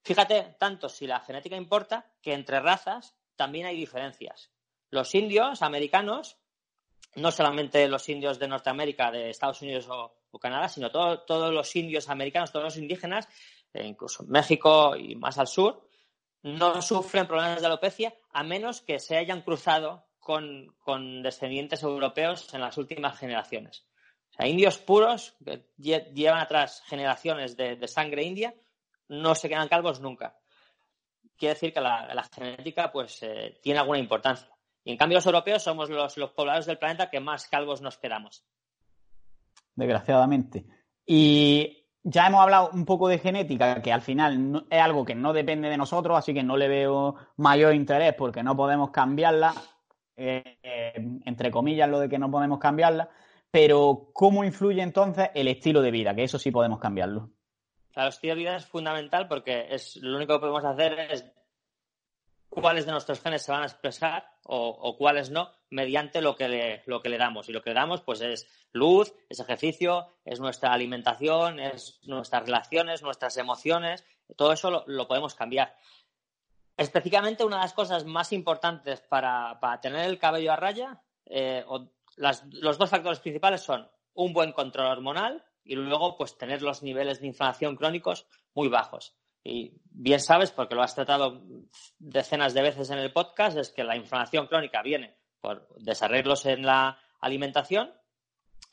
Fíjate, 0.02 0.56
tanto 0.58 0.88
si 0.90 1.06
la 1.06 1.20
genética 1.20 1.56
importa, 1.56 2.12
que 2.20 2.34
entre 2.34 2.60
razas 2.60 3.16
también 3.36 3.66
hay 3.66 3.76
diferencias. 3.76 4.50
Los 4.90 5.14
indios 5.14 5.62
americanos, 5.62 6.36
no 7.16 7.30
solamente 7.30 7.88
los 7.88 8.06
indios 8.10 8.38
de 8.38 8.48
Norteamérica, 8.48 9.10
de 9.10 9.30
Estados 9.30 9.62
Unidos 9.62 9.88
o, 9.90 10.20
Canadá, 10.40 10.68
sino 10.68 10.90
todos 10.90 11.54
los 11.54 11.76
indios 11.76 12.08
americanos, 12.08 12.50
todos 12.50 12.64
los 12.64 12.76
indígenas, 12.76 13.28
e 13.72 13.86
incluso 13.86 14.24
México 14.24 14.96
y 14.96 15.14
más 15.14 15.38
al 15.38 15.46
sur, 15.46 15.88
no 16.44 16.80
sufren 16.80 17.26
problemas 17.26 17.60
de 17.60 17.66
alopecia 17.66 18.14
a 18.32 18.44
menos 18.44 18.80
que 18.80 19.00
se 19.00 19.16
hayan 19.16 19.42
cruzado 19.42 20.06
con, 20.20 20.72
descendientes 21.22 21.82
europeos 21.82 22.54
en 22.54 22.60
las 22.60 22.78
últimas 22.78 23.18
generaciones. 23.18 23.86
O 24.30 24.36
sea, 24.36 24.46
indios 24.46 24.78
puros 24.78 25.36
que 25.44 25.66
llevan 26.14 26.40
atrás 26.40 26.82
generaciones 26.86 27.56
de 27.56 27.88
sangre 27.88 28.22
india 28.22 28.54
no 29.08 29.34
se 29.34 29.48
quedan 29.48 29.68
calvos 29.68 30.00
nunca. 30.00 30.38
Quiere 31.36 31.54
decir 31.54 31.72
que 31.72 31.80
la, 31.80 32.28
genética 32.32 32.92
pues 32.92 33.22
eh, 33.22 33.58
tiene 33.62 33.80
alguna 33.80 33.98
importancia. 33.98 34.48
Y 34.84 34.92
en 34.92 34.96
cambio 34.96 35.18
los 35.18 35.26
europeos 35.26 35.62
somos 35.62 35.90
los, 35.90 36.14
pobladores 36.32 36.66
del 36.66 36.78
planeta 36.78 37.10
que 37.10 37.20
más 37.20 37.48
calvos 37.48 37.80
nos 37.80 37.98
quedamos. 37.98 38.44
Desgraciadamente. 39.74 40.66
Y 41.06 41.83
ya 42.04 42.26
hemos 42.26 42.42
hablado 42.42 42.70
un 42.72 42.84
poco 42.84 43.08
de 43.08 43.18
genética, 43.18 43.80
que 43.80 43.92
al 43.92 44.02
final 44.02 44.66
es 44.70 44.80
algo 44.80 45.04
que 45.06 45.14
no 45.14 45.32
depende 45.32 45.70
de 45.70 45.78
nosotros, 45.78 46.18
así 46.18 46.34
que 46.34 46.42
no 46.42 46.56
le 46.58 46.68
veo 46.68 47.16
mayor 47.36 47.74
interés 47.74 48.14
porque 48.14 48.42
no 48.42 48.54
podemos 48.54 48.90
cambiarla, 48.90 49.54
eh, 50.16 50.58
eh, 50.62 50.92
entre 51.24 51.50
comillas 51.50 51.88
lo 51.88 51.98
de 51.98 52.10
que 52.10 52.18
no 52.18 52.30
podemos 52.30 52.58
cambiarla, 52.58 53.08
pero 53.50 54.10
¿cómo 54.12 54.44
influye 54.44 54.82
entonces 54.82 55.30
el 55.34 55.48
estilo 55.48 55.80
de 55.80 55.90
vida? 55.90 56.14
Que 56.14 56.24
eso 56.24 56.38
sí 56.38 56.50
podemos 56.50 56.78
cambiarlo. 56.78 57.30
La 57.94 58.08
estilo 58.08 58.34
de 58.34 58.40
vida 58.40 58.56
es 58.56 58.66
fundamental 58.66 59.26
porque 59.26 59.68
es 59.70 59.96
lo 59.96 60.16
único 60.16 60.34
que 60.34 60.40
podemos 60.40 60.64
hacer 60.64 60.98
es 61.10 61.24
cuáles 62.50 62.84
de 62.84 62.92
nuestros 62.92 63.20
genes 63.20 63.42
se 63.42 63.52
van 63.52 63.62
a 63.62 63.66
expresar 63.66 64.28
o, 64.42 64.96
cuáles 64.98 65.30
no 65.30 65.50
mediante 65.70 66.20
lo 66.20 66.36
que, 66.36 66.48
le, 66.48 66.82
lo 66.86 67.00
que 67.00 67.08
le 67.08 67.18
damos. 67.18 67.48
Y 67.48 67.52
lo 67.52 67.62
que 67.62 67.70
le 67.70 67.74
damos 67.74 68.02
pues 68.02 68.20
es 68.20 68.63
luz, 68.74 69.14
es 69.28 69.40
ejercicio, 69.40 70.08
es 70.24 70.40
nuestra 70.40 70.72
alimentación, 70.72 71.60
es 71.60 72.00
nuestras 72.02 72.44
relaciones, 72.44 73.02
nuestras 73.02 73.36
emociones. 73.36 74.04
Todo 74.36 74.52
eso 74.52 74.84
lo, 74.86 75.08
podemos 75.08 75.34
cambiar. 75.34 75.74
Específicamente 76.76 77.44
una 77.44 77.56
de 77.56 77.62
las 77.62 77.72
cosas 77.72 78.04
más 78.04 78.32
importantes 78.32 79.00
para, 79.00 79.58
tener 79.80 80.06
el 80.06 80.18
cabello 80.18 80.52
a 80.52 80.56
raya, 80.56 81.00
eh, 81.24 81.64
los 82.16 82.78
dos 82.78 82.90
factores 82.90 83.20
principales 83.20 83.62
son 83.62 83.88
un 84.12 84.32
buen 84.32 84.52
control 84.52 84.86
hormonal 84.86 85.44
y 85.62 85.76
luego 85.76 86.16
pues 86.18 86.36
tener 86.36 86.60
los 86.60 86.82
niveles 86.82 87.20
de 87.20 87.28
inflamación 87.28 87.76
crónicos 87.76 88.26
muy 88.54 88.68
bajos. 88.68 89.16
Y 89.44 89.80
bien 89.84 90.20
sabes, 90.20 90.50
porque 90.50 90.74
lo 90.74 90.82
has 90.82 90.94
tratado 90.94 91.42
decenas 91.98 92.54
de 92.54 92.62
veces 92.62 92.90
en 92.90 92.98
el 92.98 93.12
podcast, 93.12 93.56
es 93.56 93.70
que 93.70 93.84
la 93.84 93.96
inflamación 93.96 94.48
crónica 94.48 94.82
viene 94.82 95.16
por 95.40 95.68
desarreglos 95.76 96.46
en 96.46 96.64
la 96.66 96.98
alimentación 97.20 97.92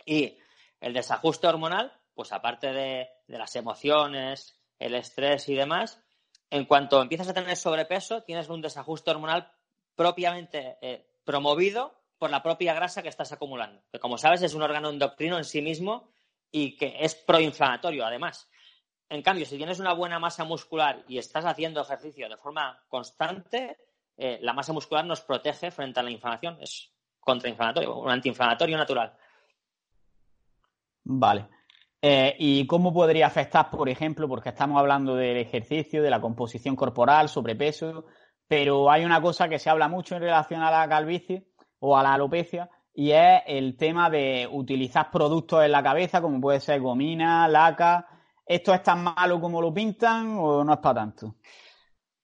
y 0.06 0.38
el 0.80 0.94
desajuste 0.94 1.48
hormonal, 1.48 1.94
pues 2.14 2.32
aparte 2.32 2.72
de, 2.72 3.10
las 3.28 3.56
emociones, 3.56 4.60
el 4.80 4.96
estrés 4.96 5.48
y 5.50 5.56
demás, 5.56 6.04
en 6.50 6.66
cuanto 6.66 7.02
empiezas 7.02 7.30
a 7.30 7.34
tener 7.34 7.56
sobrepeso, 7.56 8.24
tienes 8.24 8.50
un 8.50 8.62
desajuste 8.62 9.12
hormonal 9.12 9.52
propiamente 9.96 10.78
eh, 10.82 11.08
promovido 11.24 12.02
por 12.18 12.30
la 12.30 12.44
propia 12.44 12.74
grasa 12.74 13.02
que 13.02 13.10
estás 13.10 13.32
acumulando. 13.32 13.82
Que 13.92 14.00
como 14.00 14.18
sabes 14.18 14.42
es 14.42 14.54
un 14.54 14.62
órgano 14.62 14.90
endocrino 14.90 15.38
en 15.38 15.46
sí 15.46 15.62
mismo 15.62 16.12
y 16.52 16.76
que 16.76 16.98
es 17.00 17.16
proinflamatorio 17.16 18.06
además. 18.06 18.50
En 19.10 19.22
cambio, 19.22 19.46
si 19.46 19.58
tienes 19.58 19.80
una 19.80 19.94
buena 19.94 20.20
masa 20.20 20.44
muscular 20.44 21.04
y 21.08 21.18
estás 21.18 21.46
haciendo 21.46 21.82
ejercicio 21.82 22.30
de 22.30 22.38
forma 22.38 22.82
constante, 22.88 23.78
eh, 24.18 24.40
la 24.42 24.54
masa 24.54 24.72
muscular 24.72 25.06
nos 25.06 25.22
protege 25.22 25.72
frente 25.72 26.00
a 26.00 26.04
la 26.04 26.12
inflamación. 26.12 26.58
Es 26.62 26.94
contrainflamatorio, 27.20 27.96
un 27.96 28.10
antiinflamatorio 28.10 28.78
natural. 28.78 29.18
Vale. 31.04 31.48
Eh, 32.02 32.36
¿Y 32.40 32.66
cómo 32.66 32.94
podría 32.94 33.28
afectar, 33.28 33.70
por 33.70 33.88
ejemplo, 33.88 34.28
porque 34.28 34.50
estamos 34.50 34.80
hablando 34.80 35.16
del 35.16 35.38
ejercicio, 35.38 36.02
de 36.02 36.10
la 36.10 36.20
composición 36.20 36.76
corporal, 36.76 37.30
sobrepeso, 37.30 38.06
pero 38.48 38.90
hay 38.90 39.06
una 39.06 39.22
cosa 39.22 39.48
que 39.48 39.60
se 39.60 39.70
habla 39.70 39.88
mucho 39.88 40.16
en 40.16 40.24
relación 40.24 40.62
a 40.62 40.72
la 40.72 40.88
calvicie 40.90 41.48
o 41.80 41.98
a 41.98 42.04
la 42.04 42.14
alopecia 42.14 42.70
y 42.94 43.12
es 43.12 43.42
el 43.48 43.78
tema 43.78 44.10
de 44.10 44.48
utilizar 44.52 45.10
productos 45.10 45.64
en 45.64 45.72
la 45.72 45.84
cabeza, 45.84 46.22
como 46.22 46.42
puede 46.42 46.60
ser 46.60 46.82
gomina, 46.82 47.48
laca. 47.48 48.08
¿Esto 48.46 48.74
es 48.74 48.84
tan 48.84 49.04
malo 49.04 49.40
como 49.40 49.62
lo 49.62 49.74
pintan 49.74 50.36
o 50.38 50.64
no 50.64 50.74
es 50.74 50.80
para 50.80 50.96
tanto? 50.96 51.36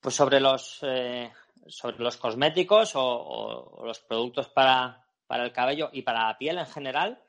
Pues 0.02 0.14
sobre 0.14 0.40
los, 0.40 0.80
eh, 0.84 1.32
sobre 1.68 2.00
los 2.00 2.18
cosméticos 2.18 2.94
o, 2.96 3.82
los 3.86 4.00
productos 4.00 4.50
para, 4.50 5.06
el 5.30 5.52
cabello 5.52 5.90
y 5.94 6.02
para 6.02 6.28
la 6.28 6.38
piel 6.38 6.58
en 6.58 6.66
general, 6.66 7.24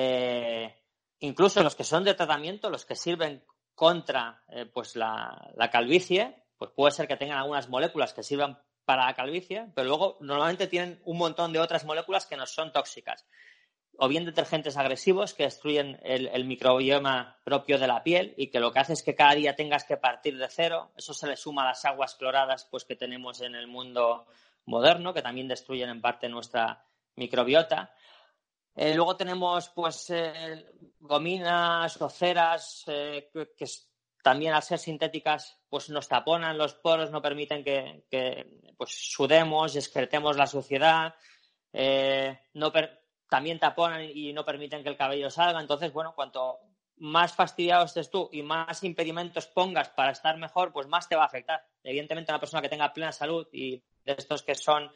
eh, 0.00 0.76
incluso 1.18 1.60
los 1.64 1.74
que 1.74 1.82
son 1.82 2.04
de 2.04 2.14
tratamiento, 2.14 2.70
los 2.70 2.86
que 2.86 2.94
sirven 2.94 3.42
contra 3.74 4.44
eh, 4.48 4.64
pues 4.64 4.94
la, 4.94 5.52
calvicie, 5.72 6.44
pues 6.56 6.70
puede 6.70 6.92
ser 6.92 7.08
que 7.08 7.16
tengan 7.16 7.38
algunas 7.38 7.68
moléculas 7.68 8.14
que 8.14 8.22
sirvan 8.22 8.62
para 8.84 9.06
la 9.06 9.14
calvicie, 9.14 9.66
pero 9.74 9.88
luego 9.88 10.16
normalmente 10.20 10.68
tienen 10.68 11.02
un 11.04 11.18
montón 11.18 11.52
de 11.52 11.58
otras 11.58 11.84
moléculas 11.84 12.26
que 12.26 12.36
no 12.36 12.46
son 12.46 12.72
tóxicas. 12.72 13.26
O 13.96 14.06
bien 14.06 14.24
detergentes 14.24 14.76
agresivos 14.76 15.34
que 15.34 15.42
destruyen 15.42 15.98
el, 16.04 16.44
microbioma 16.44 17.36
propio 17.42 17.76
de 17.76 17.88
la 17.88 18.04
piel 18.04 18.34
y 18.36 18.50
que 18.50 18.60
lo 18.60 18.70
que 18.70 18.78
hace 18.78 18.92
es 18.92 19.02
que 19.02 19.16
cada 19.16 19.34
día 19.34 19.56
tengas 19.56 19.82
que 19.82 19.96
partir 19.96 20.38
de 20.38 20.46
cero. 20.48 20.92
Eso 20.96 21.12
se 21.12 21.26
le 21.26 21.36
suma 21.36 21.62
a 21.62 21.70
las 21.70 21.84
aguas 21.84 22.14
cloradas 22.14 22.68
pues, 22.70 22.84
que 22.84 22.94
tenemos 22.94 23.40
en 23.40 23.56
el 23.56 23.66
mundo 23.66 24.26
moderno, 24.64 25.12
que 25.12 25.22
también 25.22 25.48
destruyen 25.48 25.88
en 25.88 26.00
parte 26.00 26.28
nuestra 26.28 26.84
microbiota. 27.16 27.92
Eh, 28.74 28.94
luego 28.94 29.16
tenemos 29.16 29.70
pues 29.70 30.10
eh, 30.10 30.64
gominas 31.00 32.00
o 32.00 32.08
ceras 32.08 32.84
eh, 32.86 33.28
que, 33.32 33.66
también 34.22 34.54
al 34.54 34.62
ser 34.62 34.78
sintéticas 34.78 35.60
pues 35.68 35.90
nos 35.90 36.06
taponan 36.06 36.56
los 36.56 36.74
poros, 36.74 37.10
no 37.10 37.20
permiten 37.20 37.64
que, 37.64 38.04
pues 38.76 38.90
sudemos, 38.90 39.74
excretemos 39.74 40.36
la 40.36 40.46
suciedad, 40.46 41.14
no 42.54 42.72
también 43.28 43.58
taponan 43.58 44.02
y 44.02 44.32
no 44.32 44.44
permiten 44.44 44.82
que 44.82 44.88
el 44.88 44.96
cabello 44.96 45.30
salga. 45.30 45.60
Entonces, 45.60 45.92
bueno, 45.92 46.14
cuanto 46.14 46.58
más 47.00 47.32
fastidiado 47.32 47.84
estés 47.84 48.10
tú 48.10 48.28
y 48.32 48.42
más 48.42 48.82
impedimentos 48.82 49.46
pongas 49.46 49.88
para 49.90 50.12
estar 50.12 50.36
mejor, 50.36 50.72
pues 50.72 50.86
más 50.86 51.08
te 51.08 51.16
va 51.16 51.22
a 51.22 51.26
afectar. 51.26 51.64
Evidentemente, 51.82 52.32
una 52.32 52.40
persona 52.40 52.62
que 52.62 52.68
tenga 52.68 52.92
plena 52.92 53.12
salud 53.12 53.46
y 53.52 53.82
de 54.04 54.12
estos 54.16 54.42
que 54.42 54.54
son 54.54 54.90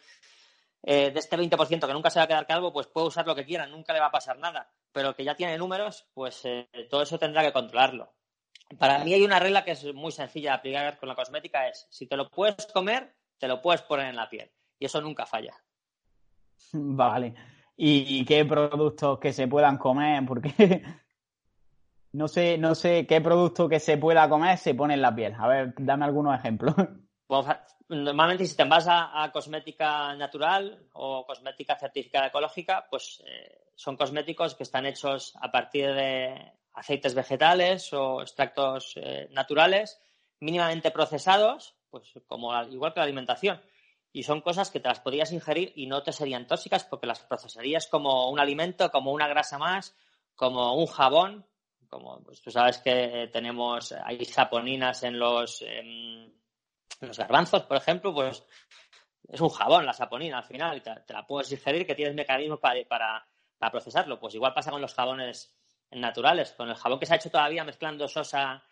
eh, 0.83 1.11
de 1.11 1.19
este 1.19 1.37
20% 1.37 1.87
que 1.87 1.93
nunca 1.93 2.11
se 2.11 2.19
va 2.19 2.25
a 2.25 2.29
quedar 2.29 2.47
calvo, 2.47 2.73
pues 2.73 2.87
puede 2.89 3.07
usar 3.07 3.27
lo 3.27 3.35
que 3.35 3.45
quiera, 3.45 3.67
nunca 3.67 3.93
le 3.93 4.01
va 4.01 4.07
a 4.07 4.13
pasar 4.13 4.39
nada. 4.39 4.71
Pero 4.93 5.11
el 5.11 5.15
que 5.15 5.25
ya 5.25 5.35
tiene 5.35 5.59
números, 5.59 6.07
pues 6.13 6.45
eh, 6.45 6.69
todo 6.91 7.03
eso 7.03 7.19
tendrá 7.19 7.43
que 7.43 7.53
controlarlo. 7.53 8.13
Para 8.79 9.05
mí 9.05 9.13
hay 9.13 9.23
una 9.23 9.39
regla 9.39 9.65
que 9.65 9.73
es 9.73 9.95
muy 9.95 10.13
sencilla 10.13 10.51
de 10.51 10.57
aplicar 10.57 10.99
con 10.99 11.09
la 11.09 11.15
cosmética, 11.15 11.69
es 11.69 11.87
si 11.91 12.07
te 12.07 12.17
lo 12.17 12.29
puedes 12.31 12.67
comer, 12.73 13.15
te 13.39 13.47
lo 13.47 13.61
puedes 13.61 13.83
poner 13.83 14.07
en 14.07 14.17
la 14.17 14.29
piel. 14.29 14.51
Y 14.79 14.87
eso 14.87 15.01
nunca 15.01 15.27
falla. 15.27 15.55
Vale. 16.73 17.35
¿Y 17.77 18.25
qué 18.25 18.45
productos 18.45 19.19
que 19.19 19.33
se 19.33 19.49
puedan 19.49 19.79
comer? 19.79 20.25
Porque 20.27 20.83
no 22.13 22.29
sé, 22.29 22.59
no 22.59 22.75
sé 22.75 23.07
qué 23.07 23.21
producto 23.21 23.69
que 23.69 23.81
se 23.81 23.97
pueda 23.97 24.29
comer 24.29 24.59
se 24.59 24.75
pone 24.75 24.95
en 24.95 25.03
la 25.03 25.15
piel. 25.15 25.35
A 25.39 25.49
ver, 25.49 25.75
dame 25.79 26.05
algunos 26.05 26.39
ejemplos. 26.39 26.75
normalmente 27.89 28.47
si 28.47 28.57
te 28.57 28.65
vas 28.65 28.87
a, 28.89 29.31
cosmética 29.33 30.15
natural 30.15 30.89
o 30.93 31.25
cosmética 31.25 31.79
certificada 31.79 32.29
ecológica, 32.29 32.87
pues 32.91 33.23
eh, 33.27 33.69
son 33.75 33.97
cosméticos 33.97 34.55
que 34.55 34.63
están 34.63 34.87
hechos 34.87 35.35
a 35.41 35.51
partir 35.51 35.93
de 35.95 36.53
aceites 36.75 37.15
vegetales 37.15 37.93
o 37.93 38.23
extractos 38.23 38.95
eh, 38.97 39.29
naturales 39.31 40.01
mínimamente 40.41 40.91
procesados, 40.91 41.77
pues 41.91 42.13
como 42.27 42.53
igual 42.65 42.93
que 42.93 43.01
la 43.01 43.05
alimentación. 43.05 43.61
Y 44.13 44.25
son 44.25 44.41
cosas 44.41 44.71
que 44.71 44.81
te 44.81 44.89
las 44.89 45.01
podrías 45.01 45.33
ingerir 45.33 45.73
y 45.77 45.87
no 45.87 46.03
te 46.03 46.13
serían 46.13 46.47
tóxicas 46.47 46.85
porque 46.85 47.07
las 47.07 47.21
procesarías 47.21 47.87
como 47.87 48.31
un 48.31 48.41
alimento, 48.41 48.91
como 48.91 49.13
una 49.13 49.29
grasa 49.29 49.59
más, 49.59 49.97
como 50.35 50.75
un 50.75 50.87
jabón. 50.87 51.47
Como 51.89 52.23
pues, 52.23 52.43
tú 52.43 52.51
sabes 52.51 52.79
que 52.79 53.31
tenemos, 53.33 53.93
hay 53.93 54.25
saponinas 54.25 55.03
en 55.03 55.19
los 55.19 55.63
los 57.01 57.19
garbanzos, 57.19 57.63
por 57.65 57.77
ejemplo, 57.77 58.15
pues 58.15 58.45
es 59.29 59.41
un 59.41 59.49
jabón 59.49 59.87
la 59.87 59.93
saponina 59.93 60.39
al 60.39 60.45
final 60.45 60.77
y 60.77 60.81
te, 60.81 61.13
la 61.13 61.27
puedes 61.27 61.51
ingerir 61.53 61.87
que 61.87 61.95
tienes 61.95 62.15
mecanismos 62.15 62.59
para, 62.59 62.85
para, 62.89 63.71
procesarlo. 63.71 64.19
Pues 64.19 64.35
igual 64.35 64.53
pasa 64.53 64.71
con 64.71 64.81
los 64.81 64.95
jabones 64.95 65.57
naturales, 65.91 66.53
con 66.53 66.69
el 66.69 66.75
jabón 66.75 66.99
que 66.99 67.07
se 67.07 67.15
ha 67.15 67.17
hecho 67.17 67.31
todavía 67.31 67.65
mezclando 67.65 68.09
sosa, 68.09 68.63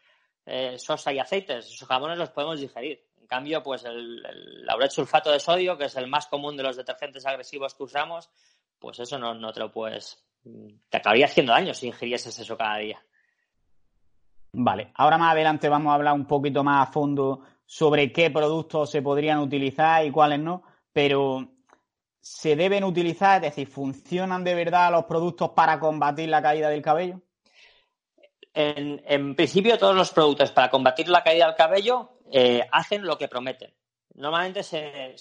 eh, 0.45 0.79
sosa 0.79 1.13
y 1.13 1.19
aceites. 1.19 1.67
Esos 1.67 1.89
jabones 1.89 2.19
los 2.19 2.31
podemos 2.31 2.61
digerir. 2.61 3.07
En 3.21 3.27
cambio, 3.27 3.63
pues 3.63 3.85
el, 3.85 4.25
el 4.27 4.91
sulfato 4.91 5.31
de 5.31 5.41
sodio, 5.41 5.79
que 5.79 5.85
es 5.85 5.97
el 5.97 6.09
más 6.09 6.27
común 6.27 6.57
de 6.57 6.65
los 6.65 6.77
detergentes 6.77 7.25
agresivos 7.25 7.75
que 7.75 7.85
usamos, 7.85 8.29
pues 8.79 8.99
eso 8.99 9.19
no, 9.19 9.35
no 9.35 9.53
te 9.53 9.61
lo 9.61 9.71
puedes. 9.71 10.25
Te 10.89 10.97
acabaría 10.97 11.27
haciendo 11.27 11.53
daño 11.53 11.73
si 11.75 11.87
ingirieses 11.87 12.39
eso 12.39 12.57
cada 12.57 12.79
día. 12.79 13.01
Vale, 14.53 14.91
ahora 14.97 15.17
más 15.17 15.33
adelante 15.33 15.69
vamos 15.69 15.93
a 15.93 15.95
hablar 15.95 16.15
un 16.15 16.27
poquito 16.27 16.65
más 16.65 16.89
a 16.89 16.91
fondo 16.91 17.45
sobre 17.71 18.11
qué 18.11 18.33
productos 18.33 18.91
se 18.91 19.01
podrían 19.01 19.39
utilizar 19.39 20.05
y 20.05 20.11
cuáles 20.11 20.41
no, 20.41 20.65
pero 20.93 21.53
¿se 22.21 22.57
deben 22.57 22.83
utilizar? 22.83 23.37
Es 23.45 23.53
decir, 23.53 23.69
¿funcionan 23.69 24.43
de 24.43 24.57
verdad 24.57 24.91
los 24.91 25.05
productos 25.05 25.51
para 25.51 25.79
combatir 25.79 26.29
la 26.29 26.43
caída 26.43 26.69
del 26.69 26.83
cabello? 26.83 27.23
En, 28.53 29.37
principio, 29.37 29.79
todos 29.79 29.95
los 29.95 30.11
productos 30.11 30.51
para 30.51 30.69
combatir 30.69 31.09
la 31.09 31.23
caída 31.23 31.47
del 31.47 31.55
cabello 31.55 32.19
eh, 32.33 32.67
hacen 32.73 33.07
lo 33.07 33.17
que 33.17 33.29
prometen. 33.29 33.73
Normalmente 34.15 34.65
se, 34.65 35.15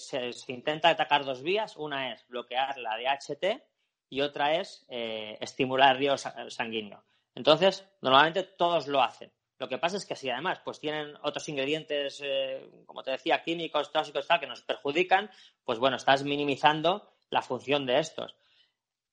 intenta 0.48 0.88
atacar 0.88 1.24
dos 1.24 1.44
vías. 1.44 1.76
Una 1.76 2.12
es 2.12 2.26
bloquear 2.26 2.78
la 2.78 2.96
DHT 2.96 3.62
y 4.08 4.22
otra 4.22 4.56
es 4.56 4.84
eh, 4.88 5.38
estimular 5.40 5.92
el 5.92 5.98
río 5.98 6.18
sanguíneo. 6.18 7.04
Entonces, 7.36 7.88
normalmente 8.00 8.42
todos 8.42 8.88
lo 8.88 9.00
hacen. 9.00 9.30
Lo 9.60 9.68
que 9.68 9.76
pasa 9.76 9.98
es 9.98 10.06
que 10.06 10.16
si 10.16 10.30
además 10.30 10.58
pues 10.64 10.80
tienen 10.80 11.14
otros 11.22 11.46
ingredientes, 11.50 12.22
eh, 12.24 12.66
como 12.86 13.02
te 13.02 13.10
decía, 13.10 13.42
químicos, 13.42 13.92
tóxicos, 13.92 14.26
tal, 14.26 14.40
que 14.40 14.46
nos 14.46 14.62
perjudican, 14.62 15.30
pues 15.64 15.78
bueno, 15.78 15.98
estás 15.98 16.24
minimizando 16.24 17.12
la 17.28 17.42
función 17.42 17.84
de 17.84 17.98
estos. 17.98 18.34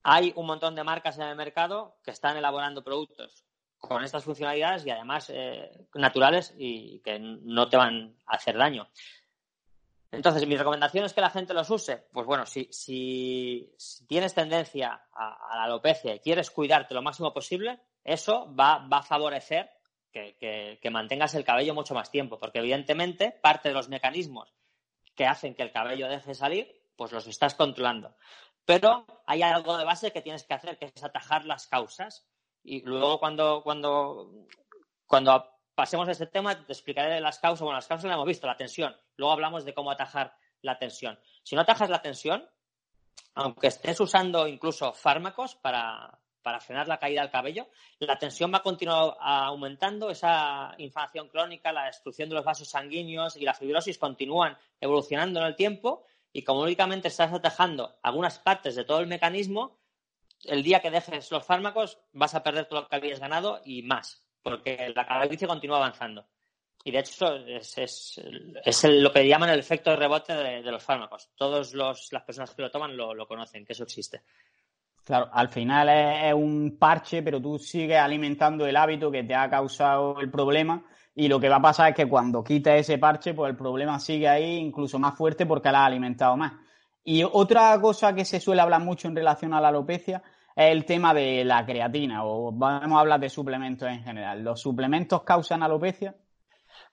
Hay 0.03 0.31
un 0.38 0.45
montón 0.45 0.73
de 0.73 0.86
marcas 0.86 1.17
en 1.17 1.23
el 1.23 1.36
mercado 1.36 1.97
que 2.01 2.12
están 2.12 2.38
elaborando 2.38 2.81
productos 2.81 3.43
con 3.77 4.05
estas 4.05 4.23
funcionalidades 4.23 4.86
y 4.86 4.89
además 4.89 5.29
eh, 5.33 5.86
naturales 5.93 6.55
y 6.57 7.01
que 7.01 7.19
no 7.19 7.67
te 7.67 7.75
van 7.75 8.15
a 8.25 8.38
hacer 8.38 8.57
daño. 8.57 8.88
Entonces, 10.12 10.47
mi 10.47 10.55
recomendación 10.55 11.03
es 11.03 11.13
que 11.13 11.19
la 11.19 11.29
gente 11.29 11.53
los 11.53 11.69
use. 11.69 12.07
Pues 12.13 12.25
bueno, 12.25 12.45
si, 12.45 13.75
tienes 14.07 14.33
tendencia 14.33 15.07
a, 15.12 15.55
la 15.57 15.63
alopecia 15.63 16.15
y 16.15 16.19
quieres 16.19 16.49
cuidarte 16.51 16.93
lo 16.93 17.01
máximo 17.01 17.33
posible, 17.33 17.81
eso 18.05 18.55
va 18.55 18.88
a 18.89 19.03
favorecer 19.03 19.76
que, 20.39 20.89
mantengas 20.89 21.36
el 21.36 21.43
cabello 21.43 21.73
mucho 21.73 21.93
más 21.93 22.12
tiempo, 22.12 22.39
porque 22.39 22.60
evidentemente 22.60 23.32
parte 23.32 23.69
de 23.69 23.75
los 23.75 23.89
mecanismos 23.89 24.53
que 25.15 25.25
hacen 25.25 25.56
que 25.56 25.63
el 25.63 25.71
cabello 25.71 26.08
deje 26.08 26.34
salir, 26.34 26.82
pues 26.95 27.12
los 27.12 27.27
estás 27.27 27.56
controlando. 27.56 28.15
Pero 28.65 29.06
hay 29.25 29.41
algo 29.41 29.77
de 29.77 29.86
base 29.86 30.12
que 30.12 30.21
tienes 30.21 30.43
que 30.43 30.53
hacer, 30.53 30.77
que 30.77 30.91
es 30.93 31.03
atajar 31.03 31.45
las 31.45 31.67
causas. 31.67 32.27
Y 32.63 32.82
luego 32.82 33.19
cuando, 33.19 33.62
cuando, 33.63 34.32
cuando 35.06 35.49
pasemos 35.73 36.08
a 36.08 36.12
este 36.12 36.27
tema, 36.27 36.65
te 36.65 36.73
explicaré 36.73 37.19
las 37.21 37.39
causas. 37.39 37.62
Bueno, 37.62 37.77
las 37.77 37.88
causas 37.88 38.06
las 38.06 38.15
hemos 38.15 38.27
visto, 38.27 38.45
la 38.45 38.58
tensión. 38.58 38.95
Luego 39.15 39.34
hablamos 39.34 39.63
de 39.63 39.73
cómo 39.73 39.91
atajar 39.91 40.36
la 40.62 40.77
tensión. 40.77 41.19
Si 41.43 41.56
no 41.56 41.62
atajas 41.62 41.89
la 41.89 42.01
tensión, 42.01 42.47
aunque 43.36 43.67
estés 43.67 43.99
usando 43.99 44.47
incluso 44.47 44.93
fármacos 44.93 45.56
para, 45.56 46.19
para 46.47 46.62
frenar 46.62 46.88
la 46.88 46.97
caída 46.97 47.19
del 47.23 47.29
cabello, 47.29 47.67
la 47.99 48.17
tensión 48.17 48.53
va 48.53 48.60
a 48.60 48.63
continuar 48.63 49.17
aumentando, 49.19 50.10
esa 50.10 50.73
inflamación 50.77 51.27
crónica, 51.27 51.73
la 51.73 51.88
destrucción 51.88 52.29
de 52.29 52.36
los 52.36 52.45
vasos 52.45 52.69
sanguíneos 52.69 53.36
y 53.36 53.41
la 53.41 53.53
fibrosis 53.53 53.97
continúan 53.97 54.57
evolucionando 54.79 55.41
en 55.41 55.47
el 55.47 55.57
tiempo 55.57 56.05
y 56.31 56.43
como 56.43 56.62
únicamente 56.62 57.10
estás 57.10 57.33
atajando 57.33 57.97
algunas 58.01 58.39
partes 58.39 58.75
de 58.75 58.86
todo 58.86 59.01
el 59.01 59.07
mecanismo, 59.07 59.77
el 60.45 60.63
día 60.63 60.79
que 60.79 60.89
dejes 60.89 61.29
los 61.31 61.43
fármacos 61.43 61.99
vas 62.13 62.33
a 62.33 62.43
perder 62.43 62.65
todo 62.65 62.83
lo 62.83 62.88
que 62.88 62.95
habías 62.95 63.19
ganado 63.19 63.60
y 63.65 63.81
más, 63.81 64.25
porque 64.41 64.93
la 64.95 65.05
calvicie 65.05 65.49
continúa 65.49 65.79
avanzando. 65.79 66.29
Y 66.86 66.91
de 66.91 66.99
hecho 66.99 67.36
es, 67.36 68.21
lo 68.86 69.12
que 69.12 69.27
llaman 69.27 69.49
el 69.49 69.60
efecto 69.60 69.89
de 69.89 69.97
rebote 69.97 70.33
de, 70.33 70.71
los 70.71 70.81
fármacos. 70.81 71.29
Todas 71.36 71.73
las 71.73 72.23
personas 72.23 72.55
que 72.55 72.62
lo 72.62 72.71
toman 72.71 72.95
lo 72.95 73.27
conocen, 73.27 73.65
que 73.65 73.73
eso 73.73 73.83
existe. 73.83 74.23
Claro, 75.07 75.29
al 75.31 75.47
final 75.47 75.87
es, 75.87 76.33
un 76.33 76.75
parche, 76.77 77.23
pero 77.23 77.41
tú 77.41 77.57
sigues 77.57 77.97
alimentando 77.97 78.67
el 78.67 78.75
hábito 78.75 79.09
que 79.09 79.23
te 79.23 79.33
ha 79.33 79.49
causado 79.49 80.19
el 80.19 80.29
problema 80.29 80.83
y 81.15 81.29
lo 81.29 81.39
que 81.39 81.47
va 81.47 81.55
a 81.55 81.61
pasar 81.61 81.91
es 81.91 81.95
que 81.95 82.09
cuando 82.09 82.43
quites 82.43 82.81
ese 82.81 82.97
parche, 82.97 83.33
pues 83.33 83.49
el 83.49 83.55
problema 83.55 84.01
sigue 84.01 84.27
ahí 84.27 84.57
incluso 84.57 84.99
más 84.99 85.17
fuerte 85.17 85.45
porque 85.45 85.71
la 85.71 85.83
has 85.83 85.87
alimentado 85.87 86.35
más. 86.35 86.55
Y 87.05 87.23
otra 87.23 87.79
cosa 87.79 88.13
que 88.13 88.25
se 88.25 88.41
suele 88.41 88.61
hablar 88.61 88.81
mucho 88.81 89.07
en 89.07 89.15
relación 89.15 89.53
a 89.53 89.61
la 89.61 89.69
alopecia 89.69 90.21
es 90.53 90.71
el 90.73 90.83
tema 90.83 91.13
de 91.13 91.45
la 91.45 91.65
creatina 91.65 92.25
o 92.25 92.51
vamos 92.51 92.97
a 92.97 92.99
hablar 92.99 93.21
de 93.21 93.29
suplementos 93.29 93.87
en 93.87 94.03
general. 94.03 94.43
¿Los 94.43 94.59
suplementos 94.59 95.23
causan 95.23 95.63
alopecia? 95.63 96.17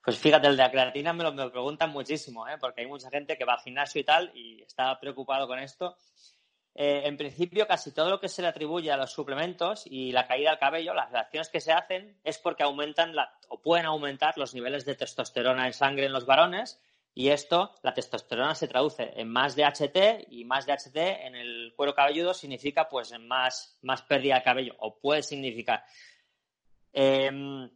Pues 0.04 0.18
fíjate, 0.20 0.46
el 0.46 0.56
de 0.56 0.62
la 0.62 0.70
creatina 0.70 1.12
me 1.12 1.24
lo, 1.24 1.32
me 1.32 1.50
preguntan 1.50 1.90
muchísimo, 1.90 2.46
¿eh? 2.46 2.58
porque 2.60 2.82
hay 2.82 2.86
mucha 2.86 3.10
gente 3.10 3.36
que 3.36 3.44
va 3.44 3.54
al 3.54 3.60
gimnasio 3.60 4.00
y 4.00 4.04
tal 4.04 4.30
y 4.36 4.62
está 4.62 5.00
preocupado 5.00 5.48
con 5.48 5.58
esto. 5.58 5.96
Eh, 6.74 7.02
en 7.04 7.16
principio, 7.16 7.66
casi 7.68 7.92
todo 7.92 8.10
lo 8.10 8.20
que 8.20 8.28
se 8.28 8.42
le 8.42 8.48
atribuye 8.48 8.90
a 8.90 8.96
los 8.96 9.12
suplementos 9.12 9.84
y 9.86 10.10
la 10.10 10.26
caída 10.26 10.50
del 10.50 10.58
cabello, 10.58 10.92
las 10.92 11.10
reacciones 11.12 11.48
que 11.48 11.60
se 11.60 11.72
hacen 11.72 12.18
es 12.24 12.38
porque 12.38 12.64
aumentan 12.64 13.14
la, 13.14 13.38
o 13.48 13.62
pueden 13.62 13.86
aumentar 13.86 14.36
los 14.36 14.54
niveles 14.54 14.84
de 14.84 14.96
testosterona 14.96 15.66
en 15.66 15.72
sangre 15.72 16.06
en 16.06 16.12
los 16.12 16.26
varones 16.26 16.80
y 17.16 17.28
esto, 17.28 17.72
la 17.82 17.94
testosterona 17.94 18.56
se 18.56 18.66
traduce 18.66 19.12
en 19.14 19.28
más 19.28 19.54
DHT 19.54 20.26
y 20.30 20.44
más 20.44 20.66
DHT 20.66 20.96
en 20.96 21.36
el 21.36 21.72
cuero 21.76 21.94
cabelludo 21.94 22.34
significa 22.34 22.88
pues 22.88 23.16
más, 23.20 23.78
más 23.82 24.02
pérdida 24.02 24.34
de 24.36 24.42
cabello 24.42 24.74
o 24.80 24.98
puede 24.98 25.22
significar. 25.22 25.84
Em, 26.92 27.70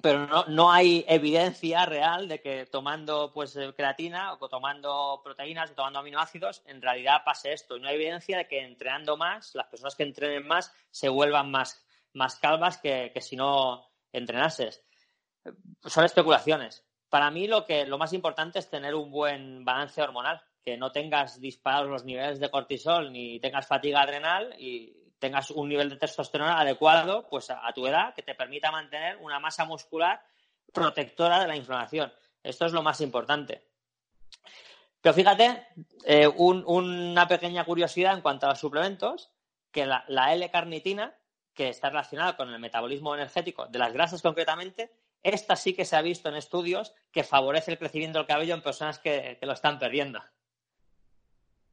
pero 0.00 0.26
no, 0.26 0.44
no, 0.46 0.72
hay 0.72 1.04
evidencia 1.08 1.84
real 1.86 2.28
de 2.28 2.40
que 2.40 2.66
tomando 2.66 3.32
pues 3.32 3.58
creatina 3.76 4.34
o 4.34 4.48
tomando 4.48 5.20
proteínas 5.22 5.70
o 5.70 5.74
tomando 5.74 5.98
aminoácidos 5.98 6.62
en 6.66 6.80
realidad 6.80 7.22
pase 7.24 7.52
esto. 7.52 7.76
Y 7.76 7.80
no 7.80 7.88
hay 7.88 7.96
evidencia 7.96 8.38
de 8.38 8.48
que 8.48 8.60
entrenando 8.60 9.16
más, 9.16 9.54
las 9.54 9.66
personas 9.66 9.94
que 9.94 10.04
entrenen 10.04 10.46
más 10.46 10.72
se 10.90 11.08
vuelvan 11.08 11.50
más, 11.50 11.84
más 12.14 12.36
calvas 12.36 12.78
que, 12.78 13.10
que 13.12 13.20
si 13.20 13.36
no 13.36 13.90
entrenases. 14.12 14.84
Son 15.84 16.04
especulaciones. 16.04 16.84
Para 17.08 17.30
mí 17.30 17.46
lo 17.46 17.64
que 17.64 17.84
lo 17.84 17.98
más 17.98 18.12
importante 18.12 18.58
es 18.58 18.70
tener 18.70 18.94
un 18.94 19.10
buen 19.10 19.64
balance 19.64 20.00
hormonal, 20.00 20.40
que 20.64 20.76
no 20.76 20.92
tengas 20.92 21.40
disparados 21.40 21.90
los 21.90 22.04
niveles 22.04 22.38
de 22.38 22.50
cortisol 22.50 23.12
ni 23.12 23.40
tengas 23.40 23.66
fatiga 23.66 24.00
adrenal 24.00 24.54
y 24.58 25.01
tengas 25.22 25.52
un 25.52 25.68
nivel 25.68 25.88
de 25.88 25.96
testosterona 25.96 26.58
adecuado 26.58 27.28
pues 27.30 27.48
a, 27.48 27.72
tu 27.72 27.86
edad 27.86 28.12
que 28.12 28.22
te 28.22 28.34
permita 28.34 28.72
mantener 28.72 29.16
una 29.18 29.38
masa 29.38 29.64
muscular 29.64 30.20
protectora 30.72 31.38
de 31.38 31.46
la 31.46 31.54
inflamación. 31.54 32.12
Esto 32.42 32.66
es 32.66 32.72
lo 32.72 32.82
más 32.82 33.00
importante. 33.00 33.62
Pero 35.00 35.14
fíjate, 35.14 35.68
eh, 36.04 36.26
una 36.26 37.28
pequeña 37.28 37.64
curiosidad 37.64 38.14
en 38.14 38.20
cuanto 38.20 38.46
a 38.46 38.50
los 38.50 38.58
suplementos, 38.58 39.30
que 39.70 39.86
la, 39.86 40.32
L-carnitina, 40.34 41.14
que 41.54 41.68
está 41.68 41.90
relacionada 41.90 42.36
con 42.36 42.52
el 42.52 42.58
metabolismo 42.58 43.14
energético 43.14 43.68
de 43.68 43.78
las 43.78 43.92
grasas 43.92 44.22
concretamente, 44.22 44.92
esta 45.22 45.54
sí 45.54 45.72
que 45.72 45.84
se 45.84 45.94
ha 45.94 46.02
visto 46.02 46.28
en 46.30 46.34
estudios 46.34 46.94
que 47.12 47.22
favorece 47.22 47.70
el 47.70 47.78
crecimiento 47.78 48.18
del 48.18 48.26
cabello 48.26 48.54
en 48.54 48.62
personas 48.62 48.98
que 48.98 49.38
lo 49.40 49.52
están 49.52 49.78
perdiendo. 49.78 50.20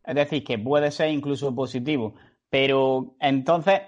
Es 0.05 0.13
decir, 0.13 0.43
que 0.43 0.59
puede 0.59 0.91
ser 0.91 1.09
incluso 1.09 1.53
positivo. 1.55 2.13
Pero 2.49 3.15
entonces, 3.19 3.81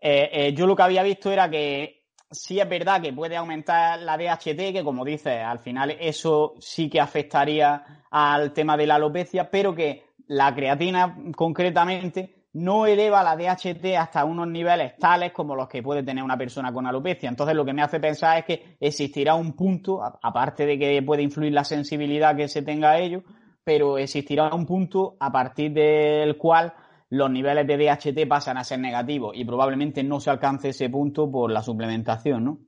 eh, 0.00 0.28
eh, 0.32 0.54
yo 0.54 0.66
lo 0.66 0.76
que 0.76 0.82
había 0.82 1.02
visto 1.02 1.30
era 1.30 1.48
que 1.48 2.04
sí 2.30 2.60
es 2.60 2.68
verdad 2.68 3.00
que 3.00 3.12
puede 3.12 3.36
aumentar 3.36 3.98
la 4.00 4.16
DHT, 4.16 4.72
que 4.72 4.84
como 4.84 5.04
dices, 5.04 5.42
al 5.42 5.58
final 5.58 5.96
eso 5.98 6.54
sí 6.58 6.88
que 6.90 7.00
afectaría 7.00 8.04
al 8.10 8.52
tema 8.52 8.76
de 8.76 8.86
la 8.86 8.96
alopecia, 8.96 9.50
pero 9.50 9.74
que 9.74 10.04
la 10.28 10.54
creatina 10.54 11.16
concretamente 11.34 12.36
no 12.56 12.86
eleva 12.86 13.22
la 13.22 13.36
DHT 13.36 13.96
hasta 13.98 14.24
unos 14.24 14.48
niveles 14.48 14.96
tales 14.98 15.32
como 15.32 15.54
los 15.54 15.68
que 15.68 15.82
puede 15.82 16.02
tener 16.02 16.24
una 16.24 16.38
persona 16.38 16.72
con 16.72 16.86
alopecia. 16.86 17.28
Entonces 17.28 17.54
lo 17.54 17.66
que 17.66 17.74
me 17.74 17.82
hace 17.82 18.00
pensar 18.00 18.38
es 18.38 18.44
que 18.46 18.76
existirá 18.80 19.34
un 19.34 19.52
punto, 19.52 20.02
aparte 20.02 20.64
de 20.64 20.78
que 20.78 21.02
puede 21.02 21.22
influir 21.22 21.52
la 21.52 21.64
sensibilidad 21.64 22.34
que 22.34 22.48
se 22.48 22.62
tenga 22.62 22.92
a 22.92 22.98
ello, 22.98 23.22
pero 23.62 23.98
existirá 23.98 24.54
un 24.54 24.64
punto 24.64 25.16
a 25.20 25.30
partir 25.30 25.72
del 25.72 26.38
cual 26.38 26.72
los 27.08 27.30
niveles 27.30 27.66
de 27.66 27.76
DHT 27.76 28.28
pasan 28.28 28.58
a 28.58 28.64
ser 28.64 28.78
negativos 28.78 29.36
y 29.36 29.44
probablemente 29.44 30.02
no 30.02 30.20
se 30.20 30.30
alcance 30.30 30.70
ese 30.70 30.88
punto 30.90 31.30
por 31.30 31.50
la 31.50 31.62
suplementación, 31.62 32.44
¿no? 32.44 32.58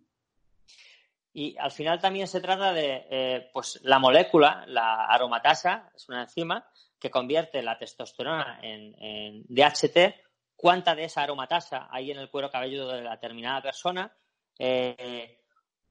Y 1.33 1.57
al 1.59 1.70
final 1.70 2.01
también 2.01 2.27
se 2.27 2.40
trata 2.40 2.72
de, 2.72 3.07
eh, 3.11 3.51
pues 3.53 3.81
la 3.83 3.98
molécula, 3.98 4.64
la 4.66 5.05
aromatasa, 5.05 5.90
es 5.94 6.09
una 6.09 6.22
enzima 6.22 6.66
que 6.98 7.11
convierte 7.11 7.62
la 7.62 7.79
testosterona 7.79 8.59
en, 8.62 9.44
DHT. 9.48 10.14
¿Cuánta 10.57 10.96
de 10.96 11.05
esa 11.05 11.22
aromatasa 11.22 11.87
hay 11.90 12.11
en 12.11 12.18
el 12.18 12.31
cuero 12.31 12.51
cabelludo 12.51 12.88
de 12.88 13.03
la 13.03 13.12
determinada 13.12 13.62
persona? 13.62 14.12
Eh, 14.59 15.44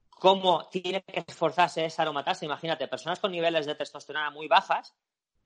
¿Cómo 0.09 0.67
tiene 0.67 1.03
que 1.03 1.23
esforzarse 1.25 1.85
esa 1.85 2.01
aromatasa? 2.01 2.43
Imagínate, 2.43 2.87
personas 2.89 3.19
con 3.19 3.31
niveles 3.31 3.65
de 3.65 3.75
testosterona 3.75 4.31
muy 4.31 4.47
bajas 4.47 4.93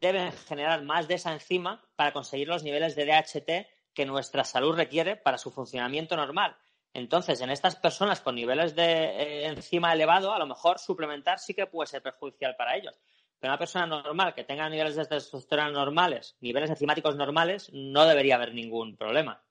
deben 0.01 0.31
generar 0.31 0.83
más 0.83 1.07
de 1.07 1.13
esa 1.13 1.31
enzima 1.31 1.85
para 1.95 2.11
conseguir 2.11 2.47
los 2.47 2.63
niveles 2.63 2.95
de 2.95 3.05
DHT 3.05 3.93
que 3.93 4.05
nuestra 4.05 4.43
salud 4.43 4.75
requiere 4.75 5.15
para 5.15 5.37
su 5.37 5.51
funcionamiento 5.51 6.17
normal. 6.17 6.57
Entonces, 6.93 7.39
en 7.39 7.51
estas 7.51 7.75
personas 7.75 8.19
con 8.19 8.35
niveles 8.35 8.75
de 8.75 8.83
eh, 8.83 9.47
enzima 9.47 9.93
elevado, 9.93 10.33
a 10.33 10.39
lo 10.39 10.47
mejor 10.47 10.79
suplementar 10.79 11.39
sí 11.39 11.53
que 11.53 11.67
puede 11.67 11.87
ser 11.87 12.01
perjudicial 12.01 12.55
para 12.57 12.75
ellos. 12.75 12.99
Pero 13.39 13.53
una 13.53 13.59
persona 13.59 13.85
normal 13.85 14.33
que 14.33 14.43
tenga 14.43 14.69
niveles 14.69 14.95
de 14.95 15.05
testosterona 15.05 15.71
normales, 15.71 16.35
niveles 16.41 16.69
enzimáticos 16.69 17.15
normales, 17.15 17.69
no 17.71 18.05
debería 18.05 18.35
haber 18.35 18.53
ningún 18.53 18.97
problema. 18.97 19.41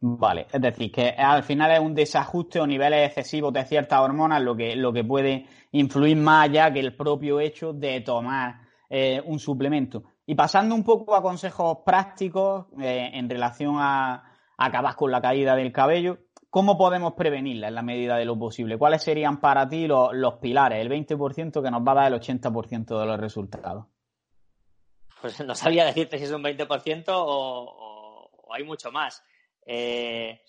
Vale, 0.00 0.46
es 0.52 0.60
decir, 0.60 0.92
que 0.92 1.08
al 1.08 1.42
final 1.42 1.72
es 1.72 1.80
un 1.80 1.94
desajuste 1.94 2.60
o 2.60 2.66
niveles 2.66 3.08
excesivos 3.08 3.52
de 3.52 3.64
ciertas 3.64 3.98
hormonas 3.98 4.40
lo 4.40 4.54
que, 4.54 4.76
lo 4.76 4.92
que 4.92 5.02
puede 5.02 5.46
influir 5.72 6.16
más 6.16 6.48
allá 6.48 6.72
que 6.72 6.78
el 6.78 6.94
propio 6.94 7.40
hecho 7.40 7.72
de 7.72 8.00
tomar 8.00 8.67
eh, 8.90 9.22
un 9.24 9.38
suplemento. 9.38 10.04
Y 10.26 10.34
pasando 10.34 10.74
un 10.74 10.84
poco 10.84 11.14
a 11.14 11.22
consejos 11.22 11.78
prácticos 11.84 12.66
eh, 12.80 13.10
en 13.14 13.28
relación 13.28 13.76
a, 13.78 14.24
acabar 14.56 14.96
con 14.96 15.10
la 15.10 15.20
caída 15.20 15.54
del 15.54 15.72
cabello, 15.72 16.18
¿cómo 16.50 16.76
podemos 16.76 17.12
prevenirla 17.12 17.68
en 17.68 17.74
la 17.74 17.82
medida 17.82 18.16
de 18.16 18.24
lo 18.24 18.38
posible? 18.38 18.76
¿Cuáles 18.76 19.02
serían 19.02 19.40
para 19.40 19.68
ti 19.68 19.86
los, 19.86 20.34
pilares, 20.40 20.80
el 20.80 20.90
20% 20.90 21.62
que 21.62 21.70
nos 21.70 21.86
va 21.86 21.92
a 21.92 21.94
dar 21.94 22.12
el 22.12 22.20
80% 22.20 22.98
de 22.98 23.06
los 23.06 23.20
resultados? 23.20 23.86
Pues 25.20 25.44
no 25.44 25.54
sabía 25.54 25.84
decirte 25.84 26.18
si 26.18 26.24
es 26.24 26.32
un 26.32 26.42
20% 26.42 27.04
o, 27.08 28.30
o, 28.46 28.54
hay 28.54 28.64
mucho 28.64 28.90
más. 28.90 29.22
Eh, 29.64 30.40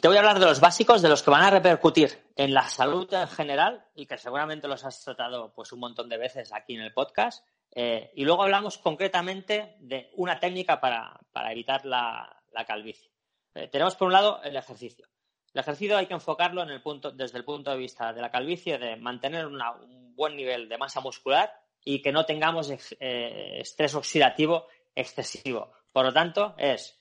te 0.00 0.08
voy 0.08 0.16
a 0.16 0.20
hablar 0.20 0.38
de 0.38 0.46
los 0.46 0.60
básicos, 0.60 1.02
de 1.02 1.08
los 1.08 1.22
que 1.22 1.30
van 1.30 1.42
a 1.42 1.50
repercutir 1.50 2.32
en 2.36 2.52
la 2.54 2.68
salud 2.68 3.12
en 3.12 3.28
general 3.28 3.84
y 3.94 4.06
que 4.06 4.18
seguramente 4.18 4.68
los 4.68 4.84
has 4.84 5.02
tratado 5.02 5.52
pues 5.54 5.72
un 5.72 5.80
montón 5.80 6.08
de 6.08 6.18
veces 6.18 6.52
aquí 6.52 6.74
en 6.74 6.82
el 6.82 6.92
podcast. 6.92 7.46
Eh, 7.72 8.10
y 8.16 8.24
luego 8.24 8.42
hablamos 8.42 8.78
concretamente 8.78 9.76
de 9.80 10.10
una 10.16 10.38
técnica 10.40 10.80
para, 10.80 11.20
evitar 11.50 11.84
la, 11.84 12.42
calvicie. 12.66 13.10
Eh, 13.54 13.68
tenemos 13.68 13.94
por 13.94 14.06
un 14.06 14.12
lado 14.12 14.42
el 14.42 14.56
ejercicio. 14.56 15.06
El 15.52 15.60
ejercicio 15.60 15.96
hay 15.96 16.06
que 16.06 16.14
enfocarlo 16.14 16.62
en 16.62 16.70
el 16.70 16.82
punto, 16.82 17.10
desde 17.10 17.38
el 17.38 17.44
punto 17.44 17.70
de 17.70 17.76
vista 17.76 18.12
de 18.12 18.20
la 18.20 18.30
calvicie, 18.30 18.78
de 18.78 18.96
mantener 18.96 19.46
un 19.46 20.14
buen 20.14 20.36
nivel 20.36 20.68
de 20.68 20.78
masa 20.78 21.00
muscular 21.00 21.52
y 21.84 22.02
que 22.02 22.12
no 22.12 22.26
tengamos 22.26 22.70
eh, 22.70 23.58
estrés 23.60 23.94
oxidativo 23.94 24.66
excesivo. 24.94 25.72
Por 25.92 26.04
lo 26.04 26.12
tanto, 26.12 26.54
es 26.58 27.00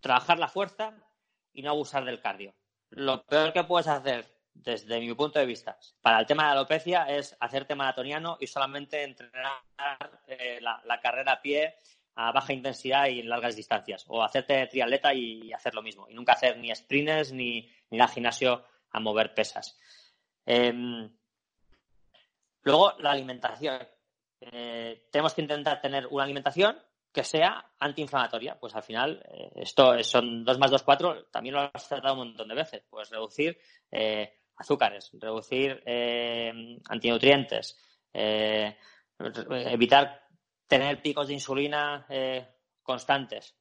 trabajar 0.00 0.38
la 0.38 0.48
fuerza, 0.48 0.94
y 1.58 1.62
no 1.62 1.70
abusar 1.70 2.04
del 2.04 2.20
cardio. 2.20 2.54
Lo 2.90 3.26
peor 3.26 3.52
que 3.52 3.64
puedes 3.64 3.88
hacer, 3.88 4.24
desde 4.54 5.00
mi 5.00 5.12
punto 5.14 5.40
de 5.40 5.46
vista, 5.46 5.76
para 6.00 6.20
el 6.20 6.26
tema 6.26 6.44
de 6.44 6.46
la 6.50 6.52
alopecia 6.52 7.02
es 7.04 7.36
hacerte 7.40 7.74
maratoniano 7.74 8.36
y 8.38 8.46
solamente 8.46 9.02
entrenar 9.02 9.60
eh, 10.28 10.60
la, 10.60 11.00
carrera 11.00 11.32
a 11.32 11.42
pie 11.42 11.74
a 12.14 12.30
baja 12.30 12.52
intensidad 12.52 13.08
y 13.08 13.18
en 13.18 13.28
largas 13.28 13.56
distancias. 13.56 14.04
O 14.06 14.22
hacerte 14.22 14.68
triatleta 14.68 15.12
y 15.12 15.52
hacer 15.52 15.74
lo 15.74 15.82
mismo. 15.82 16.08
Y 16.08 16.14
nunca 16.14 16.34
hacer 16.34 16.56
ni 16.58 16.72
sprints 16.72 17.32
ni, 17.32 17.68
ni 17.90 17.96
ir 17.96 18.02
al 18.02 18.08
gimnasio 18.08 18.64
a 18.92 19.00
mover 19.00 19.34
pesas. 19.34 19.76
Em, 20.46 21.10
luego, 22.62 22.94
la 23.00 23.10
alimentación. 23.10 23.80
Eh, 24.40 25.08
tenemos 25.10 25.34
que 25.34 25.42
intentar 25.42 25.80
tener 25.80 26.06
una 26.06 26.22
alimentación 26.22 26.78
que 27.18 27.24
sea 27.24 27.72
antiinflamatoria. 27.80 28.56
Pues 28.60 28.76
al 28.76 28.84
final, 28.84 29.20
eh, 29.28 29.50
esto 29.56 30.00
son 30.04 30.44
2 30.44 30.58
más 30.60 30.70
2, 30.70 30.84
4, 30.84 31.24
también 31.32 31.56
lo 31.56 31.62
has 31.62 31.88
tratado 31.88 32.14
un 32.14 32.28
montón 32.28 32.46
de 32.46 32.54
veces. 32.54 32.84
Pues 32.88 33.10
reducir 33.10 33.58
eh, 33.90 34.34
azúcares, 34.56 35.10
reducir 35.14 35.82
eh, 35.84 36.78
antinutrientes, 36.88 37.76
evitar 38.14 40.28
tener 40.68 41.02
picos 41.02 41.26
de 41.26 41.34
insulina 41.34 42.06
constantes. 42.84 43.56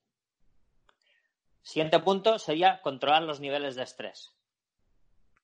Siguiente 1.63 1.99
punto 1.99 2.37
sería 2.37 2.79
controlar 2.81 3.23
los 3.23 3.39
niveles 3.39 3.75
de 3.75 3.83
estrés. 3.83 4.35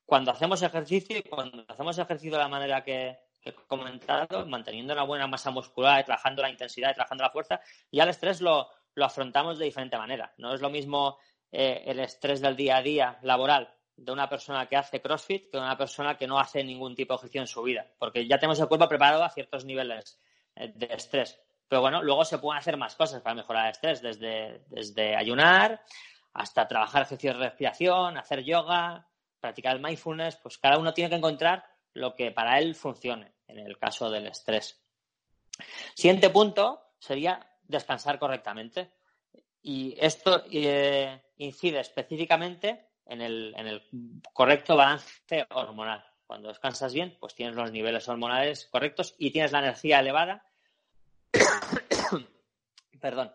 Cuando 0.06 0.30
hacemos 0.30 0.62
ejercicio 0.62 1.18
y 1.18 1.24
cuando 1.24 1.66
hacemos 1.68 1.98
ejercicio 1.98 2.34
de 2.34 2.44
la 2.44 2.48
manera 2.48 2.84
que, 2.84 3.18
he 3.44 3.54
comentado, 3.68 4.46
manteniendo 4.46 4.94
una 4.94 5.04
buena 5.04 5.28
masa 5.28 5.52
muscular, 5.52 6.04
trabajando 6.06 6.42
la 6.42 6.50
intensidad, 6.50 6.94
trabajando 6.94 7.24
la 7.24 7.30
fuerza, 7.30 7.60
y 7.92 8.00
al 8.00 8.10
estrés 8.10 8.42
lo, 8.42 8.70
afrontamos 8.98 9.60
de 9.60 9.66
diferente 9.66 9.98
manera. 9.98 10.34
No 10.38 10.54
es 10.54 10.62
lo 10.62 10.70
mismo 10.70 11.18
eh, 11.52 11.84
el 11.86 12.00
estrés 12.00 12.42
del 12.42 12.56
día 12.56 12.78
a 12.78 12.82
día 12.82 13.20
laboral 13.22 13.74
de 13.96 14.12
una 14.12 14.28
persona 14.28 14.68
que 14.68 14.76
hace 14.76 15.02
CrossFit 15.02 15.52
que 15.52 15.58
de 15.58 15.64
una 15.64 15.78
persona 15.78 16.18
que 16.18 16.28
no 16.28 16.40
hace 16.40 16.64
ningún 16.64 16.96
tipo 16.96 17.14
de 17.14 17.18
ejercicio 17.18 17.42
en 17.42 17.48
su 17.48 17.62
vida, 17.62 17.86
porque 18.00 18.28
ya 18.28 18.38
tenemos 18.40 18.60
el 18.60 18.68
cuerpo 18.68 18.88
preparado 18.88 19.24
a 19.24 19.30
ciertos 19.30 19.66
niveles 19.66 20.20
eh, 20.56 20.72
de 20.76 20.88
estrés. 20.92 21.40
Pero 21.68 21.82
bueno, 21.82 22.02
luego 22.04 22.26
se 22.26 22.38
pueden 22.38 22.60
hacer 22.60 22.78
más 22.78 22.96
cosas 22.96 23.22
para 23.22 23.36
mejorar 23.36 23.66
el 23.66 23.72
estrés, 23.72 24.02
desde, 24.02 24.64
desde 24.68 25.16
ayunar 25.16 25.82
hasta 26.34 26.68
trabajar 26.68 27.04
ejercicios 27.04 27.38
de 27.38 27.46
respiración, 27.46 28.18
hacer 28.18 28.44
yoga, 28.44 29.08
practicar 29.40 29.76
el 29.76 29.82
mindfulness, 29.82 30.38
pues 30.38 30.58
cada 30.58 30.78
uno 30.78 30.94
tiene 30.94 31.10
que 31.10 31.18
encontrar 31.18 31.66
lo 31.94 32.16
que 32.16 32.32
para 32.32 32.60
él 32.60 32.76
funcione 32.76 33.34
en 33.48 33.60
el 33.60 33.78
caso 33.78 34.10
del 34.10 34.28
estrés. 34.28 34.82
Siguiente 35.96 36.30
punto 36.30 36.94
sería 37.00 37.46
descansar 37.64 38.20
correctamente. 38.20 38.92
Y 39.62 39.96
esto 40.00 40.44
eh, 40.52 41.22
incide 41.38 41.80
específicamente 41.80 42.90
en 43.06 43.22
el, 43.22 43.54
en 43.56 43.68
el 43.68 43.84
correcto 44.34 44.76
balance 44.76 45.48
hormonal. 45.52 46.06
Cuando 46.26 46.50
descansas 46.50 46.94
bien, 46.94 47.18
pues 47.20 47.36
tienes 47.36 47.56
los 47.56 47.72
niveles 47.72 48.08
hormonales 48.10 48.66
correctos 48.66 49.16
y 49.18 49.32
tienes 49.32 49.52
la 49.52 49.60
energía 49.60 50.00
elevada. 50.00 50.46
Perdón. 53.00 53.34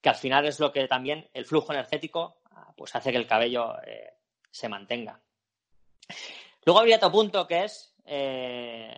Que 0.00 0.08
al 0.08 0.14
final 0.14 0.46
es 0.46 0.60
lo 0.60 0.72
que 0.72 0.86
también 0.86 1.28
el 1.32 1.46
flujo 1.46 1.72
energético 1.72 2.40
pues 2.76 2.94
hace 2.94 3.10
que 3.10 3.18
el 3.18 3.26
cabello 3.26 3.74
eh, 3.82 4.14
se 4.50 4.68
mantenga. 4.68 5.20
Luego 6.64 6.80
habría 6.80 6.96
otro 6.96 7.10
punto 7.10 7.46
que 7.46 7.64
es 7.64 7.95
eh, 8.06 8.96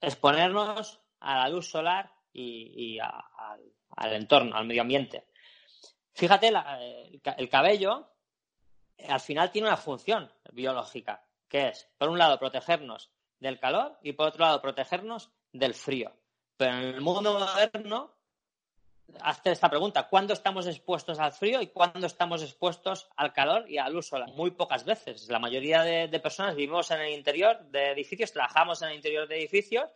exponernos 0.00 1.00
a 1.20 1.36
la 1.36 1.48
luz 1.48 1.68
solar 1.68 2.12
y, 2.32 2.98
al 3.00 4.12
entorno, 4.12 4.56
al 4.56 4.66
medio 4.66 4.82
ambiente. 4.82 5.26
Fíjate, 6.12 6.52
el 7.38 7.48
cabello 7.48 8.10
al 9.08 9.20
final 9.20 9.50
tiene 9.50 9.68
una 9.68 9.76
función 9.76 10.30
biológica, 10.52 11.24
que 11.48 11.68
es, 11.68 11.88
por 11.98 12.10
un 12.10 12.18
lado, 12.18 12.38
protegernos 12.38 13.10
del 13.38 13.58
calor 13.58 13.98
y 14.02 14.12
por 14.12 14.28
otro 14.28 14.44
lado, 14.44 14.60
protegernos 14.60 15.32
del 15.52 15.74
frío. 15.74 16.12
Pero 16.56 16.72
en 16.72 16.82
el 16.82 17.00
mundo 17.00 17.32
moderno, 17.38 18.19
hazte 19.20 19.50
esta 19.50 19.68
pregunta, 19.68 20.08
¿cuándo 20.08 20.32
estamos 20.32 20.66
expuestos 20.66 21.18
al 21.18 21.32
frío 21.32 21.60
y 21.60 21.68
cuándo 21.68 22.06
estamos 22.06 22.42
expuestos 22.42 23.08
al 23.16 23.32
calor 23.32 23.70
y 23.70 23.78
al 23.78 24.02
solar? 24.02 24.30
Muy 24.30 24.50
pocas 24.52 24.84
veces. 24.84 25.28
La 25.28 25.38
mayoría 25.38 25.82
de 25.82 26.20
personas 26.20 26.54
vivimos 26.54 26.90
en 26.90 27.00
el 27.00 27.12
interior 27.12 27.60
de 27.70 27.92
edificios, 27.92 28.32
trabajamos 28.32 28.82
en 28.82 28.90
el 28.90 28.96
interior 28.96 29.26
de 29.28 29.38
edificios 29.38 29.90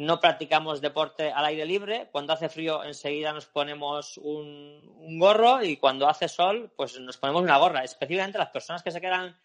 no 0.00 0.18
practicamos 0.18 0.80
deporte 0.80 1.30
al 1.30 1.44
aire 1.44 1.66
libre. 1.66 2.08
Cuando 2.10 2.32
hace 2.32 2.48
frío, 2.48 2.82
enseguida 2.84 3.34
nos 3.34 3.44
ponemos 3.44 4.16
un, 4.16 5.18
gorro 5.18 5.62
y 5.62 5.76
cuando 5.76 6.08
hace 6.08 6.26
sol, 6.26 6.72
pues 6.74 6.98
nos 6.98 7.18
ponemos 7.18 7.42
una 7.42 7.58
gorra. 7.58 7.84
Específicamente 7.84 8.38
las 8.38 8.48
personas 8.48 8.82
que 8.82 8.92
se 8.92 9.00
quedan 9.02 9.38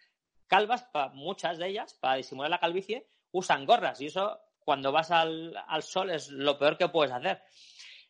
calvas, 0.47 0.87
muchas 1.11 1.57
de 1.57 1.67
ellas, 1.67 1.93
para 1.95 2.15
disimular 2.15 2.49
la 2.49 2.61
calvicie, 2.61 3.05
usan 3.31 3.65
gorras 3.65 3.99
y 3.99 4.05
eso 4.05 4.39
cuando 4.59 4.93
vas 4.93 5.11
al, 5.11 5.53
sol 5.81 6.09
es 6.09 6.29
lo 6.29 6.57
peor 6.57 6.77
que 6.77 6.87
puedes 6.87 7.13
hacer. 7.13 7.41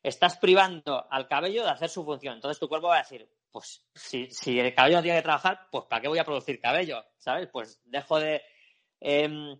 Estás 0.06 0.38
privando 0.38 1.08
al 1.10 1.28
cabello 1.28 1.64
de 1.64 1.72
hacer 1.72 1.90
su 1.90 2.06
función. 2.06 2.36
Entonces 2.36 2.60
tu 2.60 2.70
cuerpo 2.70 2.90
va 2.90 2.98
a 2.98 3.00
decir, 3.00 3.28
pues 3.52 3.84
si, 3.96 4.30
el 4.60 4.76
cabello 4.76 4.98
no 4.98 5.02
tiene 5.02 5.18
que 5.18 5.24
trabajar, 5.24 5.68
pues 5.72 5.86
¿para 5.86 6.00
qué 6.00 6.08
voy 6.08 6.20
a 6.20 6.24
producir 6.24 6.60
cabello? 6.60 7.04
¿Sabes? 7.18 7.50
Pues 7.52 7.82
dejo 7.86 8.20
de... 8.20 8.44
Em, 9.00 9.60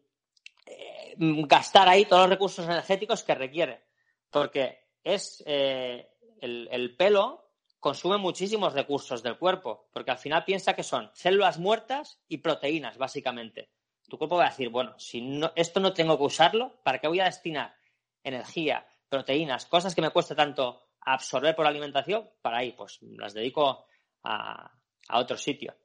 eh, 0.68 1.16
gastar 1.18 1.90
ahí 1.90 2.06
todos 2.06 2.22
los 2.22 2.30
recursos 2.30 2.64
energéticos 2.64 3.24
que 3.24 3.34
requiere. 3.34 3.86
Porque 4.30 4.92
es 5.04 5.44
eh, 5.48 6.12
el, 6.42 6.96
pelo 6.96 7.50
consume 7.80 8.18
muchísimos 8.20 8.74
recursos 8.74 9.24
del 9.24 9.40
cuerpo, 9.40 9.90
porque 9.92 10.12
al 10.12 10.20
final 10.20 10.46
piensa 10.46 10.76
que 10.76 10.84
son 10.84 11.10
células 11.16 11.58
muertas 11.58 12.22
y 12.28 12.38
proteínas, 12.38 13.00
básicamente. 13.00 13.72
Tu 14.08 14.16
cuerpo 14.20 14.38
va 14.38 14.46
a 14.46 14.50
decir, 14.50 14.70
bueno, 14.70 14.94
si 15.00 15.22
no, 15.22 15.52
esto 15.56 15.80
no 15.80 15.92
tengo 15.92 16.20
que 16.20 16.26
usarlo, 16.26 16.84
¿para 16.84 17.00
qué 17.00 17.08
voy 17.08 17.20
a 17.20 17.26
destinar 17.26 17.76
energía, 18.24 18.86
proteínas, 19.10 19.66
cosas 19.66 19.94
que 19.94 20.02
me 20.02 20.10
cuesta 20.10 20.36
tanto 20.36 20.82
absorber 21.02 21.56
por 21.56 21.64
la 21.64 21.70
alimentación? 21.70 22.30
Para 22.42 22.60
ahí, 22.60 22.72
pues 22.72 23.00
las 23.02 23.34
dedico 23.34 23.86
a, 24.24 24.72
a 25.08 25.20
otro 25.20 25.38
sitio. 25.38 25.76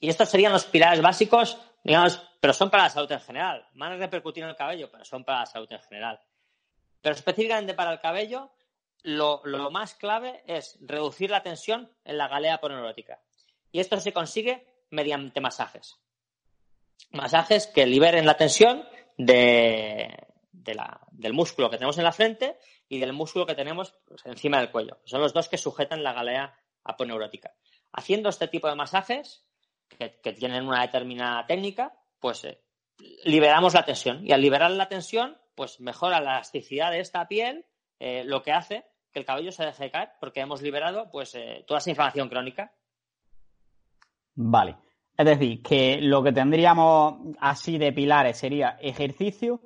Y 0.00 0.08
estos 0.08 0.28
serían 0.28 0.52
los 0.52 0.64
pilares 0.64 1.00
básicos 1.00 1.58
digamos, 1.82 2.22
pero 2.40 2.52
son 2.52 2.70
para 2.70 2.84
la 2.84 2.90
salud 2.90 3.10
en 3.10 3.20
general. 3.20 3.66
Van 3.74 3.92
a 3.92 3.96
repercutir 3.96 4.44
en 4.44 4.50
el 4.50 4.56
cabello, 4.56 4.90
pero 4.90 5.04
son 5.04 5.24
para 5.24 5.40
la 5.40 5.46
salud 5.46 5.70
en 5.70 5.80
general. 5.80 6.20
Pero 7.00 7.14
específicamente 7.14 7.74
para 7.74 7.92
el 7.92 8.00
cabello, 8.00 8.50
lo, 9.02 9.42
más 9.70 9.94
clave 9.94 10.42
es 10.46 10.78
reducir 10.80 11.30
la 11.30 11.42
tensión 11.42 11.90
en 12.04 12.18
la 12.18 12.28
galea 12.28 12.60
poneurótica. 12.60 13.20
Y 13.72 13.80
esto 13.80 13.98
se 13.98 14.12
consigue 14.12 14.66
mediante 14.90 15.40
masajes. 15.40 15.96
Masajes 17.10 17.66
que 17.66 17.86
liberen 17.86 18.26
la 18.26 18.36
tensión 18.36 18.86
de, 19.16 20.28
del 20.52 21.32
músculo 21.32 21.70
que 21.70 21.78
tenemos 21.78 21.98
en 21.98 22.04
la 22.04 22.12
frente 22.12 22.58
y 22.88 22.98
del 22.98 23.12
músculo 23.12 23.46
que 23.46 23.54
tenemos 23.54 23.94
pues, 24.06 24.24
encima 24.26 24.58
del 24.58 24.70
cuello. 24.70 24.98
Son 25.04 25.20
los 25.20 25.32
dos 25.32 25.48
que 25.48 25.58
sujetan 25.58 26.02
la 26.02 26.12
galea 26.12 26.54
aponeurótica. 26.84 27.54
Haciendo 27.92 28.28
este 28.28 28.48
tipo 28.48 28.68
de 28.68 28.76
masajes, 28.76 29.46
que, 29.88 30.32
tienen 30.32 30.66
una 30.66 30.82
determinada 30.82 31.46
técnica, 31.46 31.92
pues 32.20 32.44
eh, 32.44 32.62
liberamos 33.24 33.74
la 33.74 33.84
tensión. 33.84 34.26
Y 34.26 34.32
al 34.32 34.40
liberar 34.40 34.70
la 34.70 34.88
tensión, 34.88 35.38
pues 35.54 35.80
mejora 35.80 36.20
la 36.20 36.36
elasticidad 36.36 36.90
de 36.90 37.00
esta 37.00 37.26
piel, 37.28 37.66
eh, 37.98 38.24
lo 38.24 38.42
que 38.42 38.52
hace 38.52 38.84
que 39.12 39.18
el 39.18 39.26
cabello 39.26 39.52
se 39.52 39.64
deje 39.64 39.90
caer, 39.90 40.10
porque 40.18 40.40
hemos 40.40 40.62
liberado 40.62 41.10
pues 41.10 41.34
eh, 41.34 41.64
toda 41.66 41.78
esa 41.78 41.90
inflamación 41.90 42.28
crónica. 42.28 42.72
Vale. 44.34 44.76
Es 45.16 45.26
decir, 45.26 45.62
que 45.62 45.98
lo 46.00 46.22
que 46.22 46.32
tendríamos 46.32 47.36
así 47.38 47.76
de 47.76 47.92
pilares 47.92 48.38
sería 48.38 48.78
ejercicio, 48.80 49.60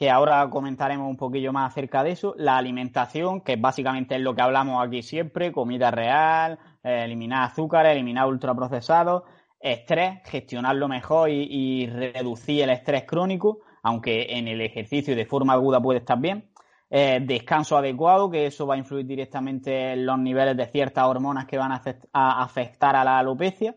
que 0.00 0.08
ahora 0.08 0.48
comentaremos 0.48 1.06
un 1.06 1.18
poquillo 1.18 1.52
más 1.52 1.72
acerca 1.72 2.02
de 2.02 2.12
eso, 2.12 2.34
la 2.38 2.56
alimentación, 2.56 3.42
que 3.42 3.56
básicamente 3.56 4.14
es 4.14 4.22
lo 4.22 4.34
que 4.34 4.40
hablamos 4.40 4.82
aquí 4.82 5.02
siempre, 5.02 5.52
comida 5.52 5.90
real, 5.90 6.58
eliminar 6.82 7.42
azúcar, 7.42 7.84
eliminar 7.84 8.26
ultraprocesados, 8.26 9.24
estrés, 9.60 10.22
gestionarlo 10.24 10.88
mejor 10.88 11.28
y, 11.28 11.86
reducir 11.86 12.62
el 12.62 12.70
estrés 12.70 13.04
crónico, 13.04 13.58
aunque 13.82 14.38
en 14.38 14.48
el 14.48 14.62
ejercicio 14.62 15.14
de 15.14 15.26
forma 15.26 15.52
aguda 15.52 15.82
puede 15.82 15.98
estar 15.98 16.18
bien. 16.18 16.50
Eh, 16.88 17.20
descanso 17.22 17.76
adecuado, 17.76 18.30
que 18.30 18.46
eso 18.46 18.66
va 18.66 18.76
a 18.76 18.78
influir 18.78 19.04
directamente 19.04 19.92
en 19.92 20.06
los 20.06 20.18
niveles 20.18 20.56
de 20.56 20.64
ciertas 20.64 21.04
hormonas 21.04 21.44
que 21.44 21.58
van 21.58 21.72
a, 21.72 22.42
afectar 22.42 22.96
a 22.96 23.04
la 23.04 23.18
alopecia. 23.18 23.76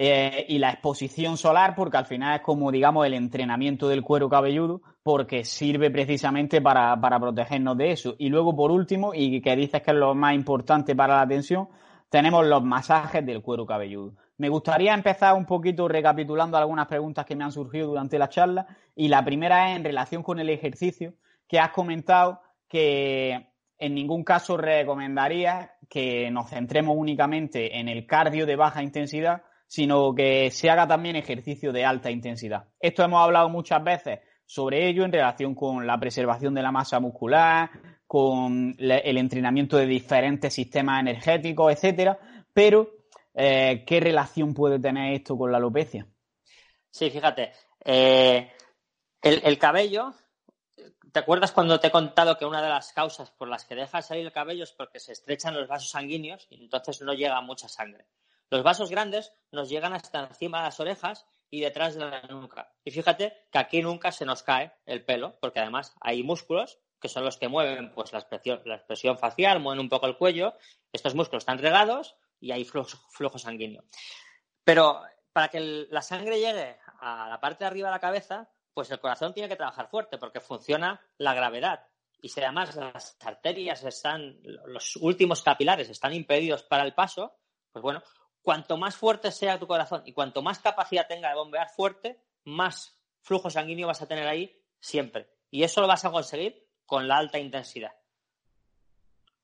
Eh, 0.00 0.46
y 0.48 0.58
la 0.58 0.70
exposición 0.70 1.36
solar, 1.36 1.74
porque 1.74 1.96
al 1.96 2.06
final 2.06 2.36
es 2.36 2.42
como, 2.42 2.70
digamos, 2.70 3.04
el 3.04 3.14
entrenamiento 3.14 3.88
del 3.88 4.04
cuero 4.04 4.28
cabelludo, 4.28 4.80
porque 5.02 5.42
sirve 5.42 5.90
precisamente 5.90 6.62
para, 6.62 7.00
para 7.00 7.18
protegernos 7.18 7.76
de 7.76 7.90
eso. 7.90 8.14
Y 8.16 8.28
luego, 8.28 8.54
por 8.54 8.70
último, 8.70 9.12
y 9.12 9.40
que 9.40 9.56
dices 9.56 9.82
que 9.82 9.90
es 9.90 9.96
lo 9.96 10.14
más 10.14 10.36
importante 10.36 10.94
para 10.94 11.16
la 11.16 11.26
tensión, 11.26 11.68
tenemos 12.10 12.46
los 12.46 12.62
masajes 12.62 13.26
del 13.26 13.42
cuero 13.42 13.66
cabelludo. 13.66 14.14
Me 14.36 14.48
gustaría 14.48 14.94
empezar 14.94 15.34
un 15.34 15.44
poquito 15.44 15.88
recapitulando 15.88 16.56
algunas 16.56 16.86
preguntas 16.86 17.26
que 17.26 17.34
me 17.34 17.42
han 17.42 17.50
surgido 17.50 17.88
durante 17.88 18.20
la 18.20 18.28
charla 18.28 18.68
y 18.94 19.08
la 19.08 19.24
primera 19.24 19.70
es 19.70 19.78
en 19.78 19.84
relación 19.84 20.22
con 20.22 20.38
el 20.38 20.48
ejercicio, 20.48 21.14
que 21.48 21.58
has 21.58 21.70
comentado 21.70 22.40
que 22.68 23.48
en 23.78 23.94
ningún 23.94 24.22
caso 24.22 24.56
recomendaría 24.56 25.72
que 25.88 26.30
nos 26.30 26.50
centremos 26.50 26.96
únicamente 26.96 27.80
en 27.80 27.88
el 27.88 28.06
cardio 28.06 28.46
de 28.46 28.54
baja 28.54 28.82
intensidad, 28.82 29.42
sino 29.68 30.14
que 30.14 30.50
se 30.50 30.70
haga 30.70 30.88
también 30.88 31.14
ejercicio 31.14 31.72
de 31.72 31.84
alta 31.84 32.10
intensidad. 32.10 32.64
Esto 32.80 33.04
hemos 33.04 33.22
hablado 33.22 33.48
muchas 33.50 33.84
veces 33.84 34.20
sobre 34.46 34.88
ello 34.88 35.04
en 35.04 35.12
relación 35.12 35.54
con 35.54 35.86
la 35.86 36.00
preservación 36.00 36.54
de 36.54 36.62
la 36.62 36.72
masa 36.72 36.98
muscular, 36.98 37.70
con 38.06 38.74
el 38.78 39.18
entrenamiento 39.18 39.76
de 39.76 39.86
diferentes 39.86 40.54
sistemas 40.54 41.00
energéticos, 41.00 41.70
etcétera, 41.70 42.18
pero 42.52 42.90
eh, 43.34 43.84
¿qué 43.86 44.00
relación 44.00 44.54
puede 44.54 44.80
tener 44.80 45.12
esto 45.12 45.36
con 45.36 45.52
la 45.52 45.58
alopecia? 45.58 46.06
Sí, 46.90 47.10
fíjate. 47.10 47.52
Eh, 47.84 48.50
el, 49.20 49.58
cabello, 49.58 50.14
¿te 51.12 51.18
acuerdas 51.18 51.52
cuando 51.52 51.78
te 51.78 51.88
he 51.88 51.90
contado 51.90 52.38
que 52.38 52.46
una 52.46 52.62
de 52.62 52.70
las 52.70 52.94
causas 52.94 53.30
por 53.30 53.48
las 53.48 53.66
que 53.66 53.74
deja 53.74 54.00
salir 54.00 54.24
el 54.24 54.32
cabello 54.32 54.64
es 54.64 54.72
porque 54.72 54.98
se 54.98 55.12
estrechan 55.12 55.54
los 55.54 55.68
vasos 55.68 55.90
sanguíneos 55.90 56.46
y 56.48 56.64
entonces 56.64 57.02
no 57.02 57.12
llega 57.12 57.38
mucha 57.42 57.68
sangre? 57.68 58.06
Los 58.50 58.62
vasos 58.62 58.90
grandes 58.90 59.32
nos 59.52 59.68
llegan 59.68 59.92
hasta 59.92 60.20
encima 60.20 60.58
de 60.58 60.64
las 60.64 60.80
orejas 60.80 61.26
y 61.50 61.60
detrás 61.60 61.94
de 61.94 62.00
la 62.00 62.22
nuca. 62.22 62.72
Y 62.84 62.90
fíjate 62.90 63.46
que 63.50 63.58
aquí 63.58 63.82
nunca 63.82 64.12
se 64.12 64.24
nos 64.24 64.42
cae 64.42 64.72
el 64.86 65.04
pelo, 65.04 65.38
porque 65.40 65.60
además 65.60 65.94
hay 66.00 66.22
músculos 66.22 66.78
que 67.00 67.08
son 67.08 67.24
los 67.24 67.36
que 67.36 67.48
mueven 67.48 67.92
pues, 67.92 68.12
la, 68.12 68.18
expresión, 68.18 69.18
facial, 69.18 69.60
mueven 69.60 69.80
un 69.80 69.88
poco 69.88 70.06
el 70.06 70.16
cuello. 70.16 70.54
Estos 70.92 71.14
músculos 71.14 71.42
están 71.42 71.58
regados 71.58 72.16
y 72.40 72.50
hay 72.52 72.64
flujo, 72.64 73.38
sanguíneo. 73.38 73.84
Pero 74.64 75.02
para 75.32 75.48
que 75.48 75.60
la 75.90 76.02
sangre 76.02 76.40
llegue 76.40 76.76
a 77.00 77.28
la 77.28 77.40
parte 77.40 77.64
de 77.64 77.68
arriba 77.68 77.88
de 77.88 77.94
la 77.94 78.00
cabeza, 78.00 78.48
pues 78.74 78.90
el 78.90 79.00
corazón 79.00 79.32
tiene 79.32 79.48
que 79.48 79.56
trabajar 79.56 79.88
fuerte 79.88 80.18
porque 80.18 80.40
funciona 80.40 81.00
la 81.18 81.34
gravedad. 81.34 81.86
Y 82.20 82.30
si 82.30 82.40
además 82.40 82.74
las 82.74 83.16
arterias 83.20 83.84
están, 83.84 84.40
los 84.42 84.96
últimos 84.96 85.42
capilares 85.42 85.88
están 85.88 86.12
impedidos 86.12 86.64
para 86.64 86.82
el 86.82 86.94
paso, 86.94 87.36
pues 87.70 87.82
bueno, 87.82 88.02
cuanto 88.48 88.78
más 88.78 88.96
fuerte 88.96 89.30
sea 89.30 89.58
tu 89.58 89.66
corazón 89.66 90.00
y 90.06 90.14
cuanto 90.14 90.40
más 90.40 90.58
capacidad 90.58 91.06
tenga 91.06 91.28
de 91.28 91.34
bombear 91.34 91.68
fuerte, 91.68 92.18
más 92.44 92.98
flujo 93.20 93.50
sanguíneo 93.50 93.86
vas 93.86 94.00
a 94.00 94.08
tener 94.08 94.26
ahí 94.26 94.58
siempre. 94.80 95.28
Y 95.50 95.64
eso 95.64 95.82
lo 95.82 95.86
vas 95.86 96.06
a 96.06 96.10
conseguir 96.10 96.66
con 96.86 97.06
la 97.06 97.18
alta 97.18 97.38
intensidad. 97.38 97.92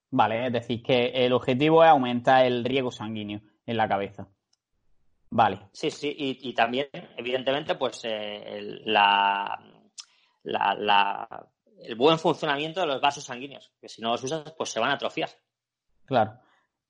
Vale, 0.08 0.46
es 0.46 0.52
decir, 0.54 0.82
que 0.82 1.08
el 1.08 1.34
objetivo 1.34 1.84
es 1.84 1.90
aumentar 1.90 2.46
el 2.46 2.64
riego 2.64 2.90
sanguíneo 2.90 3.42
en 3.66 3.76
la 3.76 3.86
cabeza. 3.86 4.26
Vale. 5.28 5.68
Sí, 5.74 5.90
sí, 5.90 6.14
y, 6.16 6.54
también, 6.54 6.88
evidentemente, 7.18 7.74
pues 7.74 8.00
eh, 8.04 8.80
la, 8.86 9.62
el 10.44 11.94
buen 11.94 12.18
funcionamiento 12.18 12.80
de 12.80 12.86
los 12.86 13.02
vasos 13.02 13.24
sanguíneos, 13.24 13.70
que 13.78 13.90
si 13.90 14.00
no 14.00 14.12
los 14.12 14.24
usas, 14.24 14.50
pues 14.56 14.70
se 14.70 14.80
van 14.80 14.92
a 14.92 14.94
atrofiar. 14.94 15.28
Claro. 16.06 16.40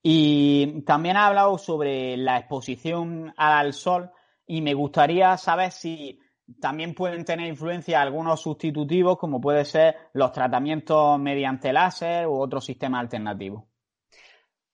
Y 0.07 0.83
también 0.83 1.17
ha 1.17 1.27
hablado 1.27 1.57
sobre 1.57 2.19
la 2.19 2.37
exposición 2.37 3.33
al 3.39 3.73
sol 3.73 4.11
y 4.47 4.61
me 4.61 4.75
gustaría 4.75 5.35
saber 5.39 5.73
si 5.73 6.21
también 6.61 6.95
pueden 6.95 7.25
tener 7.25 7.49
influencia 7.49 8.03
algunos 8.03 8.43
sustitutivos, 8.43 9.17
como 9.17 9.41
puede 9.41 9.65
ser 9.65 9.97
los 10.13 10.31
tratamientos 10.31 11.19
mediante 11.19 11.73
láser 11.73 12.27
u 12.27 12.39
otro 12.39 12.61
sistema 12.61 13.01
alternativo. 13.01 13.67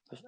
Pues, 0.09 0.24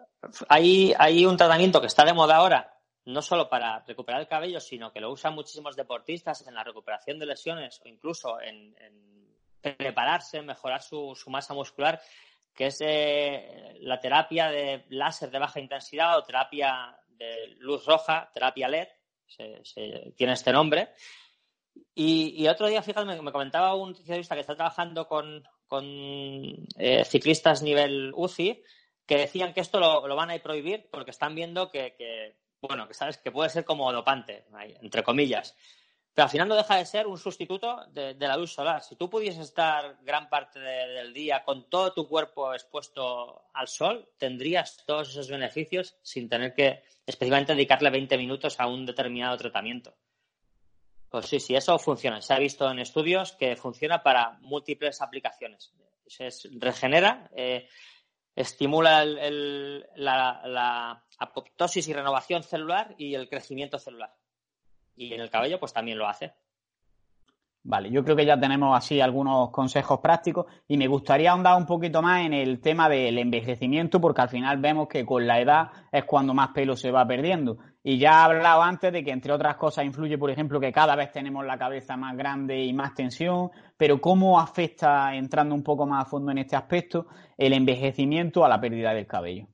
hay, 0.49 1.27
un 1.27 1.37
tratamiento 1.37 1.81
que 1.81 1.89
está 1.89 2.05
de 2.05 2.13
moda 2.13 2.37
ahora, 2.37 2.79
no 3.07 3.23
solo 3.23 3.49
para 3.49 3.81
recuperar 3.81 4.21
el 4.21 4.29
cabello, 4.29 4.61
sino 4.61 4.93
que 4.93 5.01
lo 5.01 5.11
usan 5.11 5.35
muchísimos 5.35 5.75
deportistas 5.75 6.47
en 6.47 6.55
la 6.55 6.63
recuperación 6.63 7.19
de 7.19 7.27
lesiones 7.27 7.81
o 7.85 7.89
incluso 7.89 8.41
en, 8.41 8.77
prepararse, 9.61 10.43
mejorar 10.43 10.81
su, 10.81 11.17
masa 11.27 11.55
muscular, 11.55 12.01
que 12.55 12.67
es 12.67 12.79
eh, 12.81 13.77
la 13.81 13.99
terapia 13.99 14.51
de 14.51 14.85
láser 14.91 15.31
de 15.31 15.39
baja 15.39 15.61
intensidad 15.61 16.19
o 16.19 16.25
terapia 16.25 16.97
de 17.09 17.57
luz 17.59 17.85
roja, 17.87 18.31
terapia 18.33 18.69
LED, 18.69 18.89
se, 19.27 20.13
tiene 20.17 20.35
este 20.35 20.53
nombre. 20.53 20.91
Y, 21.95 22.47
otro 22.49 22.69
día, 22.69 22.83
fíjate, 22.83 23.21
me, 23.21 23.33
comentaba 23.33 23.75
un 23.75 23.91
nutricionista 23.91 24.35
que 24.35 24.43
está 24.43 24.55
trabajando 24.55 25.07
con, 25.09 25.43
eh, 26.79 27.05
ciclistas 27.05 27.63
nivel 27.63 28.13
UCI 28.15 28.63
que 29.07 29.17
decían 29.17 29.53
que 29.53 29.61
esto 29.61 29.81
lo, 29.81 30.15
van 30.15 30.31
a 30.31 30.39
prohibir 30.39 30.89
porque 30.91 31.11
están 31.11 31.35
viendo 31.35 31.71
que, 31.71 32.37
bueno, 32.61 32.87
que 32.87 32.95
sabes 32.95 33.17
que 33.19 33.33
puede 33.33 33.51
ser 33.51 33.65
como 33.65 33.93
dopante, 33.93 34.45
entre 34.81 35.03
comillas. 35.03 35.57
Pero 36.15 36.25
al 36.25 36.31
final 36.31 36.49
no 36.49 36.57
deja 36.57 36.77
de 36.77 36.85
ser 36.85 37.07
un 37.07 37.17
sustituto 37.17 37.87
de, 37.87 38.15
la 38.19 38.37
luz 38.37 38.53
solar. 38.53 38.83
Si 38.83 38.97
tú 38.97 39.09
pudieses 39.09 39.41
estar 39.41 39.97
gran 40.03 40.29
parte 40.29 40.61
del 40.61 41.13
día 41.15 41.43
con 41.43 41.71
todo 41.71 41.95
tu 41.95 42.07
cuerpo 42.07 42.53
expuesto 42.53 43.45
al 43.55 43.67
sol, 43.67 44.11
tendrías 44.19 44.85
todos 44.85 45.09
esos 45.09 45.31
beneficios 45.31 45.97
sin 46.03 46.29
tener 46.29 46.53
que 46.53 46.83
específicamente 47.07 47.55
dedicarle 47.55 47.89
20 47.89 48.19
minutos 48.19 48.61
a 48.61 48.67
un 48.67 48.85
determinado 48.85 49.39
tratamiento. 49.39 49.95
Pues 51.09 51.27
sí, 51.27 51.41
sí, 51.41 51.55
eso 51.55 51.79
funciona. 51.79 52.21
Se 52.21 52.35
ha 52.35 52.39
visto 52.39 52.71
en 52.71 52.79
estudios 52.79 53.33
que 53.33 53.57
funciona 53.57 54.03
para 54.03 54.39
múltiples 54.41 55.01
aplicaciones. 55.01 55.73
Se 56.07 56.29
regenera, 56.59 57.31
eh, 57.35 57.69
estimula 58.37 59.03
la, 59.07 60.43
la 60.45 61.05
apoptosis 61.19 61.89
y 61.89 61.93
renovación 61.95 62.43
celular 62.43 62.95
y 62.99 63.15
el 63.15 63.31
crecimiento 63.31 63.79
celular 63.79 64.15
y 64.97 65.15
en 65.15 65.21
el 65.21 65.31
cabello 65.31 65.59
pues 65.59 65.73
también 65.73 65.99
lo 65.99 66.09
hace. 66.09 66.35
Vale, 67.65 67.93
yo 67.93 68.03
creo 68.03 68.17
que 68.17 68.27
ya 68.27 68.41
tenemos 68.41 68.77
así 68.77 69.01
algunos 69.01 69.51
consejos 69.51 70.01
prácticos 70.01 70.47
y 70.67 70.77
me 70.77 70.89
gustaría 70.89 71.31
ahondar 71.31 71.57
un 71.57 71.65
poquito 71.65 72.03
más 72.03 72.27
en 72.27 72.33
el 72.33 72.61
tema 72.61 72.89
del 72.89 73.19
envejecimiento 73.19 74.01
porque 74.01 74.21
al 74.23 74.29
final 74.29 74.59
vemos 74.59 74.89
que 74.89 75.07
con 75.07 75.29
la 75.29 75.41
edad 75.41 75.71
es 75.93 76.05
cuando 76.05 76.35
más 76.35 76.49
pelo 76.49 76.75
se 76.75 76.91
va 76.91 77.07
perdiendo. 77.07 77.59
Y 77.85 77.99
ya 77.99 78.11
he 78.11 78.25
hablado 78.25 78.63
antes 78.63 78.93
de 78.93 79.05
que 79.05 79.13
entre 79.13 79.33
otras 79.33 79.57
cosas 79.57 79.85
influye, 79.85 80.19
por 80.19 80.31
ejemplo, 80.31 80.59
que 80.59 80.73
cada 80.73 80.97
vez 80.97 81.13
tenemos 81.13 81.47
la 81.47 81.57
cabeza 81.57 81.97
más 81.97 82.17
grande 82.17 82.65
y 82.65 82.73
más 82.73 82.95
tensión, 82.95 83.51
pero 83.77 84.01
¿cómo 84.01 84.41
afecta, 84.41 85.15
entrando 85.15 85.55
un 85.55 85.63
poco 85.63 85.87
más 85.87 86.07
a 86.07 86.09
fondo 86.09 86.33
en 86.33 86.39
este 86.39 86.57
aspecto, 86.57 87.07
el 87.37 87.53
envejecimiento 87.53 88.45
a 88.45 88.49
la 88.49 88.61
pérdida 88.61 88.93
del 88.93 89.07
cabello? 89.07 89.47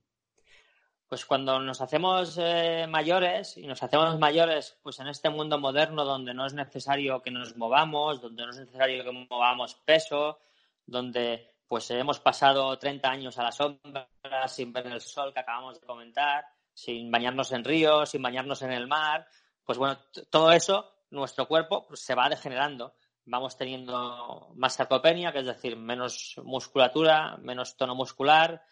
Pues 1.09 1.25
cuando 1.25 1.59
nos 1.59 1.81
hacemos 1.81 2.37
eh, 2.39 2.87
mayores 2.89 3.57
y 3.57 3.67
nos 3.67 3.83
hacemos 3.83 4.19
mayores 4.19 4.79
pues 4.83 5.01
en 5.01 5.09
este 5.09 5.31
mundo 5.31 5.59
moderno 5.59 6.05
donde 6.05 6.35
no 6.35 6.47
es 6.47 6.53
necesario 6.53 7.23
que 7.23 7.31
nos 7.31 7.57
movamos, 7.57 8.21
donde 8.21 8.45
no 8.45 8.51
es 8.51 8.59
necesario 8.59 9.03
que 9.03 9.13
movamos 9.13 9.75
peso, 9.87 10.39
donde 10.85 11.55
pues 11.67 11.91
hemos 11.91 12.21
pasado 12.21 12.79
30 12.79 13.09
años 13.09 13.39
a 13.39 13.45
la 13.45 13.53
sombra 13.53 14.09
sin 14.47 14.73
ver 14.73 14.87
el 14.87 15.01
sol 15.01 15.33
que 15.33 15.41
acabamos 15.41 15.81
de 15.81 15.87
comentar, 15.87 16.45
sin 16.75 17.11
bañarnos 17.11 17.53
en 17.53 17.65
ríos, 17.65 18.11
sin 18.11 18.23
bañarnos 18.23 18.61
en 18.63 18.73
el 18.73 18.87
mar, 18.87 19.27
pues 19.65 19.77
bueno, 19.77 19.99
todo 20.31 20.53
eso, 20.53 20.95
nuestro 21.11 21.47
cuerpo 21.47 21.87
pues, 21.87 22.01
se 22.01 22.15
va 22.15 22.31
degenerando. 22.31 22.95
Vamos 23.27 23.55
teniendo 23.59 24.51
más 24.55 24.75
sarcopenia, 24.75 25.31
que 25.31 25.41
es 25.41 25.47
decir, 25.47 25.77
menos 25.77 26.41
musculatura, 26.43 27.37
menos 27.37 27.77
tono 27.77 27.95
muscular, 27.95 28.63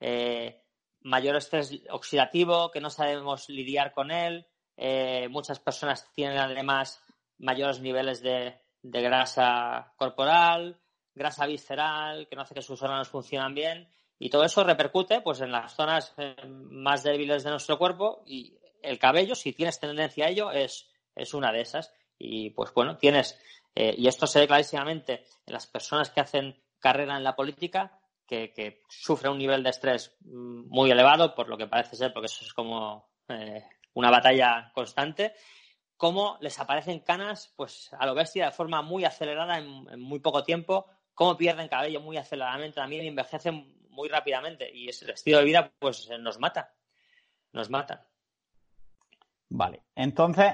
eh, 0.00 0.65
mayor 1.06 1.36
estrés 1.36 1.72
oxidativo, 1.90 2.70
que 2.72 2.80
no 2.80 2.90
sabemos 2.90 3.48
lidiar 3.48 3.92
con 3.92 4.10
él. 4.10 4.46
Eh, 4.76 5.28
muchas 5.30 5.60
personas 5.60 6.10
tienen 6.14 6.38
además 6.38 7.00
mayores 7.38 7.80
niveles 7.80 8.20
de, 8.22 8.60
grasa 8.82 9.92
corporal, 9.96 10.80
grasa 11.14 11.46
visceral, 11.46 12.26
que 12.28 12.34
no 12.34 12.42
hace 12.42 12.54
que 12.54 12.62
sus 12.62 12.82
órganos 12.82 13.08
funcionen 13.08 13.54
bien. 13.54 13.88
Y 14.18 14.30
todo 14.30 14.44
eso 14.44 14.64
repercute 14.64 15.20
pues, 15.20 15.40
en 15.40 15.52
las 15.52 15.74
zonas 15.74 16.12
eh, 16.16 16.34
más 16.44 17.04
débiles 17.04 17.44
de 17.44 17.50
nuestro 17.50 17.78
cuerpo 17.78 18.22
y 18.26 18.58
el 18.82 18.98
cabello, 18.98 19.34
si 19.34 19.52
tienes 19.52 19.78
tendencia 19.78 20.26
a 20.26 20.30
ello, 20.30 20.50
es, 20.50 20.88
es 21.14 21.34
una 21.34 21.52
de 21.52 21.60
esas. 21.60 21.92
Y 22.18 22.50
pues 22.50 22.72
bueno, 22.74 22.96
tienes, 22.96 23.38
eh, 23.74 23.94
y 23.96 24.08
esto 24.08 24.26
se 24.26 24.40
ve 24.40 24.48
clarísimamente 24.48 25.24
en 25.46 25.52
las 25.52 25.68
personas 25.68 26.10
que 26.10 26.20
hacen 26.20 26.60
carrera 26.80 27.16
en 27.16 27.24
la 27.24 27.36
política, 27.36 28.00
que, 28.26 28.82
sufre 28.88 29.28
un 29.28 29.38
nivel 29.38 29.62
de 29.62 29.70
estrés 29.70 30.16
mm, 30.20 30.68
muy 30.68 30.90
elevado, 30.90 31.34
por 31.34 31.48
lo 31.48 31.56
que 31.56 31.66
parece 31.66 31.96
ser, 31.96 32.12
porque 32.12 32.26
eso 32.26 32.44
es 32.44 32.52
como 32.52 33.08
eh, 33.28 33.64
una 33.94 34.10
batalla 34.10 34.70
constante, 34.74 35.34
cómo 35.96 36.36
les 36.40 36.58
aparecen 36.58 37.00
canas 37.00 37.52
pues 37.56 37.90
a 37.98 38.06
lo 38.06 38.14
bestia 38.14 38.46
de 38.46 38.52
forma 38.52 38.82
muy 38.82 39.04
acelerada 39.04 39.58
en, 39.58 40.00
muy 40.00 40.20
poco 40.20 40.42
tiempo, 40.42 40.86
cómo 41.14 41.36
pierden 41.36 41.68
cabello 41.68 42.00
muy 42.00 42.16
aceleradamente 42.16 42.76
también 42.76 43.04
y 43.04 43.08
envejecen 43.08 43.74
muy 43.88 44.08
rápidamente. 44.08 44.70
Y 44.72 44.88
ese 44.88 45.10
estilo 45.10 45.38
de 45.38 45.44
vida 45.44 45.72
pues 45.78 46.08
nos 46.20 46.38
mata, 46.38 46.74
nos 47.52 47.70
mata. 47.70 48.06
Vale, 49.48 49.84
entonces 49.94 50.52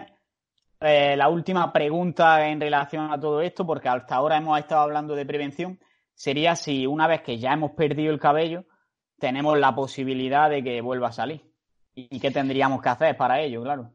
eh, 0.80 1.16
la 1.16 1.28
última 1.28 1.72
pregunta 1.72 2.48
en 2.48 2.60
relación 2.60 3.12
a 3.12 3.18
todo 3.18 3.40
esto, 3.40 3.66
porque 3.66 3.88
hasta 3.88 4.16
ahora 4.16 4.36
hemos 4.36 4.58
estado 4.58 4.82
hablando 4.82 5.14
de 5.14 5.24
prevención, 5.24 5.80
sería 6.14 6.56
si 6.56 6.86
una 6.86 7.06
vez 7.06 7.22
que 7.22 7.38
ya 7.38 7.52
hemos 7.52 7.72
perdido 7.72 8.12
el 8.12 8.20
cabello, 8.20 8.64
tenemos 9.18 9.58
la 9.58 9.74
posibilidad 9.74 10.50
de 10.50 10.62
que 10.62 10.80
vuelva 10.80 11.08
a 11.08 11.12
salir. 11.12 11.42
¿Y 11.94 12.18
qué 12.20 12.30
tendríamos 12.30 12.80
que 12.82 12.88
hacer 12.88 13.16
para 13.16 13.40
ello, 13.40 13.62
claro? 13.62 13.92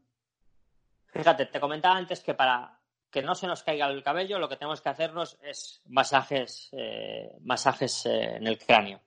Fíjate, 1.07 1.47
te 1.47 1.59
comentaba 1.59 1.97
antes 1.97 2.21
que 2.21 2.33
para 2.33 2.77
que 3.09 3.21
no 3.21 3.35
se 3.35 3.47
nos 3.47 3.63
caiga 3.63 3.87
el 3.87 4.03
cabello, 4.03 4.39
lo 4.39 4.49
que 4.49 4.57
tenemos 4.57 4.81
que 4.81 4.89
hacernos 4.89 5.37
es 5.41 5.81
masajes, 5.85 6.69
eh, 6.73 7.31
masajes 7.41 8.05
eh, 8.05 8.35
en 8.35 8.47
el 8.47 8.57
cráneo. 8.57 9.01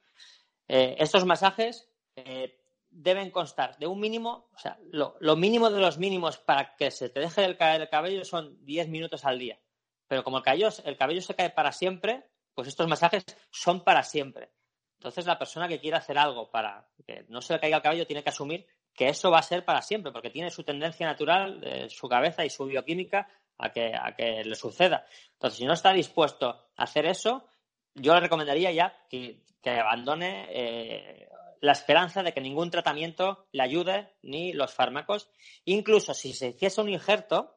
Eh, 0.66 0.96
estos 0.98 1.24
masajes 1.24 1.88
deben 2.90 3.30
constar 3.30 3.78
de 3.78 3.86
un 3.86 4.00
mínimo, 4.00 4.48
o 4.54 4.58
sea, 4.58 4.78
lo, 4.90 5.36
mínimo 5.36 5.70
de 5.70 5.80
los 5.80 5.98
mínimos 5.98 6.38
para 6.38 6.74
que 6.76 6.90
se 6.90 7.08
te 7.08 7.20
deje 7.20 7.42
de 7.42 7.56
caer 7.56 7.82
el 7.82 7.88
cabello 7.88 8.24
son 8.24 8.64
10 8.64 8.88
minutos 8.88 9.24
al 9.24 9.38
día. 9.38 9.58
Pero 10.06 10.24
como 10.24 10.38
el 10.38 10.42
cabello, 10.42 10.68
el 10.84 10.96
cabello 10.96 11.22
se 11.22 11.34
cae 11.34 11.50
para 11.50 11.72
siempre, 11.72 12.28
pues 12.60 12.68
estos 12.68 12.88
masajes 12.88 13.24
son 13.50 13.82
para 13.84 14.02
siempre. 14.02 14.50
Entonces 14.98 15.24
la 15.24 15.38
persona 15.38 15.66
que 15.66 15.80
quiera 15.80 15.96
hacer 15.96 16.18
algo 16.18 16.50
para 16.50 16.86
que 17.06 17.24
no 17.30 17.40
se 17.40 17.54
le 17.54 17.60
caiga 17.60 17.78
el 17.78 17.82
cabello 17.82 18.06
tiene 18.06 18.22
que 18.22 18.28
asumir 18.28 18.66
que 18.92 19.08
eso 19.08 19.30
va 19.30 19.38
a 19.38 19.42
ser 19.42 19.64
para 19.64 19.80
siempre, 19.80 20.12
porque 20.12 20.28
tiene 20.28 20.50
su 20.50 20.62
tendencia 20.62 21.06
natural, 21.06 21.58
de 21.58 21.88
su 21.88 22.06
cabeza 22.06 22.44
y 22.44 22.50
su 22.50 22.66
bioquímica 22.66 23.26
a 23.56 23.70
que, 23.72 23.94
a 23.94 24.14
que 24.14 24.44
le 24.44 24.54
suceda. 24.54 25.06
Entonces, 25.32 25.58
si 25.58 25.64
no 25.64 25.72
está 25.72 25.94
dispuesto 25.94 26.48
a 26.76 26.82
hacer 26.82 27.06
eso, 27.06 27.46
yo 27.94 28.12
le 28.12 28.20
recomendaría 28.20 28.72
ya 28.72 28.94
que, 29.08 29.42
abandone 29.64 30.48
eh, 30.50 31.28
la 31.62 31.72
esperanza 31.72 32.22
de 32.22 32.34
que 32.34 32.42
ningún 32.42 32.70
tratamiento 32.70 33.46
le 33.52 33.62
ayude, 33.62 34.12
ni 34.20 34.52
los 34.52 34.74
fármacos. 34.74 35.30
Incluso 35.64 36.12
si 36.12 36.34
se 36.34 36.48
hiciese 36.48 36.82
un 36.82 36.90
injerto, 36.90 37.56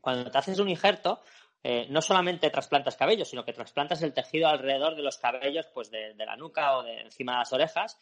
cuando 0.00 0.30
te 0.30 0.38
haces 0.38 0.58
un 0.60 0.70
injerto, 0.70 1.20
eh, 1.62 1.86
no 1.90 2.00
solamente 2.00 2.50
trasplantas 2.50 2.96
cabello, 2.96 3.24
sino 3.24 3.44
que 3.44 3.52
trasplantas 3.52 4.02
el 4.02 4.14
tejido 4.14 4.48
alrededor 4.48 4.96
de 4.96 5.02
los 5.02 5.18
cabellos, 5.18 5.66
pues 5.74 5.90
de, 5.90 6.14
la 6.16 6.36
nuca 6.36 6.78
o 6.78 6.82
de 6.82 7.00
encima 7.00 7.32
de 7.32 7.38
las 7.38 7.52
orejas, 7.52 7.98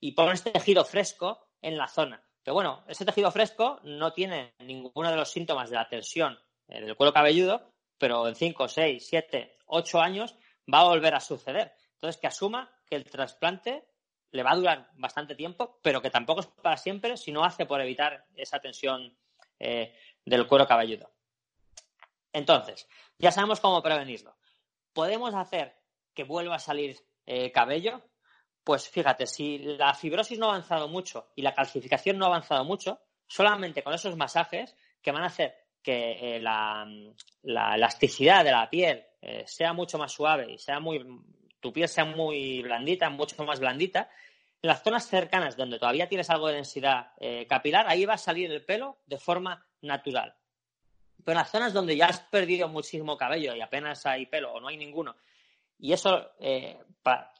y 0.00 0.12
pones 0.12 0.42
tejido 0.42 0.84
fresco 0.84 1.48
en 1.60 1.76
la 1.76 1.88
zona. 1.88 2.22
Pero 2.42 2.54
bueno, 2.54 2.84
ese 2.88 3.04
tejido 3.04 3.30
fresco 3.30 3.80
no 3.84 4.12
tiene 4.12 4.54
ninguno 4.60 5.10
de 5.10 5.16
los 5.16 5.30
síntomas 5.30 5.70
de 5.70 5.76
la 5.76 5.88
tensión 5.88 6.38
del 6.66 6.96
cuero 6.96 7.12
cabelludo, 7.12 7.72
pero 7.98 8.26
en 8.26 8.34
5, 8.34 8.66
6, 8.66 9.06
7, 9.06 9.58
8 9.66 10.00
años 10.00 10.34
va 10.72 10.80
a 10.80 10.88
volver 10.88 11.14
a 11.14 11.20
suceder. 11.20 11.72
Entonces, 11.94 12.20
que 12.20 12.26
asuma 12.26 12.72
que 12.88 12.96
el 12.96 13.04
trasplante 13.04 13.84
le 14.32 14.42
va 14.42 14.52
a 14.52 14.56
durar 14.56 14.90
bastante 14.94 15.34
tiempo, 15.34 15.78
pero 15.82 16.00
que 16.00 16.10
tampoco 16.10 16.40
es 16.40 16.46
para 16.46 16.76
siempre 16.76 17.16
si 17.16 17.30
no 17.30 17.44
hace 17.44 17.66
por 17.66 17.80
evitar 17.80 18.24
esa 18.34 18.58
tensión 18.58 19.16
eh, 19.58 19.94
del 20.24 20.46
cuero 20.46 20.66
cabelludo. 20.66 21.11
Entonces, 22.32 22.88
ya 23.18 23.30
sabemos 23.30 23.60
cómo 23.60 23.82
prevenirlo. 23.82 24.36
¿Podemos 24.92 25.34
hacer 25.34 25.76
que 26.14 26.24
vuelva 26.24 26.56
a 26.56 26.60
salir 26.60 26.98
eh, 27.26 27.52
cabello? 27.52 28.02
Pues 28.64 28.88
fíjate, 28.88 29.26
si 29.26 29.58
la 29.58 29.94
fibrosis 29.94 30.38
no 30.38 30.46
ha 30.46 30.50
avanzado 30.50 30.88
mucho 30.88 31.32
y 31.34 31.42
la 31.42 31.54
calcificación 31.54 32.18
no 32.18 32.26
ha 32.26 32.28
avanzado 32.28 32.64
mucho, 32.64 33.00
solamente 33.26 33.82
con 33.82 33.92
esos 33.94 34.16
masajes 34.16 34.76
que 35.00 35.12
van 35.12 35.24
a 35.24 35.26
hacer 35.26 35.56
que 35.82 36.36
eh, 36.36 36.40
la, 36.40 36.86
elasticidad 37.74 38.44
de 38.44 38.52
la 38.52 38.70
piel 38.70 39.04
eh, 39.20 39.44
sea 39.46 39.72
mucho 39.72 39.98
más 39.98 40.12
suave 40.12 40.52
y 40.52 40.58
sea 40.58 40.78
muy, 40.78 41.04
tu 41.58 41.72
piel 41.72 41.88
sea 41.88 42.04
muy 42.04 42.62
blandita, 42.62 43.10
mucho 43.10 43.42
más 43.44 43.58
blandita, 43.58 44.08
en 44.62 44.68
las 44.68 44.84
zonas 44.84 45.08
cercanas 45.08 45.56
donde 45.56 45.80
todavía 45.80 46.08
tienes 46.08 46.30
algo 46.30 46.46
de 46.46 46.54
densidad 46.54 47.14
capilar, 47.48 47.88
ahí 47.88 48.04
va 48.04 48.14
a 48.14 48.18
salir 48.18 48.48
el 48.52 48.64
pelo 48.64 49.00
de 49.06 49.18
forma 49.18 49.66
natural. 49.80 50.36
Pero 51.24 51.32
en 51.32 51.38
las 51.38 51.50
zonas 51.50 51.72
donde 51.72 51.96
ya 51.96 52.06
has 52.06 52.20
perdido 52.20 52.68
muchísimo 52.68 53.16
cabello 53.16 53.54
y 53.54 53.60
apenas 53.60 54.04
hay 54.06 54.26
pelo 54.26 54.52
o 54.52 54.60
no 54.60 54.68
hay 54.68 54.76
ninguno, 54.76 55.16
y 55.78 55.92
eso, 55.92 56.30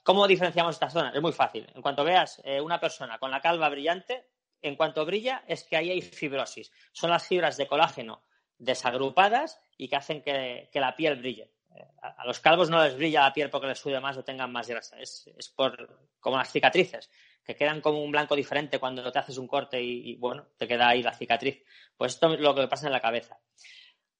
¿cómo 0.02 0.26
diferenciamos 0.26 0.74
estas 0.74 0.92
zonas? 0.92 1.14
Es 1.14 1.22
muy 1.22 1.32
fácil. 1.32 1.64
En 1.76 1.80
cuanto 1.80 2.02
veas 2.02 2.42
una 2.60 2.80
persona 2.80 3.18
con 3.18 3.30
la 3.30 3.40
calva 3.40 3.68
brillante, 3.68 4.26
en 4.62 4.76
cuanto 4.76 5.04
brilla 5.04 5.44
es 5.46 5.64
que 5.64 5.76
ahí 5.76 5.90
hay 5.90 6.00
fibrosis. 6.00 6.72
Son 6.92 7.10
las 7.10 7.26
fibras 7.26 7.56
de 7.56 7.66
colágeno 7.66 8.24
desagrupadas 8.58 9.60
y 9.76 9.88
que 9.88 9.96
hacen 9.96 10.22
que, 10.22 10.70
la 10.74 10.94
piel 10.94 11.16
brille. 11.16 11.50
Eh, 11.74 11.84
a, 12.00 12.24
los 12.24 12.38
calvos 12.38 12.70
no 12.70 12.82
les 12.82 12.96
brilla 12.96 13.22
la 13.22 13.32
piel 13.32 13.50
porque 13.50 13.66
les 13.66 13.78
sube 13.78 13.98
más 14.00 14.16
o 14.16 14.24
tengan 14.24 14.52
más 14.52 14.68
grasa. 14.68 15.00
Es, 15.00 15.28
por 15.56 16.08
como 16.20 16.36
las 16.36 16.50
cicatrices, 16.50 17.10
que 17.44 17.56
quedan 17.56 17.80
como 17.80 18.02
un 18.02 18.12
blanco 18.12 18.36
diferente 18.36 18.78
cuando 18.78 19.10
te 19.10 19.18
haces 19.18 19.38
un 19.38 19.48
corte 19.48 19.82
y, 19.82 20.16
bueno, 20.16 20.46
te 20.56 20.68
queda 20.68 20.88
ahí 20.88 21.02
la 21.02 21.14
cicatriz. 21.14 21.64
Pues 21.96 22.14
esto 22.14 22.32
es 22.34 22.40
lo 22.40 22.54
que 22.54 22.68
pasa 22.68 22.86
en 22.86 22.92
la 22.92 23.00
cabeza. 23.00 23.40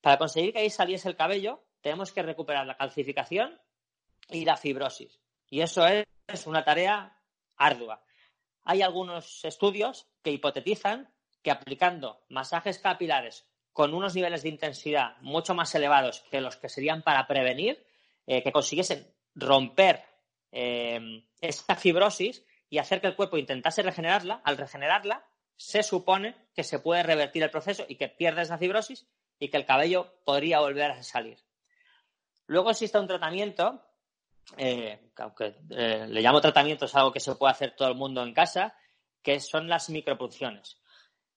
Para 0.01 0.19
conseguir 0.19 0.53
que 0.53 0.61
ahí 0.61 0.71
saliese 0.71 1.09
el 1.09 1.17
cabello, 1.17 1.65
tenemos 1.81 2.13
que 2.13 2.23
recuperar 2.23 2.67
la 2.67 2.77
calcificación 2.77 3.61
y 4.29 4.45
la 4.45 4.57
fibrosis. 4.57 5.21
Y 5.49 5.61
eso 5.61 5.87
es 5.87 6.47
una 6.47 6.65
tarea 6.65 7.21
ardua. 7.57 8.03
Hay 8.65 8.83
algunos 8.83 9.45
estudios 9.45 10.09
que 10.23 10.31
hipotetizan 10.31 11.13
que 11.43 11.51
aplicando 11.51 12.25
masajes 12.29 12.79
capilares 12.79 13.47
con 13.73 13.95
unos 13.95 14.15
niveles 14.15 14.43
de 14.43 14.51
intensidad 14.51 15.17
mucho 15.21 15.55
más 15.55 15.75
elevados 15.75 16.21
que 16.31 16.41
los 16.41 16.57
que 16.57 16.69
serían 16.69 17.03
para 17.03 17.27
prevenir, 17.27 17.85
eh, 18.27 18.43
que 18.43 18.53
consiguiesen 18.53 19.13
romper 19.35 20.05
eh, 20.53 21.25
esta 21.41 21.75
fibrosis 21.75 22.45
y 22.73 22.79
hacer 22.79 23.03
que 23.03 23.07
el 23.07 23.17
cuerpo 23.17 23.37
intentase 23.37 23.83
regenerarla. 23.83 24.41
Al 24.45 24.57
regenerarla, 24.57 25.27
se 25.57 25.83
supone 25.83 26.35
que 26.55 26.65
se 26.65 26.79
puede 26.79 27.03
revertir 27.03 27.43
el 27.43 27.51
proceso 27.51 27.85
y 27.87 27.97
que 27.97 28.09
pierde 28.09 28.41
esa 28.41 28.57
fibrosis 28.57 29.07
y 29.39 29.51
que 29.51 29.59
el 29.59 29.67
cabello 29.67 30.15
podría 30.25 30.61
volver 30.61 30.91
a 30.91 31.03
salir. 31.03 31.39
Luego 32.47 32.71
existe 32.71 32.99
un 32.99 33.07
tratamiento, 33.07 33.85
eh, 34.57 35.11
aunque 35.19 35.55
le 35.69 36.23
llamo 36.23 36.41
tratamiento, 36.41 36.87
es 36.87 36.95
algo 36.95 37.13
que 37.13 37.21
se 37.21 37.35
puede 37.35 37.51
hacer 37.51 37.77
todo 37.77 37.89
el 37.89 37.95
mundo 37.95 38.23
en 38.23 38.33
casa, 38.33 38.75
que 39.21 39.39
son 39.39 39.69
las 39.69 39.91
micropunciones. 39.91 40.79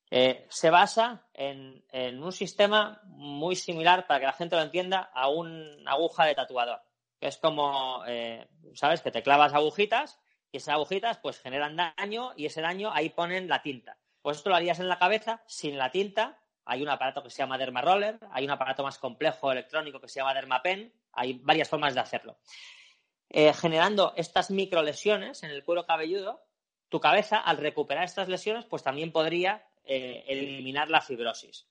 Eh, 0.09 0.47
se 0.49 0.69
basa 0.69 1.27
en, 1.33 1.83
un 2.23 2.31
sistema 2.31 3.01
muy 3.03 3.57
similar, 3.57 4.07
para 4.07 4.21
que 4.21 4.25
la 4.27 4.31
gente 4.31 4.55
lo 4.55 4.61
entienda, 4.61 5.11
a 5.13 5.27
una 5.27 5.91
aguja 5.91 6.23
de 6.23 6.35
tatuador. 6.35 6.81
Es 7.19 7.35
como, 7.39 8.05
eh, 8.07 8.47
¿sabes? 8.73 9.01
Que 9.01 9.11
te 9.11 9.21
clavas 9.21 9.53
agujitas 9.53 10.17
y 10.55 10.57
esas 10.57 10.75
agujitas 10.75 11.17
pues 11.17 11.37
generan 11.41 11.75
daño 11.75 12.31
y 12.37 12.45
ese 12.45 12.61
daño 12.61 12.89
ahí 12.93 13.09
ponen 13.09 13.49
la 13.49 13.61
tinta. 13.61 13.97
Pues 14.21 14.37
esto 14.37 14.49
lo 14.49 14.55
harías 14.55 14.79
en 14.79 14.87
la 14.87 14.97
cabeza 14.97 15.43
sin 15.47 15.77
la 15.77 15.91
tinta. 15.91 16.39
Hay 16.63 16.81
un 16.81 16.87
aparato 16.87 17.21
que 17.21 17.29
se 17.29 17.39
llama 17.39 17.57
Derma 17.57 17.81
Roller, 17.81 18.17
hay 18.31 18.45
un 18.45 18.51
aparato 18.51 18.81
más 18.81 18.97
complejo 18.97 19.51
electrónico 19.51 19.99
que 19.99 20.07
se 20.07 20.21
llama 20.21 20.33
Derma 20.33 20.61
Pen, 20.61 20.93
hay 21.11 21.33
varias 21.43 21.67
formas 21.67 21.93
de 21.93 21.99
hacerlo. 21.99 22.37
Eh, 23.29 23.51
generando 23.51 24.13
estas 24.15 24.49
microlesiones 24.49 25.43
en 25.43 25.51
el 25.51 25.65
cuero 25.65 25.85
cabelludo, 25.85 26.41
tu 26.87 27.01
cabeza, 27.01 27.37
al 27.37 27.57
recuperar 27.57 28.05
estas 28.05 28.29
lesiones, 28.29 28.63
pues 28.63 28.81
también 28.81 29.11
podría 29.11 29.67
eh, 29.83 30.23
eliminar 30.25 30.89
la 30.89 31.01
fibrosis. 31.01 31.67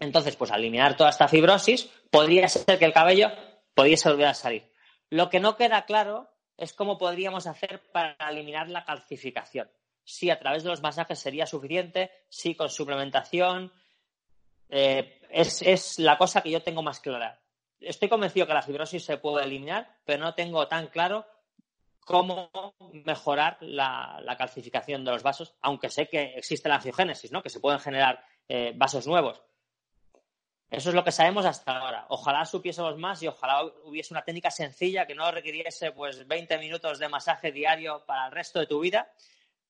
Entonces, 0.00 0.36
pues 0.36 0.50
al 0.50 0.60
eliminar 0.60 0.96
toda 0.96 1.10
esta 1.10 1.28
fibrosis, 1.28 1.84
podría 2.10 2.48
ser 2.48 2.78
que 2.78 2.86
el 2.86 2.94
cabello 2.94 3.30
pudiese 3.74 4.08
volver 4.08 4.28
a 4.28 4.34
salir. 4.34 4.72
Lo 5.10 5.28
que 5.28 5.38
no 5.38 5.58
queda 5.58 5.84
claro 5.84 6.30
es 6.56 6.72
cómo 6.72 6.98
podríamos 6.98 7.46
hacer 7.46 7.82
para 7.92 8.16
eliminar 8.30 8.68
la 8.68 8.84
calcificación. 8.84 9.70
Si 10.04 10.30
a 10.30 10.38
través 10.38 10.62
de 10.62 10.70
los 10.70 10.82
masajes 10.82 11.18
sería 11.18 11.46
suficiente, 11.46 12.10
si 12.28 12.54
con 12.54 12.70
suplementación. 12.70 13.72
Eh, 14.68 15.20
es, 15.30 15.62
es 15.62 15.98
la 15.98 16.16
cosa 16.16 16.42
que 16.42 16.50
yo 16.50 16.62
tengo 16.62 16.82
más 16.82 17.00
clara. 17.00 17.40
Estoy 17.80 18.08
convencido 18.08 18.46
que 18.46 18.54
la 18.54 18.62
fibrosis 18.62 19.04
se 19.04 19.18
puede 19.18 19.44
eliminar, 19.44 19.98
pero 20.04 20.24
no 20.24 20.34
tengo 20.34 20.66
tan 20.68 20.88
claro 20.88 21.26
cómo 22.06 22.50
mejorar 23.04 23.58
la, 23.60 24.36
calcificación 24.38 25.04
de 25.04 25.10
los 25.10 25.24
vasos, 25.24 25.56
aunque 25.60 25.90
sé 25.90 26.08
que 26.08 26.34
existe 26.36 26.68
la 26.68 26.76
angiogénesis, 26.76 27.32
¿no? 27.32 27.42
que 27.42 27.50
se 27.50 27.58
pueden 27.58 27.80
generar 27.80 28.24
eh, 28.48 28.72
vasos 28.76 29.08
nuevos. 29.08 29.42
Eso 30.70 30.88
es 30.88 30.94
lo 30.94 31.04
que 31.04 31.12
sabemos 31.12 31.44
hasta 31.46 31.78
ahora. 31.78 32.06
Ojalá 32.08 32.44
supiésemos 32.44 32.96
más 32.98 33.22
y 33.22 33.28
ojalá 33.28 33.64
hubiese 33.84 34.12
una 34.12 34.24
técnica 34.24 34.50
sencilla 34.50 35.06
que 35.06 35.14
no 35.14 35.30
requiriese 35.30 35.92
pues 35.92 36.26
20 36.26 36.58
minutos 36.58 36.98
de 36.98 37.08
masaje 37.08 37.52
diario 37.52 38.04
para 38.04 38.26
el 38.26 38.32
resto 38.32 38.58
de 38.58 38.66
tu 38.66 38.80
vida 38.80 39.12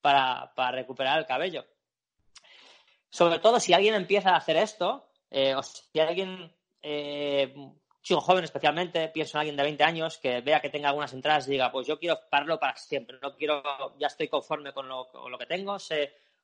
para, 0.01 0.51
recuperar 0.73 1.19
el 1.19 1.27
cabello. 1.27 1.67
Sobre 3.11 3.39
todo 3.39 3.61
si 3.61 3.73
alguien 3.73 3.95
empieza 3.95 4.31
a 4.31 4.37
hacer 4.37 4.57
esto, 4.57 5.09
eh, 5.31 5.55
o 5.55 5.63
si 5.63 6.01
alguien 6.01 6.55
eh, 6.83 7.55
joven 8.15 8.45
especialmente, 8.45 9.09
pienso 9.09 9.37
en 9.37 9.41
alguien 9.41 9.57
de 9.57 9.63
20 9.65 9.85
años 9.85 10.19
que 10.19 10.41
vea 10.41 10.61
que 10.61 10.71
tenga 10.71 10.89
algunas 10.89 11.13
entradas 11.13 11.49
y 11.49 11.53
diga, 11.53 11.73
pues 11.73 11.87
yo 11.87 11.99
quiero 11.99 12.21
pararlo 12.31 12.61
para 12.61 12.77
siempre, 12.77 13.19
no 13.21 13.35
quiero, 13.35 13.63
ya 13.99 14.07
estoy 14.07 14.29
conforme 14.29 14.73
con 14.73 14.89
lo, 14.89 15.09
que 15.39 15.47
tengo, 15.47 15.79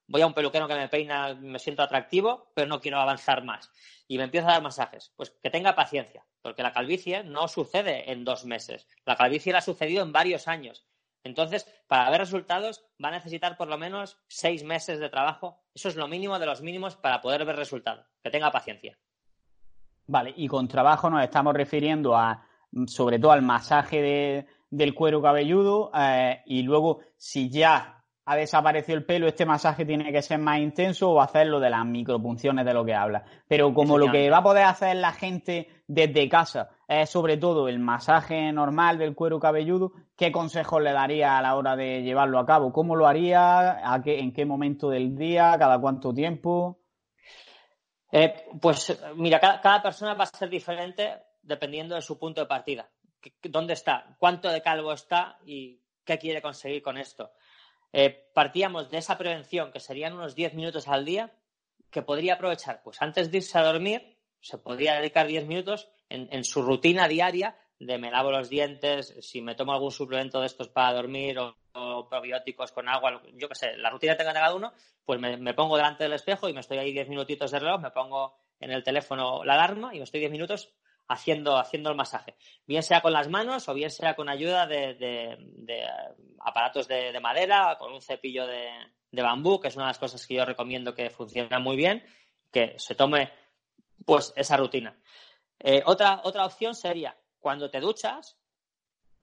voy 0.07 0.23
a 0.23 0.27
un 0.27 0.35
peluquero 0.35 0.69
que 0.69 0.75
me 0.75 0.89
peina, 0.89 1.35
me 1.35 1.59
siento 1.59 1.83
atractivo, 1.83 2.53
pero 2.55 2.69
no 2.69 2.81
quiero 2.81 3.01
avanzar 3.01 3.45
más. 3.45 3.71
Y 4.09 4.19
me 4.19 4.25
empiezo 4.25 4.49
a 4.49 4.53
dar 4.53 4.63
masajes. 4.63 5.13
Pues 5.17 5.31
que 5.43 5.51
tenga 5.51 5.75
paciencia, 5.75 6.25
porque 6.43 6.63
la 6.63 6.73
calvicie 6.73 7.25
no 7.25 7.49
sucede 7.49 8.11
en 8.13 8.25
dos 8.25 8.45
meses. 8.45 8.87
La 9.05 9.17
calvicie 9.17 9.53
la 9.53 9.59
ha 9.59 9.63
sucedido 9.63 10.03
en 10.03 10.13
varios 10.13 10.49
años. 10.49 10.87
Entonces, 11.25 11.67
para 11.87 12.11
ver 12.11 12.21
resultados, 12.21 12.85
va 13.03 13.09
a 13.09 13.13
necesitar 13.13 13.57
por 13.57 13.69
lo 13.69 13.79
menos 13.79 14.19
seis 14.29 14.65
meses 14.65 14.99
de 14.99 15.09
trabajo. 15.09 15.63
Eso 15.75 15.89
es 15.89 15.97
lo 15.97 16.09
mínimo 16.09 16.39
de 16.39 16.47
los 16.47 16.63
mínimos 16.63 16.97
para 16.97 17.21
poder 17.21 17.45
ver 17.45 17.57
resultados. 17.57 18.07
Que 18.23 18.31
tenga 18.31 18.51
paciencia. 18.51 18.99
Vale, 20.07 20.35
y 20.37 20.49
con 20.49 20.67
trabajo 20.67 21.09
nos 21.09 21.23
estamos 21.23 21.55
refiriendo 21.55 22.17
a, 22.17 22.45
sobre 22.87 23.19
todo 23.19 23.33
al 23.33 23.43
masaje 23.43 24.47
del 24.69 24.95
cuero 24.95 25.23
cabelludo 25.23 25.93
eh, 25.97 26.43
y 26.47 26.63
luego 26.63 27.01
si 27.17 27.49
ya 27.49 28.02
ha 28.25 28.37
desaparecido 28.37 28.97
el 28.97 29.05
pelo, 29.05 29.27
este 29.27 29.45
masaje 29.45 29.85
tiene 29.85 30.13
que 30.13 30.23
ser 30.23 30.39
más 30.39 30.59
intenso 30.59 31.11
o 31.11 31.21
hacerlo 31.21 31.59
de 31.59 31.71
las 31.71 31.85
micropunciones 31.85 32.65
de 32.65 32.75
lo 32.75 32.85
que 32.85 32.95
habla. 32.95 33.25
Pero 33.49 33.75
como 33.75 33.99
lo 33.99 34.13
que 34.13 34.31
va 34.31 34.39
a 34.39 34.43
poder 34.43 34.65
hacer 34.65 34.97
la 34.97 35.13
gente 35.13 35.83
desde 35.89 36.29
casa 36.29 36.71
es 36.87 37.11
sobre 37.11 37.37
todo 37.37 37.69
el 37.69 37.81
masaje 37.81 38.53
normal 38.53 38.99
del 38.99 39.15
cuero 39.15 39.41
cabelludo, 39.41 39.93
¿qué 40.17 40.31
consejos 40.31 40.81
le 40.83 40.93
daría 40.93 41.37
a 41.37 41.43
la 41.43 41.57
hora 41.57 41.75
de 41.75 42.03
llevarlo 42.03 42.39
a 42.39 42.47
cabo? 42.47 42.73
¿Cómo 42.73 42.95
lo 42.95 43.09
haría? 43.09 43.93
¿A 43.93 44.01
qué, 44.03 44.21
¿En 44.21 44.33
qué 44.33 44.45
momento 44.45 44.89
del 44.89 45.17
día? 45.17 45.57
¿Cada 45.59 45.81
cuánto 45.81 46.15
tiempo? 46.15 46.79
Eh, 48.13 48.45
pues 48.61 48.97
mira, 49.17 49.41
cada, 49.41 49.83
persona 49.83 50.13
va 50.13 50.25
a 50.25 50.27
ser 50.27 50.51
diferente 50.51 51.23
dependiendo 51.41 51.95
de 51.95 52.03
su 52.03 52.19
punto 52.19 52.43
de 52.43 52.47
partida. 52.47 52.89
¿Dónde 53.43 53.73
está? 53.73 54.15
¿Cuánto 54.19 54.51
de 54.51 54.61
calvo 54.61 54.93
está? 54.93 55.39
¿Y 55.47 55.81
qué 56.05 56.19
quiere 56.19 56.43
conseguir 56.43 56.83
con 56.83 56.99
esto? 56.99 57.33
Eh, 57.93 58.31
partíamos 58.35 58.91
de 58.91 58.99
esa 58.99 59.19
prevención, 59.19 59.71
que 59.71 59.81
serían 59.81 60.15
unos 60.15 60.35
10 60.35 60.55
minutos 60.55 60.89
al 60.89 61.05
día, 61.05 61.33
que 61.91 62.03
podría 62.03 62.35
aprovechar, 62.35 62.83
pues 62.83 63.03
antes 63.03 63.31
de 63.31 63.39
irse 63.39 63.59
a 63.59 63.65
dormir, 63.65 64.19
se 64.41 64.59
podría 64.59 64.95
dedicar 64.95 65.27
10 65.27 65.47
minutos 65.47 65.89
en 66.09 66.45
su 66.45 66.63
rutina 66.63 67.09
diaria 67.09 67.57
de 67.87 67.99
me 67.99 68.11
lavo 68.11 68.31
los 68.31 68.49
dientes, 68.49 69.15
si 69.21 69.43
me 69.43 69.55
tomo 69.55 69.73
algún 69.73 69.91
suplemento 69.91 70.41
de 70.41 70.47
estos 70.47 70.69
para 70.69 70.95
dormir 70.95 71.39
o, 71.39 72.09
probióticos 72.09 72.71
con 72.71 72.89
agua, 72.89 73.23
yo 73.35 73.49
qué 73.49 73.55
sé, 73.55 73.77
la 73.77 73.91
rutina 73.91 74.17
tenga 74.17 74.33
cada 74.33 74.55
uno, 74.55 74.73
pues 75.05 75.19
me, 75.19 75.55
pongo 75.55 75.77
delante 75.77 76.05
del 76.05 76.13
espejo 76.13 76.49
y 76.49 76.53
me 76.53 76.61
estoy 76.61 76.79
ahí 76.79 76.93
10 76.93 77.09
minutitos 77.09 77.51
de 77.51 77.59
reloj, 77.59 77.81
me 77.81 77.91
pongo 77.91 78.37
en 78.61 78.71
el 78.71 78.85
teléfono 78.85 79.43
la 79.45 79.55
alarma 79.55 79.95
y 79.95 79.99
me 79.99 80.05
estoy 80.05 80.21
10 80.21 80.33
minutos 80.33 80.75
haciendo, 81.09 81.57
haciendo 81.57 81.91
el 81.91 81.97
masaje. 81.97 82.37
Bien 82.67 82.83
sea 82.83 83.01
con 83.01 83.13
las 83.13 83.29
manos 83.29 83.69
o 83.69 83.75
bien 83.75 83.91
sea 83.91 84.15
con 84.15 84.29
ayuda 84.29 84.67
de, 84.67 85.39
aparatos 86.41 86.89
de, 86.89 87.19
madera, 87.21 87.77
con 87.79 87.93
un 87.93 88.03
cepillo 88.03 88.47
de, 88.47 89.23
bambú, 89.23 89.61
que 89.61 89.69
es 89.69 89.77
una 89.77 89.87
de 89.87 89.91
las 89.91 89.99
cosas 89.99 90.27
que 90.27 90.35
yo 90.35 90.45
recomiendo 90.45 90.95
que 90.95 91.11
funciona 91.11 91.59
muy 91.59 91.77
bien, 91.77 92.05
que 92.51 92.75
se 92.79 92.95
tome 92.95 93.31
pues 94.05 94.33
esa 94.37 94.57
rutina. 94.57 94.99
Eh, 95.59 95.83
otra, 95.87 96.21
otra 96.25 96.45
opción 96.45 96.75
sería 96.75 97.17
cuando 97.39 97.71
te 97.71 97.81
duchas, 97.81 98.39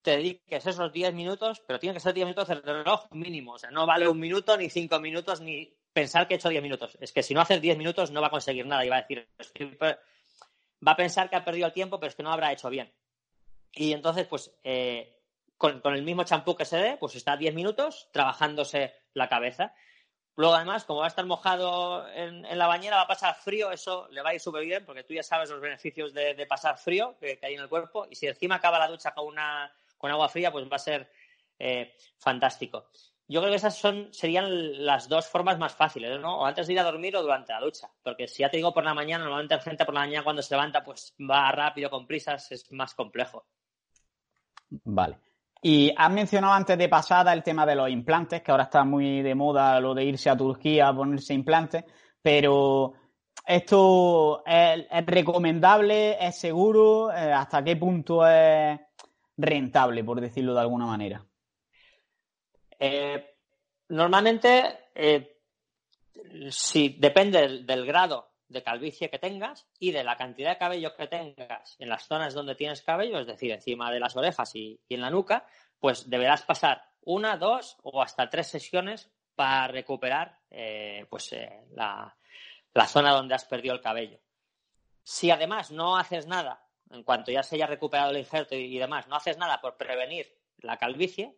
te 0.01 0.11
dediques 0.11 0.65
esos 0.65 0.91
10 0.91 1.13
minutos, 1.13 1.61
pero 1.65 1.79
tiene 1.79 1.93
que 1.93 1.99
ser 1.99 2.13
10 2.13 2.27
minutos 2.27 2.47
de 2.47 2.55
reloj 2.61 3.07
mínimo. 3.11 3.53
O 3.53 3.57
sea, 3.57 3.71
no 3.71 3.85
vale 3.85 4.07
un 4.07 4.19
minuto, 4.19 4.55
ni 4.57 4.69
cinco 4.69 4.99
minutos, 4.99 5.41
ni 5.41 5.75
pensar 5.93 6.27
que 6.27 6.35
he 6.35 6.37
hecho 6.37 6.49
10 6.49 6.61
minutos. 6.61 6.97
Es 7.01 7.11
que 7.11 7.23
si 7.23 7.33
no 7.33 7.41
haces 7.41 7.61
10 7.61 7.77
minutos 7.77 8.11
no 8.11 8.21
va 8.21 8.27
a 8.27 8.31
conseguir 8.31 8.65
nada 8.65 8.85
y 8.85 8.89
va 8.89 8.97
a 8.97 9.01
decir, 9.01 9.27
va 10.85 10.93
a 10.93 10.97
pensar 10.97 11.29
que 11.29 11.35
ha 11.35 11.43
perdido 11.43 11.67
el 11.67 11.73
tiempo, 11.73 11.99
pero 11.99 12.09
es 12.09 12.15
que 12.15 12.23
no 12.23 12.31
habrá 12.31 12.51
hecho 12.51 12.69
bien. 12.69 12.91
Y 13.73 13.93
entonces, 13.93 14.27
pues, 14.27 14.51
eh, 14.63 15.19
con, 15.57 15.81
el 15.83 16.03
mismo 16.03 16.23
champú 16.23 16.55
que 16.55 16.65
se 16.65 16.77
dé, 16.77 16.97
pues 16.97 17.15
está 17.15 17.37
10 17.37 17.53
minutos 17.53 18.09
trabajándose 18.11 18.95
la 19.13 19.27
cabeza. 19.27 19.73
Luego, 20.35 20.55
además, 20.55 20.85
como 20.85 20.99
va 20.99 21.05
a 21.05 21.09
estar 21.09 21.25
mojado 21.25 22.07
en, 22.09 22.57
la 22.57 22.67
bañera, 22.67 22.95
va 22.95 23.01
a 23.01 23.07
pasar 23.07 23.35
frío, 23.35 23.71
eso 23.71 24.07
le 24.09 24.21
va 24.21 24.29
a 24.29 24.33
ir 24.33 24.39
súper 24.39 24.63
bien, 24.63 24.85
porque 24.85 25.03
tú 25.03 25.13
ya 25.13 25.21
sabes 25.21 25.49
los 25.49 25.59
beneficios 25.59 26.13
de, 26.13 26.45
pasar 26.47 26.77
frío 26.77 27.17
que, 27.19 27.39
hay 27.41 27.55
en 27.55 27.61
el 27.61 27.67
cuerpo, 27.67 28.07
y 28.09 28.15
si 28.15 28.27
encima 28.27 28.55
acaba 28.55 28.79
la 28.79 28.87
ducha 28.87 29.13
con, 29.13 29.27
una, 29.27 29.69
con 29.97 30.09
agua 30.09 30.29
fría, 30.29 30.49
pues 30.49 30.65
va 30.71 30.77
a 30.77 30.79
ser 30.79 31.11
eh, 31.59 31.93
fantástico. 32.17 32.89
Yo 33.31 33.41
creo 33.41 33.51
que 33.51 33.57
esas 33.57 33.77
son, 33.77 34.11
serían 34.11 34.83
las 34.83 35.07
dos 35.07 35.27
formas 35.27 35.59
más 35.59 35.75
fáciles, 35.75 36.19
¿no? 36.19 36.39
O 36.39 36.45
antes 36.47 36.65
de 36.65 36.73
ir 36.73 36.79
a 36.79 36.83
dormir 36.83 37.15
o 37.15 37.21
durante 37.21 37.53
la 37.53 37.61
ducha. 37.61 37.87
Porque 38.01 38.27
si 38.27 38.41
ya 38.41 38.49
te 38.49 38.57
digo 38.57 38.73
por 38.73 38.83
la 38.83 38.95
mañana, 38.95 39.23
normalmente 39.23 39.55
la 39.55 39.61
gente 39.61 39.85
por 39.85 39.93
la 39.93 39.99
mañana 39.99 40.23
cuando 40.23 40.41
se 40.41 40.55
levanta, 40.55 40.83
pues 40.83 41.13
va 41.21 41.51
rápido, 41.51 41.91
con 41.91 42.07
prisas, 42.07 42.51
es 42.51 42.71
más 42.71 42.95
complejo. 42.95 43.45
Vale. 44.83 45.19
Y 45.61 45.93
has 45.95 46.11
mencionado 46.11 46.53
antes 46.53 46.75
de 46.75 46.89
pasada 46.89 47.31
el 47.31 47.43
tema 47.43 47.67
de 47.67 47.75
los 47.75 47.87
implantes, 47.91 48.41
que 48.41 48.49
ahora 48.49 48.63
está 48.63 48.83
muy 48.83 49.21
de 49.21 49.35
moda 49.35 49.79
lo 49.79 49.93
de 49.93 50.05
irse 50.05 50.31
a 50.31 50.37
Turquía 50.37 50.87
a 50.87 50.95
ponerse 50.95 51.35
implantes, 51.35 51.83
pero 52.23 52.93
¿esto 53.45 54.43
es, 54.43 55.05
recomendable? 55.05 56.17
¿Es 56.19 56.39
seguro? 56.39 57.11
Eh, 57.11 57.31
¿Hasta 57.31 57.63
qué 57.63 57.75
punto 57.75 58.25
es 58.27 58.79
rentable, 59.37 60.03
por 60.03 60.19
decirlo 60.19 60.55
de 60.55 60.61
alguna 60.61 60.87
manera? 60.87 61.23
Eh, 62.79 63.35
normalmente, 63.89 64.85
eh, 64.95 65.37
si 66.49 66.89
depende 66.97 67.63
del, 67.63 67.85
grado 67.85 68.31
de 68.47 68.63
calvicie 68.63 69.09
que 69.09 69.19
tengas 69.19 69.67
y 69.77 69.91
de 69.91 70.03
la 70.03 70.15
cantidad 70.15 70.51
de 70.51 70.57
cabello 70.57 70.95
que 70.95 71.07
tengas 71.07 71.75
en 71.77 71.89
las 71.89 72.07
zonas 72.07 72.33
donde 72.33 72.55
tienes 72.55 72.81
cabello, 72.81 73.19
es 73.19 73.27
decir, 73.27 73.51
encima 73.51 73.91
de 73.91 73.99
las 73.99 74.15
orejas 74.15 74.55
y, 74.55 74.79
en 74.89 75.01
la 75.01 75.11
nuca, 75.11 75.45
pues 75.79 76.09
deberás 76.09 76.43
pasar 76.43 76.83
una, 77.01 77.37
dos 77.37 77.77
o 77.83 78.01
hasta 78.01 78.29
tres 78.29 78.47
sesiones 78.47 79.11
para 79.35 79.67
recuperar 79.67 80.39
eh, 80.49 81.05
pues, 81.09 81.35
la, 81.71 82.15
zona 82.87 83.11
donde 83.11 83.35
has 83.35 83.45
perdido 83.45 83.75
el 83.75 83.81
cabello. 83.81 84.19
Si 85.03 85.31
además 85.31 85.71
no 85.71 85.97
haces 85.97 86.27
nada, 86.27 86.65
en 86.91 87.03
cuanto 87.03 87.31
ya 87.31 87.43
se 87.43 87.55
haya 87.55 87.67
recuperado 87.67 88.11
el 88.11 88.17
injerto 88.17 88.55
y 88.55 88.77
demás, 88.77 89.07
no 89.07 89.15
haces 89.15 89.37
nada 89.37 89.61
por 89.61 89.77
prevenir 89.77 90.27
la 90.57 90.77
calvicie, 90.77 91.37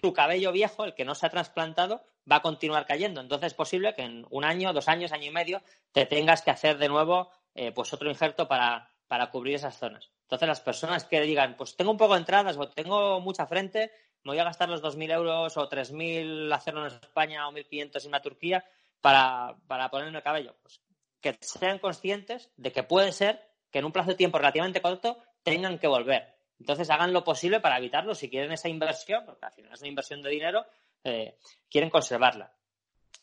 tu 0.00 0.12
cabello 0.12 0.52
viejo, 0.52 0.84
el 0.84 0.94
que 0.94 1.04
no 1.04 1.14
se 1.14 1.26
ha 1.26 1.30
trasplantado, 1.30 2.02
va 2.30 2.36
a 2.36 2.42
continuar 2.42 2.86
cayendo. 2.86 3.20
Entonces 3.20 3.48
es 3.48 3.54
posible 3.54 3.94
que 3.94 4.02
en 4.02 4.26
un 4.30 4.44
año, 4.44 4.72
dos 4.72 4.88
años, 4.88 5.12
año 5.12 5.26
y 5.26 5.30
medio, 5.30 5.62
te 5.92 6.06
tengas 6.06 6.42
que 6.42 6.50
hacer 6.50 6.78
de 6.78 6.88
nuevo 6.88 7.30
eh, 7.54 7.72
pues 7.72 7.92
otro 7.92 8.10
injerto 8.10 8.48
para, 8.48 8.90
cubrir 9.30 9.54
esas 9.54 9.78
zonas. 9.78 10.10
Entonces 10.22 10.48
las 10.48 10.60
personas 10.60 11.04
que 11.04 11.20
digan, 11.20 11.56
pues 11.56 11.76
tengo 11.76 11.90
un 11.90 11.96
poco 11.96 12.14
de 12.14 12.20
entradas 12.20 12.56
o 12.56 12.68
tengo 12.68 13.20
mucha 13.20 13.46
frente, 13.46 13.92
me 14.24 14.32
voy 14.32 14.38
a 14.38 14.44
gastar 14.44 14.68
los 14.68 14.82
2.000 14.82 15.12
euros 15.12 15.56
o 15.56 15.68
3.000 15.68 16.52
hacerlo 16.52 16.86
en 16.86 16.94
España 16.94 17.46
o 17.46 17.52
1.500 17.52 18.02
en 18.02 18.08
una 18.08 18.22
Turquía 18.22 18.64
para, 19.00 19.56
para 19.68 19.88
ponerme 19.90 20.18
el 20.18 20.24
cabello. 20.24 20.56
Pues 20.62 20.80
que 21.20 21.38
sean 21.40 21.78
conscientes 21.78 22.50
de 22.56 22.72
que 22.72 22.82
puede 22.82 23.12
ser 23.12 23.40
que 23.70 23.78
en 23.78 23.84
un 23.84 23.92
plazo 23.92 24.10
de 24.10 24.16
tiempo 24.16 24.38
relativamente 24.38 24.82
corto 24.82 25.18
tengan 25.42 25.78
que 25.78 25.86
volver. 25.86 26.33
Entonces 26.58 26.88
hagan 26.90 27.12
lo 27.12 27.24
posible 27.24 27.60
para 27.60 27.78
evitarlo. 27.78 28.14
Si 28.14 28.30
quieren 28.30 28.52
esa 28.52 28.68
inversión, 28.68 29.24
porque 29.24 29.46
al 29.46 29.52
final 29.52 29.72
es 29.72 29.80
una 29.80 29.88
inversión 29.88 30.22
de 30.22 30.30
dinero, 30.30 30.66
eh, 31.02 31.38
quieren 31.70 31.90
conservarla. 31.90 32.52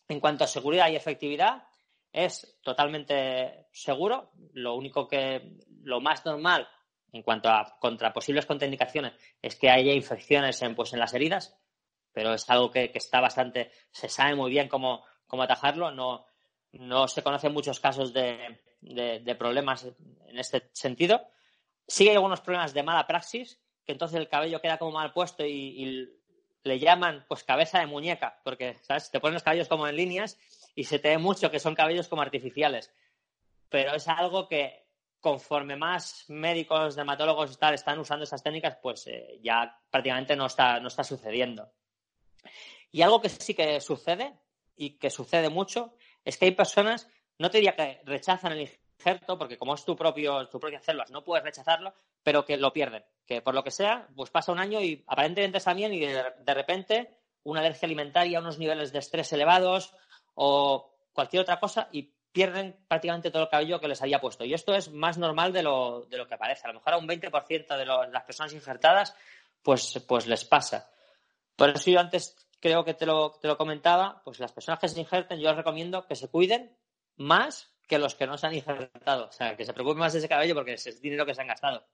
En 0.08 0.20
cuanto 0.20 0.44
a 0.44 0.48
seguridad 0.48 0.90
y 0.90 0.96
efectividad, 0.96 1.64
es 2.12 2.60
totalmente 2.62 3.68
seguro. 3.72 4.32
Lo 4.54 4.76
único 4.76 5.08
que, 5.08 5.58
lo 5.84 6.02
más 6.02 6.26
normal 6.26 6.68
en 7.14 7.24
cuanto 7.24 7.50
a 7.50 7.78
contra 7.80 8.14
posibles 8.14 8.46
contraindicaciones 8.46 9.14
es 9.42 9.56
que 9.56 9.70
haya 9.70 9.94
infecciones 9.94 10.62
en, 10.62 10.76
pues, 10.76 10.94
en 10.94 11.00
las 11.00 11.14
heridas, 11.14 11.58
pero 12.14 12.34
es 12.34 12.50
algo 12.50 12.72
que, 12.72 12.92
está 12.94 13.22
bastante, 13.22 13.72
se 13.92 14.10
sabe 14.10 14.36
muy 14.36 14.52
bien 14.52 14.68
cómo, 14.68 15.06
cómo 15.26 15.44
atajarlo. 15.44 15.92
No, 15.92 16.26
no 16.74 17.08
se 17.08 17.24
conocen 17.24 17.54
muchos 17.54 17.80
casos 17.80 18.14
de, 18.14 18.62
de 18.82 19.36
problemas 19.36 19.86
en 19.86 20.38
este 20.38 20.70
sentido 20.74 21.22
Sí 21.88 22.08
hay 22.08 22.16
algunos 22.16 22.42
problemas 22.42 22.74
de 22.74 22.84
mala 22.84 23.08
praxis, 23.08 23.60
que 23.86 23.92
entonces 23.92 24.20
el 24.20 24.30
cabello 24.30 24.62
queda 24.62 24.78
como 24.78 24.92
mal 24.92 25.14
puesto 25.14 25.46
y, 25.46 26.18
le 26.64 26.78
llaman 26.78 27.26
pues 27.28 27.44
cabeza 27.44 27.80
de 27.80 27.88
muñeca, 27.88 28.40
porque 28.44 28.78
¿sabes? 28.84 29.10
te 29.10 29.20
ponen 29.20 29.34
los 29.34 29.42
cabellos 29.42 29.68
como 29.68 29.88
en 29.88 29.96
líneas 29.96 30.38
y 30.76 30.84
se 30.84 31.00
te 31.00 31.10
ve 31.10 31.18
mucho 31.18 31.50
que 31.50 31.60
son 31.60 31.74
cabellos 31.74 32.08
como 32.08 32.22
artificiales. 32.22 32.94
Pero 33.68 33.96
es 33.96 34.08
algo 34.08 34.48
que 34.48 34.86
conforme 35.20 35.76
más 35.76 36.26
médicos, 36.28 36.96
dermatólogos 36.96 37.54
y 37.54 37.56
tal 37.56 37.74
están 37.74 38.00
usando 38.00 38.26
esas 38.26 38.44
técnicas, 38.44 38.78
pues 38.82 39.08
eh, 39.08 39.40
ya 39.42 39.80
prácticamente 39.90 40.36
no 40.36 40.46
está, 40.48 40.80
no 40.80 40.88
está 40.88 41.04
sucediendo. 41.04 41.72
Y 42.92 43.02
algo 43.02 43.22
que 43.22 43.30
sí 43.30 43.54
que 43.54 43.80
sucede 43.80 44.38
y 44.76 44.98
que 44.98 45.10
sucede 45.10 45.50
mucho 45.50 45.96
es 46.26 46.38
que 46.38 46.46
hay 46.46 46.52
personas, 46.52 47.08
no 47.38 47.50
te 47.50 47.60
diría 47.60 47.76
que 47.76 48.02
rechazan 48.04 48.52
el 48.54 48.70
porque 49.38 49.58
como 49.58 49.74
es 49.74 49.86
tu 49.86 49.96
propio, 49.96 50.48
tu 50.48 50.60
propia 50.60 50.80
células, 50.80 51.12
no 51.12 51.24
puedes 51.24 51.44
rechazarlo, 51.44 51.94
pero 52.24 52.46
que 52.46 52.58
lo 52.58 52.74
pierden. 52.74 53.04
Que 53.26 53.42
por 53.42 53.54
lo 53.54 53.64
que 53.64 53.72
sea, 53.72 54.08
pues 54.16 54.30
pasa 54.30 54.52
un 54.52 54.60
año 54.60 54.82
y 54.82 55.04
aparentemente 55.08 55.58
está 55.58 55.74
bien 55.74 55.94
y 55.94 56.00
de, 56.00 56.54
repente 56.54 57.18
una 57.44 57.62
alergia 57.62 57.86
alimentaria, 57.86 58.40
unos 58.40 58.60
niveles 58.60 58.92
de 58.92 59.00
estrés 59.00 59.32
elevados 59.34 59.94
o 60.36 60.94
cualquier 61.14 61.42
otra 61.42 61.60
cosa 61.60 61.90
y 61.92 62.14
pierden 62.32 62.78
prácticamente 62.88 63.32
todo 63.32 63.44
el 63.44 63.50
cabello 63.50 63.80
que 63.80 63.88
les 63.88 64.02
había 64.02 64.22
puesto. 64.22 64.46
Y 64.46 64.54
esto 64.54 64.74
es 64.74 64.92
más 64.92 65.18
normal 65.18 65.52
de 65.52 65.64
lo, 65.64 66.06
de 66.06 66.18
lo 66.18 66.28
que 66.28 66.38
parece. 66.38 66.66
A 66.66 66.68
lo 66.68 66.76
mejor 66.76 66.94
a 66.94 66.98
un 66.98 67.08
20% 67.08 67.78
de, 67.78 67.86
las 67.86 68.24
personas 68.24 68.54
injertadas, 68.54 69.16
pues, 69.62 70.04
pues 70.08 70.28
les 70.28 70.46
pasa. 70.46 70.90
Por 71.56 71.70
eso 71.70 71.92
yo 71.92 72.00
antes 72.00 72.36
creo 72.60 72.86
que 72.86 72.94
te 72.94 73.06
lo, 73.06 73.32
te 73.32 73.48
lo 73.48 73.58
comentaba, 73.58 74.22
pues 74.24 74.40
las 74.40 74.52
personas 74.52 74.80
que 74.80 74.88
se 74.88 75.00
injerten, 75.00 75.40
yo 75.40 75.50
les 75.50 75.58
recomiendo 75.58 76.06
que 76.06 76.16
se 76.16 76.30
cuiden 76.30 76.78
más 77.18 77.71
que 77.92 78.00
los 78.00 78.16
que 78.16 78.26
no 78.26 78.38
se 78.38 78.48
han 78.48 78.56
injertado. 78.56 79.28
O 79.28 79.32
sea, 79.34 79.58
que 79.58 79.66
se 79.66 79.74
preocupen 79.74 80.00
más 80.00 80.14
de 80.14 80.20
ese 80.20 80.30
cabello 80.30 80.56
porque 80.56 80.76
es 80.76 81.02
dinero 81.02 81.26
que 81.26 81.36
se 81.36 81.42
han 81.42 81.48
gastado. 81.48 81.86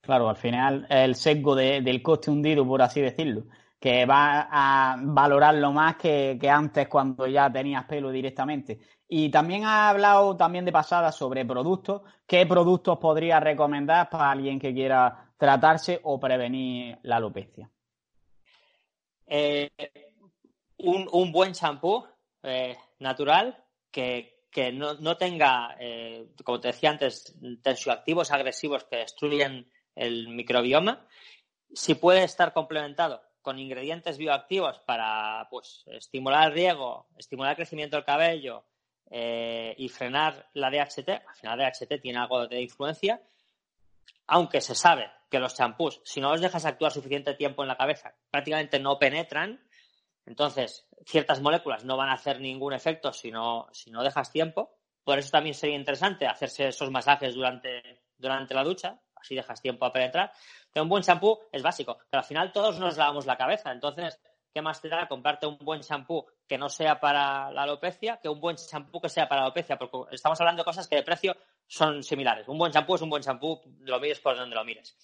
Claro, 0.00 0.30
al 0.30 0.36
final 0.36 0.86
el 0.88 1.14
sesgo 1.14 1.54
del 1.54 2.02
coste 2.02 2.30
hundido, 2.30 2.66
por 2.66 2.80
así 2.80 3.02
decirlo, 3.02 3.44
que 3.78 4.06
va 4.06 4.48
a 4.50 4.96
valorarlo 4.98 5.72
más 5.72 5.96
que, 5.96 6.38
antes 6.50 6.88
cuando 6.88 7.26
ya 7.26 7.52
tenías 7.52 7.84
pelo 7.84 8.10
directamente. 8.10 8.78
Y 9.06 9.28
también 9.28 9.64
ha 9.66 9.90
hablado 9.90 10.34
también 10.38 10.64
de 10.64 10.72
pasada 10.72 11.12
sobre 11.12 11.44
productos. 11.44 12.00
¿Qué 12.26 12.46
productos 12.46 12.96
podría 12.96 13.40
recomendar 13.40 14.08
para 14.08 14.30
alguien 14.30 14.58
que 14.58 14.72
quiera 14.72 15.32
tratarse 15.36 16.00
o 16.02 16.18
prevenir 16.18 16.98
la 17.02 17.16
alopecia? 17.16 17.70
Eh, 19.26 19.70
un, 20.78 21.30
buen 21.30 21.52
champú 21.52 22.06
eh, 22.42 22.74
natural 23.00 23.62
que, 23.90 24.33
que 24.54 24.70
no, 24.70 25.16
tenga, 25.16 25.76
eh, 25.80 26.28
como 26.44 26.60
te 26.60 26.68
decía 26.68 26.90
antes, 26.90 27.36
tensioactivos 27.60 28.30
agresivos 28.30 28.84
que 28.84 28.98
destruyen 28.98 29.68
el 29.96 30.28
microbioma, 30.28 31.08
si 31.72 31.96
puede 31.96 32.22
estar 32.22 32.52
complementado 32.52 33.20
con 33.42 33.58
ingredientes 33.58 34.16
bioactivos 34.16 34.78
para 34.86 35.48
pues, 35.50 35.82
estimular 35.88 36.46
el 36.46 36.54
riego, 36.54 37.08
estimular 37.18 37.50
el 37.50 37.56
crecimiento 37.56 37.96
del 37.96 38.04
cabello 38.04 38.64
eh, 39.10 39.74
y 39.76 39.88
frenar 39.88 40.48
la 40.54 40.70
DHT, 40.70 41.08
al 41.08 41.34
final 41.34 41.58
DHT 41.58 42.00
tiene 42.00 42.20
algo 42.20 42.46
de 42.46 42.62
influencia, 42.62 43.20
aunque 44.28 44.60
se 44.60 44.76
sabe 44.76 45.10
que 45.28 45.40
los 45.40 45.56
champús, 45.56 46.00
si 46.04 46.20
no 46.20 46.30
los 46.30 46.40
dejas 46.40 46.64
actuar 46.64 46.92
suficiente 46.92 47.34
tiempo 47.34 47.62
en 47.62 47.68
la 47.68 47.76
cabeza, 47.76 48.14
prácticamente 48.30 48.78
no 48.78 49.00
penetran, 49.00 49.60
entonces, 50.26 50.86
ciertas 51.04 51.40
moléculas 51.40 51.84
no 51.84 51.96
van 51.96 52.08
a 52.08 52.14
hacer 52.14 52.40
ningún 52.40 52.72
efecto 52.72 53.12
si 53.12 53.30
no, 53.30 53.68
si 53.72 53.90
no 53.90 54.02
dejas 54.02 54.30
tiempo. 54.30 54.76
Por 55.02 55.18
eso 55.18 55.30
también 55.30 55.54
sería 55.54 55.76
interesante 55.76 56.26
hacerse 56.26 56.68
esos 56.68 56.90
masajes 56.90 57.34
durante, 57.34 58.02
durante 58.16 58.54
la 58.54 58.64
ducha, 58.64 58.98
así 59.14 59.34
dejas 59.34 59.60
tiempo 59.60 59.84
a 59.84 59.92
penetrar. 59.92 60.32
Pero 60.72 60.84
un 60.84 60.88
buen 60.88 61.02
champú 61.02 61.38
es 61.52 61.62
básico, 61.62 61.98
pero 62.08 62.20
al 62.22 62.26
final 62.26 62.52
todos 62.52 62.78
nos 62.78 62.96
lavamos 62.96 63.26
la 63.26 63.36
cabeza. 63.36 63.70
Entonces, 63.70 64.18
¿qué 64.52 64.62
más 64.62 64.80
te 64.80 64.88
da 64.88 65.06
comprarte 65.06 65.46
un 65.46 65.58
buen 65.58 65.82
champú 65.82 66.24
que 66.48 66.56
no 66.56 66.70
sea 66.70 66.98
para 66.98 67.50
la 67.52 67.62
alopecia 67.64 68.18
que 68.22 68.30
un 68.30 68.40
buen 68.40 68.56
champú 68.56 69.02
que 69.02 69.10
sea 69.10 69.28
para 69.28 69.42
la 69.42 69.46
alopecia? 69.48 69.76
Porque 69.76 70.14
estamos 70.14 70.40
hablando 70.40 70.62
de 70.62 70.64
cosas 70.64 70.88
que 70.88 70.96
de 70.96 71.02
precio 71.02 71.36
son 71.66 72.02
similares. 72.02 72.48
Un 72.48 72.56
buen 72.56 72.72
champú 72.72 72.94
es 72.94 73.02
un 73.02 73.10
buen 73.10 73.22
champú, 73.22 73.60
lo 73.80 74.00
mires 74.00 74.20
por 74.20 74.36
donde 74.36 74.56
lo 74.56 74.64
mires. 74.64 74.96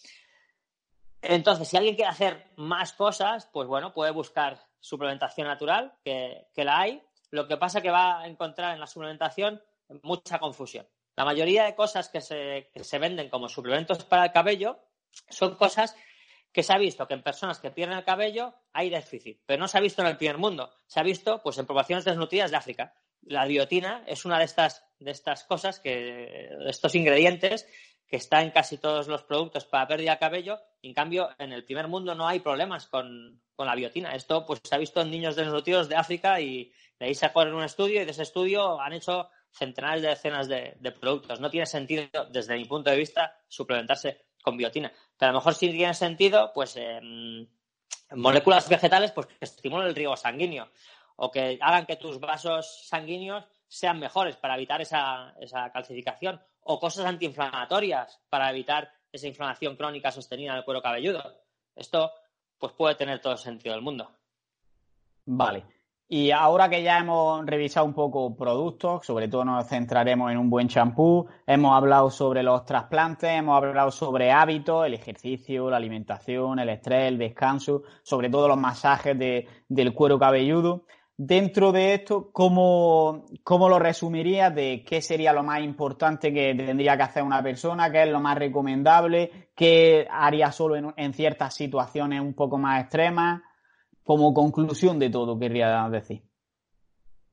Entonces, 1.21 1.68
si 1.68 1.77
alguien 1.77 1.97
quiere 1.97 2.11
hacer 2.11 2.53
más 2.57 2.95
cosas, 2.95 3.47
pues 3.53 3.68
bueno, 3.68 3.93
puede 3.93 4.12
buscar 4.12 4.70
suplementación 4.81 5.47
natural, 5.47 5.95
que, 6.05 6.47
la 6.57 6.81
hay. 6.81 7.03
Lo 7.31 7.47
que 7.47 7.57
pasa 7.57 7.78
es 7.78 7.83
que 7.83 7.91
va 7.91 8.20
a 8.20 8.26
encontrar 8.26 8.74
en 8.74 8.81
la 8.81 8.87
suplementación 8.87 9.62
mucha 10.03 10.39
confusión. 10.39 10.87
La 11.16 11.24
mayoría 11.24 11.64
de 11.64 11.74
cosas 11.74 12.09
que 12.09 12.20
se, 12.20 12.70
que 12.72 12.83
se 12.85 12.99
venden 12.99 13.28
como 13.28 13.49
suplementos 13.49 14.05
para 14.05 14.24
el 14.24 14.33
cabello 14.33 14.78
son 15.28 15.57
cosas 15.57 15.95
que 16.53 16.62
se 16.62 16.72
ha 16.72 16.78
visto 16.78 17.07
que 17.07 17.14
en 17.14 17.22
personas 17.22 17.59
que 17.61 17.70
pierden 17.70 17.99
el 17.99 18.05
cabello 18.05 18.55
hay 18.72 18.91
déficit, 18.91 19.41
pero 19.47 19.61
no 19.61 19.68
se 19.68 19.78
ha 19.78 19.81
visto 19.81 20.03
en 20.03 20.09
el 20.09 20.16
primer 20.16 20.39
mundo. 20.39 20.72
Se 20.87 21.01
ha 21.01 21.03
visto 21.03 21.41
pues, 21.43 21.59
en 21.59 21.66
poblaciones 21.66 22.05
desnutridas 22.05 22.51
de 22.51 22.57
África. 22.57 22.95
La 23.22 23.45
biotina 23.45 24.03
es 24.07 24.24
una 24.24 24.39
de 24.39 24.45
estas, 24.45 24.85
de 24.99 25.11
estas 25.11 25.45
cosas, 25.45 25.78
que, 25.78 26.49
de 26.59 26.70
estos 26.70 26.95
ingredientes 26.95 27.66
que 28.09 28.16
está 28.16 28.43
en 28.43 28.51
casi 28.51 28.78
todos 28.78 29.07
los 29.07 29.22
productos 29.22 29.64
para 29.64 29.87
pérdida 29.87 30.12
de 30.12 30.18
cabello. 30.18 30.59
En 30.83 30.95
cambio, 30.95 31.31
en 31.39 31.53
el 31.53 31.64
primer 31.64 31.87
mundo 31.87 32.14
no 32.16 32.26
hay 32.26 32.41
problemas 32.41 32.89
con, 32.89 33.41
la 33.67 33.75
biotina. 33.75 34.15
Esto 34.15 34.45
pues 34.47 34.61
se 34.63 34.75
ha 34.75 34.79
visto 34.79 35.01
en 35.01 35.11
niños 35.11 35.37
desnutridos 35.37 35.89
de 35.89 35.97
África 35.97 36.41
y 36.41 36.73
de 36.99 37.07
ahí 37.07 37.17
en 37.35 37.55
un 37.55 37.65
estudio 37.65 38.03
y 38.03 38.05
de 38.05 38.11
ese 38.11 38.23
estudio 38.23 38.81
han 38.81 38.93
hecho 38.93 39.29
centenares 39.51 40.03
de 40.03 40.09
decenas 40.09 40.49
de, 40.49 40.95
productos. 41.01 41.41
No 41.41 41.51
tiene 41.51 41.67
sentido, 41.67 42.07
desde 42.31 42.57
mi 42.57 42.65
punto 42.65 42.91
de 42.91 42.97
vista, 42.97 43.37
suplementarse 43.49 44.27
con 44.43 44.57
biotina. 44.57 44.93
Pero 45.19 45.31
a 45.31 45.33
lo 45.33 45.39
mejor 45.39 45.55
sí 45.55 45.71
tiene 45.71 45.95
sentido, 45.95 46.53
pues, 46.55 46.79
moléculas 48.13 48.69
vegetales 48.69 49.13
pues, 49.13 49.27
que 49.27 49.37
estimulen 49.41 49.89
el 49.89 49.95
riego 49.95 50.17
sanguíneo 50.17 50.71
o 51.17 51.31
que 51.31 51.59
hagan 51.61 51.87
que 51.87 51.97
tus 51.97 52.19
vasos 52.19 52.87
sanguíneos 52.87 53.45
sean 53.67 53.99
mejores 53.99 54.37
para 54.37 54.57
evitar 54.57 54.81
esa, 54.81 55.35
esa 55.41 55.71
calcificación 55.71 56.41
o 56.63 56.79
cosas 56.81 57.07
antiinflamatorias 57.07 58.21
para 58.29 58.51
evitar 58.51 58.93
esa 59.13 59.29
inflamación 59.29 59.77
crónica 59.77 60.11
sostenida 60.11 60.53
en 60.53 60.59
el 60.59 60.65
cuero 60.65 60.83
cabelludo. 60.83 61.23
Esto 61.75 62.13
pues 62.61 62.73
puede 62.75 62.95
tener 62.95 63.21
todo 63.21 63.33
el 63.33 63.39
sentido 63.39 63.75
del 63.75 63.83
mundo. 63.83 64.09
Vale. 65.25 65.65
Y 66.13 66.33
ahora 66.33 66.69
que 66.69 66.83
ya 66.83 66.99
hemos 66.99 67.47
revisado 67.47 67.87
un 67.87 67.95
poco 67.95 68.37
productos, 68.37 69.07
sobre 69.07 69.29
todo 69.29 69.45
nos 69.45 69.69
centraremos 69.69 70.33
en 70.33 70.39
un 70.39 70.51
buen 70.51 70.67
champú, 70.67 71.29
hemos 71.47 71.73
hablado 71.73 72.11
sobre 72.11 72.43
los 72.43 72.65
trasplantes, 72.65 73.31
hemos 73.31 73.57
hablado 73.57 73.93
sobre 73.93 74.33
hábitos, 74.33 74.85
el 74.85 74.95
ejercicio, 74.95 75.71
la 75.71 75.77
alimentación, 75.77 76.59
el 76.59 76.69
estrés, 76.69 77.07
el 77.07 77.17
descanso, 77.17 77.83
sobre 78.03 78.29
todo 78.29 78.49
los 78.49 78.59
masajes 78.59 79.17
del 79.17 79.95
cuero 79.95 80.19
cabelludo. 80.19 80.85
Dentro 81.23 81.71
de 81.71 81.93
esto, 81.93 82.33
¿cómo, 82.33 83.27
lo 83.45 83.79
resumirías 83.79 84.55
de 84.55 84.83
qué 84.83 85.03
sería 85.03 85.35
lo 85.35 85.43
más 85.43 85.61
importante 85.61 86.33
que 86.33 86.55
tendría 86.55 86.97
que 86.97 87.03
hacer 87.03 87.23
una 87.23 87.43
persona? 87.43 87.93
¿Qué 87.93 88.05
es 88.05 88.09
lo 88.09 88.21
más 88.21 88.39
recomendable? 88.39 89.51
¿Qué 89.55 90.09
haría 90.11 90.51
solo 90.51 90.95
en, 90.97 91.12
ciertas 91.12 91.53
situaciones 91.53 92.23
un 92.23 92.33
poco 92.33 92.57
más 92.57 92.81
extremas? 92.81 93.43
Como 94.03 94.33
conclusión 94.33 94.99
de 94.99 95.11
todo, 95.11 95.39
querría 95.39 95.87
decir. 95.91 96.23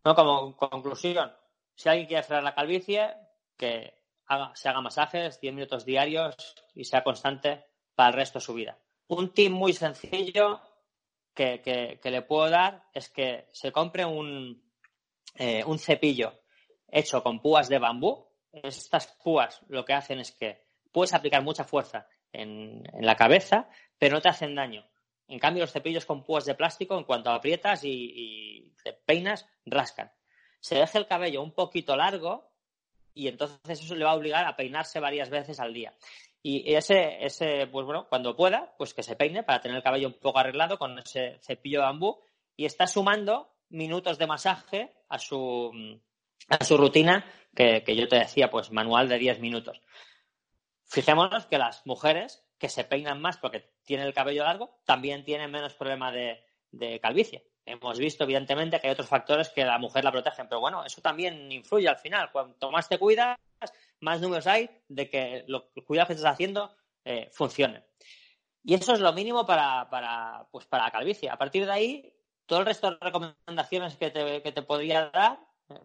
No, 0.04 0.14
como 0.16 0.58
conclusión, 0.58 1.32
si 1.74 1.88
alguien 1.88 2.08
quiere 2.08 2.24
frenar 2.24 2.44
la 2.44 2.56
calvicie, 2.56 3.08
que 3.56 3.94
se 4.56 4.68
haga 4.68 4.82
masajes 4.82 5.40
10 5.40 5.54
minutos 5.54 5.86
diarios 5.86 6.36
y 6.76 6.84
sea 6.84 7.06
constante 7.06 7.64
para 7.96 8.10
el 8.10 8.16
resto 8.16 8.40
de 8.40 8.46
su 8.46 8.54
vida. 8.54 8.78
Un 9.08 9.30
tip 9.30 9.50
muy 9.50 9.72
sencillo 9.72 10.60
que, 11.38 12.00
le 12.04 12.22
puedo 12.24 12.50
dar 12.50 12.84
es 12.94 13.10
que 13.10 13.48
se 13.52 13.72
compre 13.72 14.06
un, 14.06 14.64
eh, 15.36 15.64
un 15.64 15.78
cepillo 15.78 16.42
hecho 16.88 17.22
con 17.22 17.42
púas 17.42 17.70
de 17.70 17.80
bambú. 17.80 18.28
Estas 18.52 19.08
púas 19.24 19.62
lo 19.68 19.86
que 19.86 19.94
hacen 19.94 20.20
es 20.20 20.32
que 20.32 20.66
puedes 20.92 21.14
aplicar 21.14 21.44
mucha 21.44 21.64
fuerza 21.64 22.08
en, 22.34 22.84
la 23.00 23.16
cabeza, 23.16 23.70
pero 24.00 24.16
no 24.16 24.22
te 24.22 24.30
hacen 24.30 24.56
daño. 24.56 24.86
En 25.28 25.40
cambio, 25.40 25.64
los 25.64 25.74
cepillos 25.74 26.06
con 26.06 26.24
púas 26.24 26.46
de 26.46 26.56
plástico, 26.56 26.98
en 26.98 27.04
cuanto 27.04 27.30
aprietas 27.30 27.84
y, 27.84 28.14
y 28.16 28.74
te 28.84 28.94
peinas, 28.94 29.48
rascan. 29.66 30.12
Se 30.60 30.76
deja 30.76 30.98
el 30.98 31.08
cabello 31.08 31.44
un 31.44 31.54
poquito 31.54 31.96
largo 31.96 32.50
y 33.14 33.28
entonces 33.28 33.60
eso 33.82 33.96
le 33.96 34.06
va 34.06 34.12
a 34.12 34.16
obligar 34.16 34.46
a 34.46 34.56
peinarse 34.56 35.00
varias 35.00 35.30
veces 35.30 35.60
al 35.60 35.74
día. 35.74 35.94
Y 36.42 36.74
ese, 36.74 37.26
ese, 37.26 37.68
pues 37.68 37.86
bueno, 37.86 38.08
cuando 38.08 38.36
pueda, 38.36 38.74
pues 38.78 38.94
que 38.94 39.04
se 39.04 39.16
peine 39.16 39.44
para 39.44 39.60
tener 39.60 39.78
el 39.78 39.84
cabello 39.84 40.08
un 40.08 40.20
poco 40.20 40.40
arreglado 40.40 40.78
con 40.78 40.98
ese 41.00 41.40
cepillo 41.42 41.80
de 41.80 41.86
bambú 41.86 42.20
y 42.56 42.66
está 42.66 42.88
sumando 42.88 43.56
minutos 43.70 44.18
de 44.18 44.28
masaje 44.28 44.94
a 45.10 45.20
su, 45.20 45.72
a 46.48 46.64
su 46.64 46.78
rutina 46.78 47.26
que, 47.56 47.84
yo 47.96 48.08
te 48.08 48.18
decía, 48.18 48.50
pues 48.50 48.72
manual 48.72 49.10
de 49.10 49.18
10 49.18 49.40
minutos. 49.40 49.82
Fijémonos 50.86 51.48
que 51.48 51.58
las 51.58 51.86
mujeres 51.86 52.46
que 52.58 52.70
se 52.70 52.84
peinan 52.84 53.20
más 53.20 53.38
porque 53.38 53.74
tienen 53.84 54.08
el 54.08 54.14
cabello 54.14 54.44
largo 54.44 54.80
también 54.86 55.26
tienen 55.26 55.52
menos 55.52 55.74
problema 55.74 56.12
de, 56.12 56.44
de 56.72 57.00
calvicie. 57.00 57.50
Hemos 57.66 58.00
visto, 58.00 58.24
evidentemente, 58.24 58.80
que 58.80 58.88
hay 58.88 58.94
otros 58.94 59.10
factores 59.10 59.50
que 59.50 59.66
la 59.66 59.78
mujer 59.78 60.04
la 60.04 60.12
protegen, 60.12 60.48
pero 60.48 60.62
bueno, 60.62 60.86
eso 60.86 61.02
también 61.02 61.52
influye 61.52 61.90
al 61.90 61.98
final. 61.98 62.32
Cuanto 62.32 62.72
más 62.72 62.88
te 62.88 62.98
cuidas, 62.98 63.38
más 64.00 64.22
números 64.22 64.48
hay 64.48 64.70
de 64.88 65.10
que 65.10 65.43
los 65.48 65.64
cuidados 65.86 66.08
que 66.08 66.14
estás 66.14 66.34
haciendo 66.34 66.76
eh, 67.04 67.30
funcionen. 67.32 67.86
Y 68.64 68.74
eso 68.74 68.93
es 68.93 69.00
lo 69.00 69.14
mínimo 69.14 69.45
para, 69.45 69.89
para, 69.89 70.48
pues 70.52 70.66
para 70.66 70.86
la 70.86 70.91
calvicie. 70.91 71.30
A 71.30 71.38
partir 71.38 71.66
de 71.66 71.72
ahí, 71.72 72.14
todo 72.45 72.60
el 72.60 72.66
resto 72.66 72.91
de 72.91 72.98
recomendaciones 73.00 73.95
que 73.95 74.12
te, 74.12 74.41
que 74.41 74.52
te 74.52 74.62
podría 74.62 75.10
dar, 75.10 75.39
eh, 75.70 75.80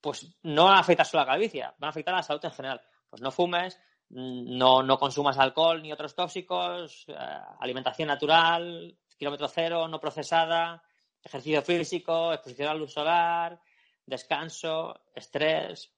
pues 0.00 0.36
no 0.42 0.64
van 0.64 0.76
a 0.76 0.80
afectar 0.80 1.06
solo 1.06 1.22
a 1.22 1.26
la 1.26 1.32
calvicie, 1.32 1.62
van 1.62 1.88
a 1.88 1.88
afectar 1.88 2.14
a 2.14 2.18
la 2.18 2.22
salud 2.22 2.44
en 2.44 2.52
general. 2.52 2.80
Pues 3.08 3.22
no 3.22 3.30
fumes, 3.30 3.80
no, 4.10 4.82
no 4.82 4.98
consumas 4.98 5.38
alcohol 5.38 5.82
ni 5.82 5.92
otros 5.92 6.14
tóxicos, 6.14 7.06
eh, 7.08 7.14
alimentación 7.60 8.08
natural, 8.08 8.96
kilómetro 9.16 9.48
cero, 9.48 9.88
no 9.88 9.98
procesada, 9.98 10.82
ejercicio 11.22 11.62
físico, 11.62 12.32
exposición 12.32 12.68
a 12.68 12.74
luz 12.74 12.92
solar, 12.92 13.60
descanso, 14.04 15.04
estrés, 15.14 15.95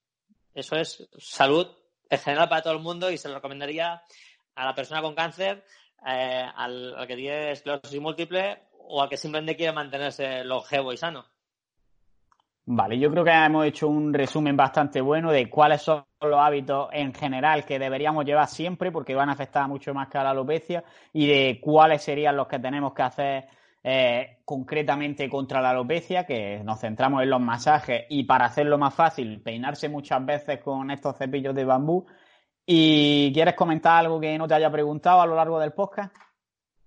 eso 0.60 0.76
es 0.76 1.08
salud 1.18 1.66
en 2.10 2.18
general 2.18 2.48
para 2.48 2.62
todo 2.62 2.72
el 2.74 2.80
mundo 2.80 3.10
y 3.10 3.18
se 3.18 3.28
lo 3.28 3.36
recomendaría 3.36 4.02
a 4.54 4.64
la 4.64 4.74
persona 4.74 5.02
con 5.02 5.14
cáncer, 5.14 5.64
eh, 6.06 6.44
al, 6.54 6.94
que 7.06 7.16
tiene 7.16 7.52
esclerosis 7.52 8.00
múltiple 8.00 8.62
o 8.88 9.02
al 9.02 9.08
que 9.08 9.16
simplemente 9.16 9.56
quiere 9.56 9.72
mantenerse 9.72 10.44
longevo 10.44 10.92
y 10.92 10.96
sano. 10.96 11.24
Vale, 12.70 12.98
yo 12.98 13.10
creo 13.10 13.24
que 13.24 13.30
hemos 13.30 13.64
hecho 13.64 13.88
un 13.88 14.12
resumen 14.12 14.54
bastante 14.54 15.00
bueno 15.00 15.32
de 15.32 15.48
cuáles 15.48 15.80
son 15.80 16.04
los 16.20 16.38
hábitos 16.38 16.90
en 16.92 17.14
general 17.14 17.64
que 17.64 17.78
deberíamos 17.78 18.26
llevar 18.26 18.46
siempre 18.46 18.92
porque 18.92 19.14
van 19.14 19.30
a 19.30 19.32
afectar 19.32 19.66
mucho 19.68 19.94
más 19.94 20.08
que 20.08 20.18
a 20.18 20.24
la 20.24 20.30
alopecia 20.30 20.84
y 21.14 21.26
de 21.26 21.60
cuáles 21.62 22.02
serían 22.02 22.36
los 22.36 22.46
que 22.46 22.58
tenemos 22.58 22.92
que 22.92 23.02
hacer 23.02 23.48
eh, 23.90 24.42
concretamente 24.44 25.30
contra 25.30 25.62
la 25.62 25.70
alopecia, 25.70 26.26
que 26.26 26.62
nos 26.62 26.78
centramos 26.78 27.22
en 27.22 27.30
los 27.30 27.40
masajes 27.40 28.04
y 28.10 28.24
para 28.24 28.44
hacerlo 28.44 28.76
más 28.76 28.94
fácil, 28.94 29.40
peinarse 29.40 29.88
muchas 29.88 30.26
veces 30.26 30.60
con 30.60 30.90
estos 30.90 31.16
cepillos 31.16 31.54
de 31.54 31.64
bambú. 31.64 32.06
¿Y 32.66 33.32
quieres 33.32 33.54
comentar 33.54 33.96
algo 33.96 34.20
que 34.20 34.36
no 34.36 34.46
te 34.46 34.52
haya 34.52 34.70
preguntado 34.70 35.22
a 35.22 35.26
lo 35.26 35.34
largo 35.34 35.58
del 35.58 35.72
podcast? 35.72 36.14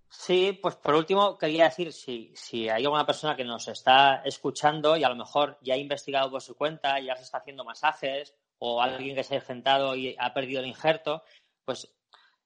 Sí, 0.07 0.59
pues 0.61 0.75
por 0.75 0.93
último 0.93 1.39
quería 1.39 1.63
decir 1.63 1.91
si, 1.91 2.33
si 2.35 2.69
hay 2.69 2.83
alguna 2.83 3.07
persona 3.07 3.35
que 3.35 3.45
nos 3.45 3.67
está 3.67 4.21
escuchando 4.23 4.95
y 4.95 5.03
a 5.03 5.09
lo 5.09 5.15
mejor 5.15 5.57
ya 5.63 5.73
ha 5.73 5.77
investigado 5.77 6.29
por 6.29 6.43
su 6.43 6.55
cuenta, 6.55 6.99
ya 6.99 7.15
se 7.15 7.23
está 7.23 7.39
haciendo 7.39 7.65
masajes 7.65 8.35
o 8.59 8.79
alguien 8.79 9.15
que 9.15 9.23
se 9.23 9.37
ha 9.37 9.41
sentado 9.41 9.95
y 9.95 10.15
ha 10.19 10.35
perdido 10.35 10.61
el 10.61 10.67
injerto, 10.67 11.23
pues 11.65 11.91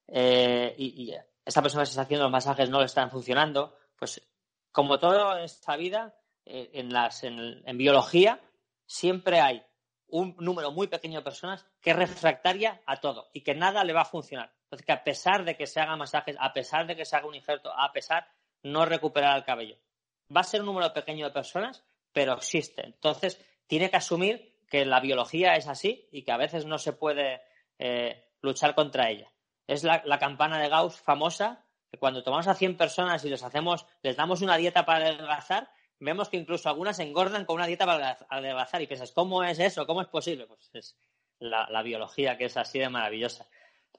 eh, 0.08 0.74
y, 0.78 1.12
y 1.12 1.16
esta 1.44 1.62
persona 1.62 1.82
que 1.82 1.88
se 1.88 1.92
está 1.92 2.04
haciendo 2.04 2.24
los 2.24 2.32
masajes 2.32 2.70
no 2.70 2.80
le 2.80 2.86
están 2.86 3.12
funcionando, 3.12 3.76
pues 4.00 4.22
como 4.76 5.00
todo 5.00 5.38
en 5.38 5.46
esta 5.46 5.78
vida, 5.78 6.14
eh, 6.44 6.72
en, 6.74 6.92
las, 6.92 7.24
en, 7.24 7.78
biología, 7.78 8.42
siempre 8.86 9.40
hay 9.40 9.64
un 10.10 10.36
número 10.38 10.70
muy 10.70 10.88
pequeño 10.88 11.20
de 11.20 11.24
personas 11.24 11.66
que 11.80 11.92
es 11.92 11.96
refractaria 11.96 12.82
a 12.86 13.00
todo 13.00 13.30
y 13.32 13.40
que 13.40 13.56
nada 13.56 13.86
le 13.86 13.94
va 13.94 14.02
a 14.02 14.06
funcionar. 14.06 14.52
Entonces, 14.64 14.86
que 14.86 14.92
a 14.92 15.02
pesar 15.02 15.46
de 15.46 15.56
que 15.56 15.66
se 15.66 15.80
hagan 15.80 15.98
masajes, 15.98 16.36
a 16.38 16.52
pesar 16.52 16.88
de 16.88 16.98
que 16.98 17.06
se 17.06 17.16
haga 17.16 17.26
un 17.26 17.36
injerto, 17.36 17.72
a 17.72 17.90
pesar, 17.94 18.28
no 18.64 18.86
recuperará 18.86 19.38
el 19.38 19.46
cabello. 19.46 19.78
Va 20.36 20.42
a 20.42 20.44
ser 20.44 20.60
un 20.60 20.68
número 20.68 20.92
pequeño 20.92 21.26
de 21.26 21.32
personas, 21.32 21.86
pero 22.12 22.34
existe. 22.34 22.86
Entonces, 22.86 23.40
tiene 23.68 23.90
que 23.90 23.96
asumir 23.96 24.60
que 24.70 24.84
la 24.84 25.00
biología 25.00 25.56
es 25.56 25.70
así 25.70 26.10
y 26.12 26.24
que 26.24 26.34
a 26.34 26.38
veces 26.38 26.66
no 26.66 26.80
se 26.80 26.92
puede 26.92 27.42
eh, 27.80 28.26
luchar 28.42 28.76
contra 28.76 29.10
ella. 29.10 29.32
Es 29.68 29.86
la, 29.86 30.20
campana 30.20 30.60
de 30.60 30.68
Gauss 30.68 31.00
famosa 31.00 31.65
cuando 31.98 32.24
tomamos 32.24 32.48
a 32.48 32.56
100 32.56 32.78
personas 32.78 33.24
y 33.26 33.30
les 33.30 33.44
hacemos, 33.44 33.86
les 34.02 34.16
damos 34.16 34.42
una 34.42 34.58
dieta 34.58 34.86
para 34.86 35.06
adelgazar, 35.06 35.70
vemos 36.00 36.30
que 36.30 36.38
incluso 36.38 36.70
algunas 36.70 37.00
engordan 37.00 37.46
con 37.46 37.56
una 37.56 37.68
dieta 37.68 37.86
para 37.86 38.18
adelgazar 38.30 38.82
y 38.82 38.88
piensas, 38.88 39.12
¿cómo 39.12 39.44
es 39.44 39.60
eso? 39.60 39.86
¿Cómo 39.86 40.02
es 40.02 40.08
posible? 40.08 40.48
Pues 40.48 40.70
es 40.74 40.98
la, 41.40 41.82
biología 41.82 42.38
que 42.38 42.46
es 42.46 42.58
así 42.58 42.80
de 42.80 42.90
maravillosa. 42.90 43.48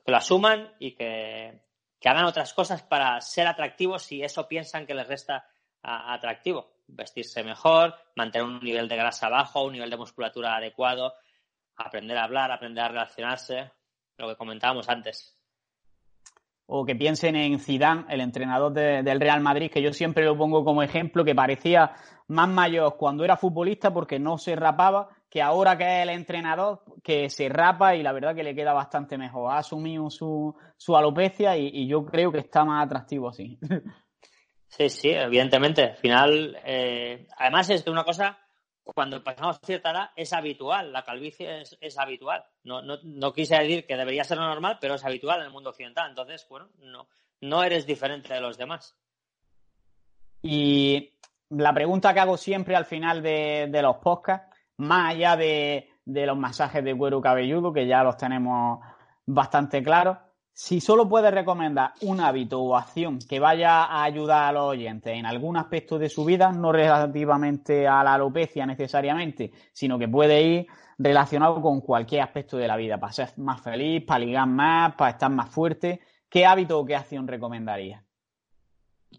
Que 0.05 0.11
lo 0.11 0.17
asuman 0.17 0.75
y 0.79 0.95
que, 0.95 1.63
hagan 2.05 2.25
otras 2.25 2.55
cosas 2.55 2.83
para 2.83 3.21
ser 3.21 3.49
atractivos 3.49 4.05
si 4.05 4.23
eso 4.23 4.47
piensan 4.47 4.87
que 4.87 4.95
les 4.95 5.09
resta 5.09 5.49
atractivo. 5.83 6.77
Vestirse 6.87 7.43
mejor, 7.43 7.97
mantener 8.15 8.47
un 8.47 8.61
nivel 8.61 8.89
de 8.89 8.97
grasa 8.97 9.29
bajo, 9.29 9.65
un 9.65 9.73
nivel 9.73 9.91
de 9.91 9.97
musculatura 9.97 10.57
adecuado, 10.57 11.15
aprender 11.77 12.17
a 12.17 12.25
hablar, 12.25 12.53
aprender 12.53 12.85
a 12.85 12.89
relacionarse, 12.89 13.73
lo 14.19 14.29
que 14.29 14.37
comentábamos 14.37 14.89
antes 14.89 15.36
o 16.67 16.85
que 16.85 16.97
piensen 16.97 17.37
en 17.37 17.61
Zidane, 17.61 18.05
el 18.09 18.21
entrenador 18.21 18.73
del 18.73 19.21
Real 19.21 19.41
Madrid, 19.41 19.71
que 19.71 19.83
yo 19.83 19.93
siempre 19.93 20.25
lo 20.25 20.37
pongo 20.37 20.65
como 20.65 20.83
ejemplo, 20.83 21.25
que 21.25 21.35
parecía 21.35 21.93
más 22.29 22.49
mayor 22.49 22.97
cuando 22.97 23.25
era 23.25 23.37
futbolista 23.37 23.93
porque 23.93 24.19
no 24.19 24.37
se 24.37 24.57
rapaba, 24.57 25.09
que 25.31 25.41
ahora 25.41 25.79
que 25.79 25.85
es 25.85 26.03
el 26.03 26.11
entrenador, 26.11 26.83
que 27.05 27.31
se 27.31 27.49
rapa 27.49 27.95
y 27.95 28.03
la 28.03 28.13
verdad 28.13 28.35
que 28.35 28.43
le 28.43 28.55
queda 28.55 28.73
bastante 28.73 29.17
mejor. 29.17 29.53
Ha 29.53 29.59
asumido 29.59 30.11
su, 30.11 30.55
su 30.77 30.97
alopecia 30.97 31.57
y, 31.57 31.87
yo 31.87 32.05
creo 32.05 32.33
que 32.33 32.39
está 32.39 32.65
más 32.65 32.85
atractivo 32.85 33.29
así. 33.29 33.59
Sí, 34.69 34.91
sí, 34.91 35.09
evidentemente. 35.11 35.85
Al 35.85 35.97
final, 35.97 36.59
eh, 36.67 37.29
además 37.39 37.71
es 37.71 37.83
que 37.83 37.89
una 37.89 38.05
cosa 38.05 38.37
cuando 38.95 39.23
pasamos 39.23 39.59
cierta 39.65 39.91
edad 39.91 40.11
es 40.15 40.33
habitual, 40.33 40.93
la 40.93 41.05
calvicie 41.05 41.63
es, 41.81 41.99
habitual. 41.99 42.45
No, 42.65 42.83
no, 42.83 42.99
no, 43.03 43.33
quise 43.33 43.59
decir 43.59 43.87
que 43.87 43.97
debería 43.97 44.25
ser 44.25 44.39
lo 44.39 44.45
normal, 44.45 44.79
pero 44.81 44.95
es 44.95 45.05
habitual 45.05 45.41
en 45.41 45.47
el 45.47 45.53
mundo 45.53 45.71
occidental. 45.71 46.09
Entonces, 46.09 46.47
bueno, 46.49 46.69
no, 46.79 47.09
no 47.41 47.65
eres 47.65 47.87
diferente 47.87 48.33
de 48.33 48.41
los 48.41 48.57
demás. 48.57 48.97
Y 50.43 51.15
la 51.51 51.75
pregunta 51.75 52.15
que 52.15 52.21
hago 52.21 52.37
siempre 52.37 52.77
al 52.77 52.85
final 52.85 53.23
de, 53.23 53.81
los 53.83 53.97
podcasts, 53.97 54.57
más 54.77 55.15
allá 55.15 55.37
de, 55.37 55.91
de, 56.05 56.27
los 56.27 56.37
masajes 56.37 56.85
de 56.85 56.97
cuero 56.97 57.21
cabelludo, 57.21 57.73
que 57.73 57.87
ya 57.87 58.05
los 58.05 58.17
tenemos 58.17 58.81
bastante 59.25 59.83
claros, 59.83 60.19
si 60.57 60.81
solo 60.81 61.07
puedes 61.07 61.35
recomendar 61.35 61.93
un 62.01 62.19
hábito 62.19 62.63
o 62.63 62.75
acción 62.75 63.19
que 63.19 63.39
vaya 63.39 63.85
a 63.85 64.05
ayudar 64.05 64.45
a 64.45 64.53
los 64.53 64.63
oyentes 64.63 65.15
en 65.15 65.27
algún 65.27 65.59
aspecto 65.59 65.99
de 65.99 66.09
su 66.09 66.25
vida, 66.25 66.51
no 66.51 66.73
relativamente 66.73 67.87
a 67.87 68.03
la 68.03 68.15
alopecia 68.15 68.65
necesariamente, 68.65 69.53
sino 69.71 69.99
que 69.99 70.09
puede 70.09 70.43
ir 70.43 70.67
relacionado 70.97 71.61
con 71.61 71.83
cualquier 71.83 72.23
aspecto 72.23 72.57
de 72.57 72.69
la 72.69 72.79
vida, 72.79 72.99
para 72.99 73.13
ser 73.13 73.37
más 73.37 73.61
feliz, 73.61 74.03
para 74.07 74.21
ligar 74.21 74.47
más, 74.47 74.95
para 74.95 75.11
estar 75.11 75.31
más 75.31 75.51
fuerte, 75.51 76.01
¿qué 76.27 76.47
hábito 76.47 76.79
o 76.81 76.87
qué 76.87 76.97
acción 76.97 77.29
recomendaría? 77.29 78.03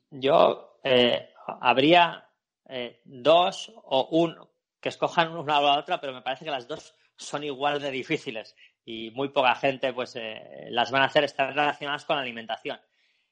Yo 0.09 0.79
eh, 0.83 1.29
habría 1.61 2.31
eh, 2.67 2.99
dos 3.05 3.71
o 3.83 4.07
uno 4.09 4.49
que 4.79 4.89
escojan 4.89 5.37
una 5.37 5.59
o 5.59 5.61
la 5.61 5.77
otra, 5.77 6.01
pero 6.01 6.13
me 6.13 6.23
parece 6.23 6.45
que 6.45 6.51
las 6.51 6.67
dos 6.67 6.95
son 7.15 7.43
igual 7.43 7.79
de 7.79 7.91
difíciles 7.91 8.55
y 8.89 9.11
muy 9.11 9.27
poca 9.27 9.53
gente 9.55 9.91
pues 9.91 10.15
eh, 10.15 10.67
las 10.69 10.91
van 10.91 11.01
a 11.01 11.07
hacer 11.07 11.25
estar 11.25 11.53
relacionadas 11.53 12.05
con 12.05 12.15
la 12.15 12.21
alimentación. 12.21 12.79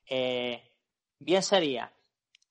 Eh, 0.05 0.61
bien 1.17 1.41
sería, 1.41 1.93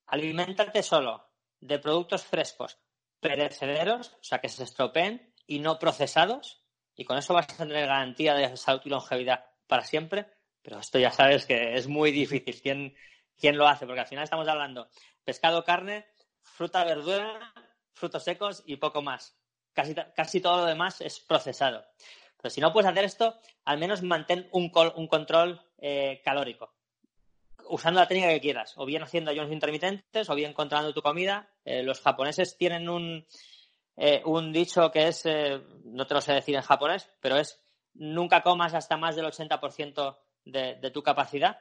alimentarte 0.07 0.83
solo 0.83 1.23
de 1.61 1.79
productos 1.79 2.25
frescos, 2.25 2.79
perecederos, 3.21 4.15
o 4.15 4.25
sea, 4.25 4.39
que 4.39 4.49
se 4.49 4.65
estropeen 4.65 5.35
y 5.47 5.59
no 5.59 5.79
procesados, 5.79 6.65
y 6.97 7.05
con 7.05 7.19
eso 7.19 7.35
vas 7.35 7.47
a 7.53 7.59
tener 7.59 7.87
garantía 7.87 8.33
de 8.33 8.57
salud 8.57 8.81
y 8.87 8.89
longevidad 8.89 9.51
para 9.67 9.85
siempre, 9.85 10.27
pero 10.63 10.79
esto 10.79 10.99
ya 10.99 11.11
sabes 11.11 11.45
que 11.45 11.75
es 11.75 11.87
muy 11.87 12.11
difícil. 12.11 12.59
¿Quién, 12.63 12.97
quién 13.37 13.59
lo 13.59 13.69
hace? 13.69 13.85
Porque 13.85 14.01
al 14.01 14.07
final 14.07 14.25
estamos 14.25 14.49
hablando 14.49 14.89
pescado, 15.25 15.63
carne, 15.63 16.07
fruta, 16.41 16.83
verdura, 16.85 17.53
frutos 17.93 18.25
secos 18.25 18.63
y 18.65 18.77
poco 18.77 19.03
más. 19.03 19.37
Casi, 19.75 19.95
casi 19.95 20.41
todo 20.41 20.59
lo 20.63 20.65
demás 20.65 21.03
es 21.03 21.21
procesado. 21.21 21.85
Pero 22.45 22.53
si 22.53 22.61
no 22.61 22.75
puedes 22.75 22.91
hacer 22.91 23.07
esto, 23.07 23.39
al 23.65 23.79
menos 23.79 24.03
mantén 24.03 24.51
un, 24.53 24.69
control 24.69 25.63
eh, 25.79 26.21
calórico. 26.23 26.75
Usando 27.71 28.01
la 28.01 28.07
técnica 28.07 28.29
que 28.29 28.43
quieras, 28.43 28.75
o 28.77 28.85
bien 28.85 29.03
haciendo 29.03 29.31
ayunos 29.31 29.51
intermitentes, 29.51 30.29
o 30.29 30.35
bien 30.35 30.53
controlando 30.53 30.93
tu 30.93 31.01
comida. 31.01 31.49
Eh, 31.65 31.83
los 31.83 32.03
japoneses 32.03 32.59
tienen 32.59 32.91
un, 32.91 33.27
eh, 33.97 34.21
un 34.27 34.53
dicho 34.53 34.91
que 34.91 35.09
es, 35.09 35.25
no 35.87 36.07
te 36.07 36.13
lo 36.13 36.21
sé 36.21 36.35
decir 36.35 36.55
en 36.55 36.61
japonés, 36.61 37.09
pero 37.19 37.39
es 37.39 37.65
nunca 37.95 38.43
comas 38.43 38.75
hasta 38.75 38.99
más 38.99 39.17
del 39.17 39.25
80% 39.25 40.19
de, 40.45 40.75
de 40.75 40.91
tu 40.91 41.03
capacidad. 41.03 41.59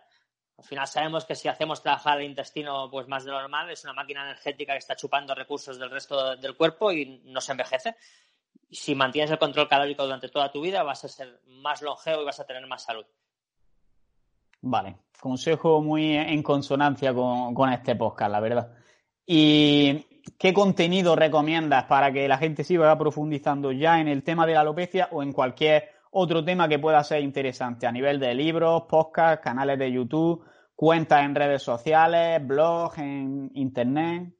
Al 0.57 0.65
final 0.65 0.85
sabemos 0.85 1.23
que 1.23 1.35
si 1.35 1.47
hacemos 1.47 1.81
trabajar 1.81 2.19
el 2.19 2.25
intestino 2.25 2.89
pues 2.91 3.07
más 3.07 3.23
de 3.23 3.31
lo 3.31 3.39
normal, 3.39 3.71
es 3.71 3.85
una 3.85 3.93
máquina 3.93 4.23
energética 4.23 4.73
que 4.73 4.79
está 4.79 4.97
chupando 4.97 5.33
recursos 5.33 5.79
del 5.79 5.89
resto 5.89 6.35
del 6.35 6.57
cuerpo 6.57 6.91
y 6.91 7.21
no 7.23 7.39
se 7.39 7.53
envejece 7.53 7.95
si 8.71 8.95
mantienes 8.95 9.31
el 9.31 9.39
control 9.39 9.67
calórico 9.67 10.03
durante 10.03 10.29
toda 10.29 10.51
tu 10.51 10.61
vida, 10.61 10.83
vas 10.83 11.03
a 11.05 11.07
ser 11.07 11.39
más 11.47 11.81
longevo 11.81 12.21
y 12.21 12.25
vas 12.25 12.39
a 12.39 12.45
tener 12.45 12.65
más 12.67 12.83
salud. 12.83 13.05
Vale, 14.61 14.97
consejo 15.19 15.81
muy 15.81 16.15
en 16.15 16.41
consonancia 16.41 17.13
con, 17.13 17.73
este 17.73 17.95
podcast, 17.95 18.31
la 18.31 18.39
verdad. 18.39 18.71
¿Y 19.25 20.05
qué 20.39 20.53
contenido 20.53 21.15
recomiendas 21.15 21.85
para 21.85 22.11
que 22.11 22.27
la 22.27 22.37
gente 22.37 22.63
siga 22.63 22.97
profundizando 22.97 23.71
ya 23.71 23.99
en 23.99 24.07
el 24.07 24.23
tema 24.23 24.45
de 24.45 24.53
la 24.53 24.61
alopecia 24.61 25.09
o 25.11 25.21
en 25.21 25.33
cualquier 25.33 25.89
otro 26.11 26.45
tema 26.45 26.67
que 26.67 26.79
pueda 26.79 27.03
ser 27.03 27.21
interesante 27.21 27.87
a 27.87 27.91
nivel 27.91 28.19
de 28.19 28.33
libros, 28.33 28.83
podcasts, 28.87 29.43
canales 29.43 29.77
de 29.79 29.91
YouTube, 29.91 30.45
cuentas 30.75 31.23
en 31.23 31.35
redes 31.35 31.61
sociales, 31.61 32.45
blogs 32.45 32.97
en 32.99 33.51
internet? 33.55 34.33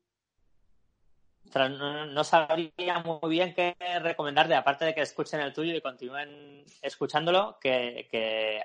No, 1.56 2.24
sabría 2.24 3.00
muy 3.00 3.30
bien 3.30 3.54
qué 3.54 3.76
recomendarte, 4.02 4.56
aparte 4.56 4.86
de 4.86 4.96
que 4.96 5.02
escuchen 5.02 5.40
el 5.40 5.54
tuyo 5.54 5.76
y 5.76 5.82
continúen 5.82 6.64
escuchándolo, 6.82 7.58
que, 7.60 8.08
que, 8.10 8.62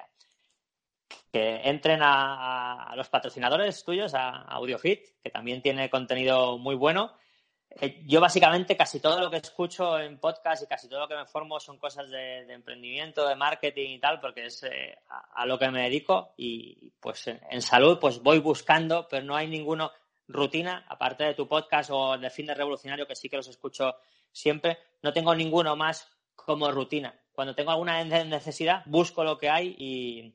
entren 1.33 2.01
a, 2.03 2.93
los 2.97 3.09
patrocinadores 3.09 3.85
tuyos, 3.85 4.15
a 4.15 4.43
AudioFit, 4.43 5.21
que 5.23 5.31
también 5.31 5.63
tiene 5.63 5.89
contenido 5.89 6.59
muy 6.59 6.75
bueno. 6.75 7.13
Eh, 7.71 8.03
yo 8.07 8.21
básicamente 8.21 8.77
casi 8.77 8.99
todo 8.99 9.21
lo 9.21 9.31
que 9.31 9.37
escucho 9.37 10.01
en 10.01 10.19
podcast 10.19 10.63
y 10.63 10.67
casi 10.67 10.89
todo 10.89 11.01
lo 11.01 11.09
que 11.09 11.15
me 11.15 11.27
formo 11.27 11.61
son 11.61 11.79
cosas 11.79 12.11
de, 12.11 12.53
emprendimiento, 12.53 13.29
de 13.29 13.37
marketing 13.37 13.91
y 13.91 13.99
tal, 14.01 14.21
porque 14.21 14.47
es 14.47 14.63
eh, 14.65 14.99
a, 15.09 15.47
lo 15.47 15.59
que 15.59 15.71
me 15.71 15.83
dedico 15.83 16.33
y 16.37 16.91
pues 16.99 17.29
en 17.29 17.63
salud 17.63 17.99
pues 18.01 18.23
voy 18.23 18.39
buscando, 18.41 19.07
pero 19.09 19.25
no 19.25 19.37
hay 19.37 19.47
ninguno 19.47 19.93
rutina, 20.29 20.85
aparte 20.89 21.25
de 21.25 21.35
tu 21.35 21.49
podcast 21.49 21.91
o 21.93 22.19
de 22.19 22.31
Fin 22.31 22.47
de 22.47 22.55
Revolucionario, 22.55 23.07
que 23.07 23.17
sí 23.17 23.29
que 23.29 23.37
los 23.37 23.49
escucho 23.49 23.97
siempre, 24.31 24.79
no 25.03 25.13
tengo 25.13 25.35
ninguno 25.35 25.75
más 25.75 26.09
como 26.35 26.71
rutina. 26.71 27.15
Cuando 27.33 27.55
tengo 27.55 27.71
alguna 27.71 28.03
necesidad, 28.05 28.83
busco 28.87 29.25
lo 29.25 29.39
que 29.39 29.49
hay 29.49 29.75
y, 29.79 30.35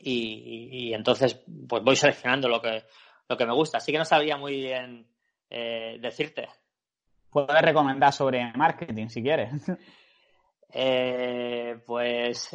y, 0.00 0.92
entonces 0.92 1.40
pues 1.68 1.82
voy 1.82 1.96
seleccionando 1.96 2.48
lo 2.48 2.60
que, 2.60 2.84
lo 3.28 3.36
que 3.36 3.46
me 3.46 3.54
gusta. 3.54 3.78
Así 3.78 3.92
que 3.92 3.98
no 3.98 4.04
sabría 4.04 4.36
muy 4.36 4.56
bien 4.56 5.06
eh, 5.48 5.98
decirte. 6.00 6.48
Puedes 7.30 7.62
recomendar 7.62 8.12
sobre 8.12 8.52
marketing 8.54 9.08
si 9.08 9.22
quieres. 9.22 9.50
Eh, 10.70 11.80
pues 11.86 12.50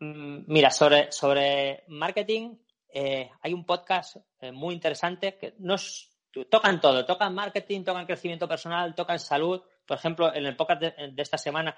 mm, 0.00 0.38
mira, 0.46 0.70
sobre, 0.70 1.12
sobre 1.12 1.84
marketing 1.88 2.56
eh, 2.90 3.30
hay 3.42 3.52
un 3.52 3.64
podcast 3.64 4.16
eh, 4.40 4.52
muy 4.52 4.74
interesante 4.74 5.36
que 5.36 5.54
nos 5.58 6.10
tocan 6.50 6.80
todo, 6.80 7.04
tocan 7.04 7.34
marketing, 7.34 7.84
tocan 7.84 8.06
crecimiento 8.06 8.48
personal, 8.48 8.94
tocan 8.94 9.18
salud. 9.18 9.62
Por 9.86 9.96
ejemplo, 9.96 10.34
en 10.34 10.46
el 10.46 10.56
podcast 10.56 10.82
de, 10.82 11.12
esta 11.16 11.38
semana 11.38 11.76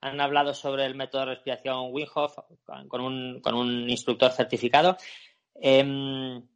han 0.00 0.20
hablado 0.20 0.54
sobre 0.54 0.84
el 0.84 0.94
método 0.94 1.22
de 1.22 1.34
respiración 1.34 1.88
Wim 1.90 2.06
con 2.86 3.00
un, 3.00 3.40
con 3.40 3.54
un 3.54 3.90
instructor 3.90 4.30
certificado. 4.30 4.96
Em, 5.54 6.46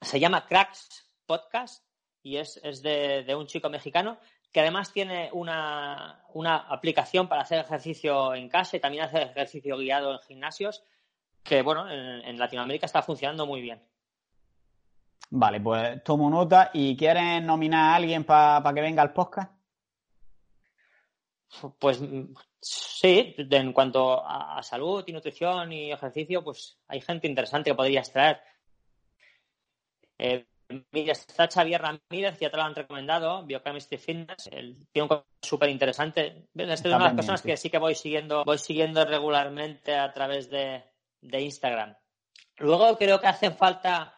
se 0.00 0.18
llama 0.18 0.46
Cracks 0.46 1.08
Podcast 1.26 1.84
y 2.22 2.36
es, 2.36 2.60
de, 2.82 3.34
un 3.36 3.46
chico 3.46 3.70
mexicano 3.70 4.18
que 4.52 4.60
además 4.60 4.92
tiene 4.92 5.30
una, 5.32 6.24
una, 6.34 6.56
aplicación 6.56 7.28
para 7.28 7.42
hacer 7.42 7.60
ejercicio 7.60 8.34
en 8.34 8.48
casa 8.48 8.76
y 8.76 8.80
también 8.80 9.04
hace 9.04 9.22
ejercicio 9.22 9.78
guiado 9.78 10.12
en 10.12 10.18
gimnasios 10.20 10.84
que 11.42 11.62
bueno, 11.62 11.90
en, 11.90 12.38
Latinoamérica 12.38 12.86
está 12.86 13.02
funcionando 13.02 13.46
muy 13.46 13.60
bien. 13.60 13.82
Vale, 15.30 15.60
pues 15.60 16.02
tomo 16.04 16.28
nota. 16.28 16.70
¿Y 16.72 16.96
quieres 16.96 17.42
nominar 17.42 17.90
a 17.90 17.94
alguien 17.96 18.24
para 18.24 18.74
que 18.74 18.80
venga 18.80 19.02
al 19.02 19.12
podcast? 19.12 19.52
Pues 21.78 22.00
sí, 22.60 23.34
en 23.36 23.72
cuanto 23.72 24.24
a, 24.24 24.62
salud 24.62 25.04
y 25.06 25.12
nutrición 25.12 25.72
y 25.72 25.92
ejercicio, 25.92 26.42
pues 26.42 26.78
hay 26.88 27.00
gente 27.00 27.26
interesante 27.26 27.70
que 27.70 27.74
podrías 27.74 28.10
traer. 28.10 28.40
Eh, 30.18 30.46
mira, 30.92 31.12
está 31.12 31.48
Xavier 31.48 31.82
Ramírez, 31.82 32.38
ya 32.38 32.50
te 32.50 32.56
lo 32.56 32.62
han 32.62 32.74
recomendado, 32.74 33.44
Biochemistry 33.44 33.98
Fitness, 33.98 34.46
el, 34.50 34.86
tiene 34.92 35.08
un 35.10 35.22
súper 35.42 35.68
interesante. 35.68 36.48
Esta 36.54 36.74
es 36.74 36.84
una 36.84 36.98
de 36.98 37.04
las 37.04 37.14
personas 37.14 37.42
que 37.42 37.56
sí 37.56 37.68
que 37.68 37.78
voy 37.78 37.94
siguiendo, 37.94 38.44
voy 38.44 38.58
siguiendo 38.58 39.04
regularmente 39.04 39.94
a 39.94 40.10
través 40.12 40.48
de, 40.48 40.84
de 41.22 41.40
Instagram. 41.40 41.96
Luego 42.58 42.96
creo 42.98 43.20
que 43.20 43.28
hacen 43.28 43.56
falta 43.56 44.14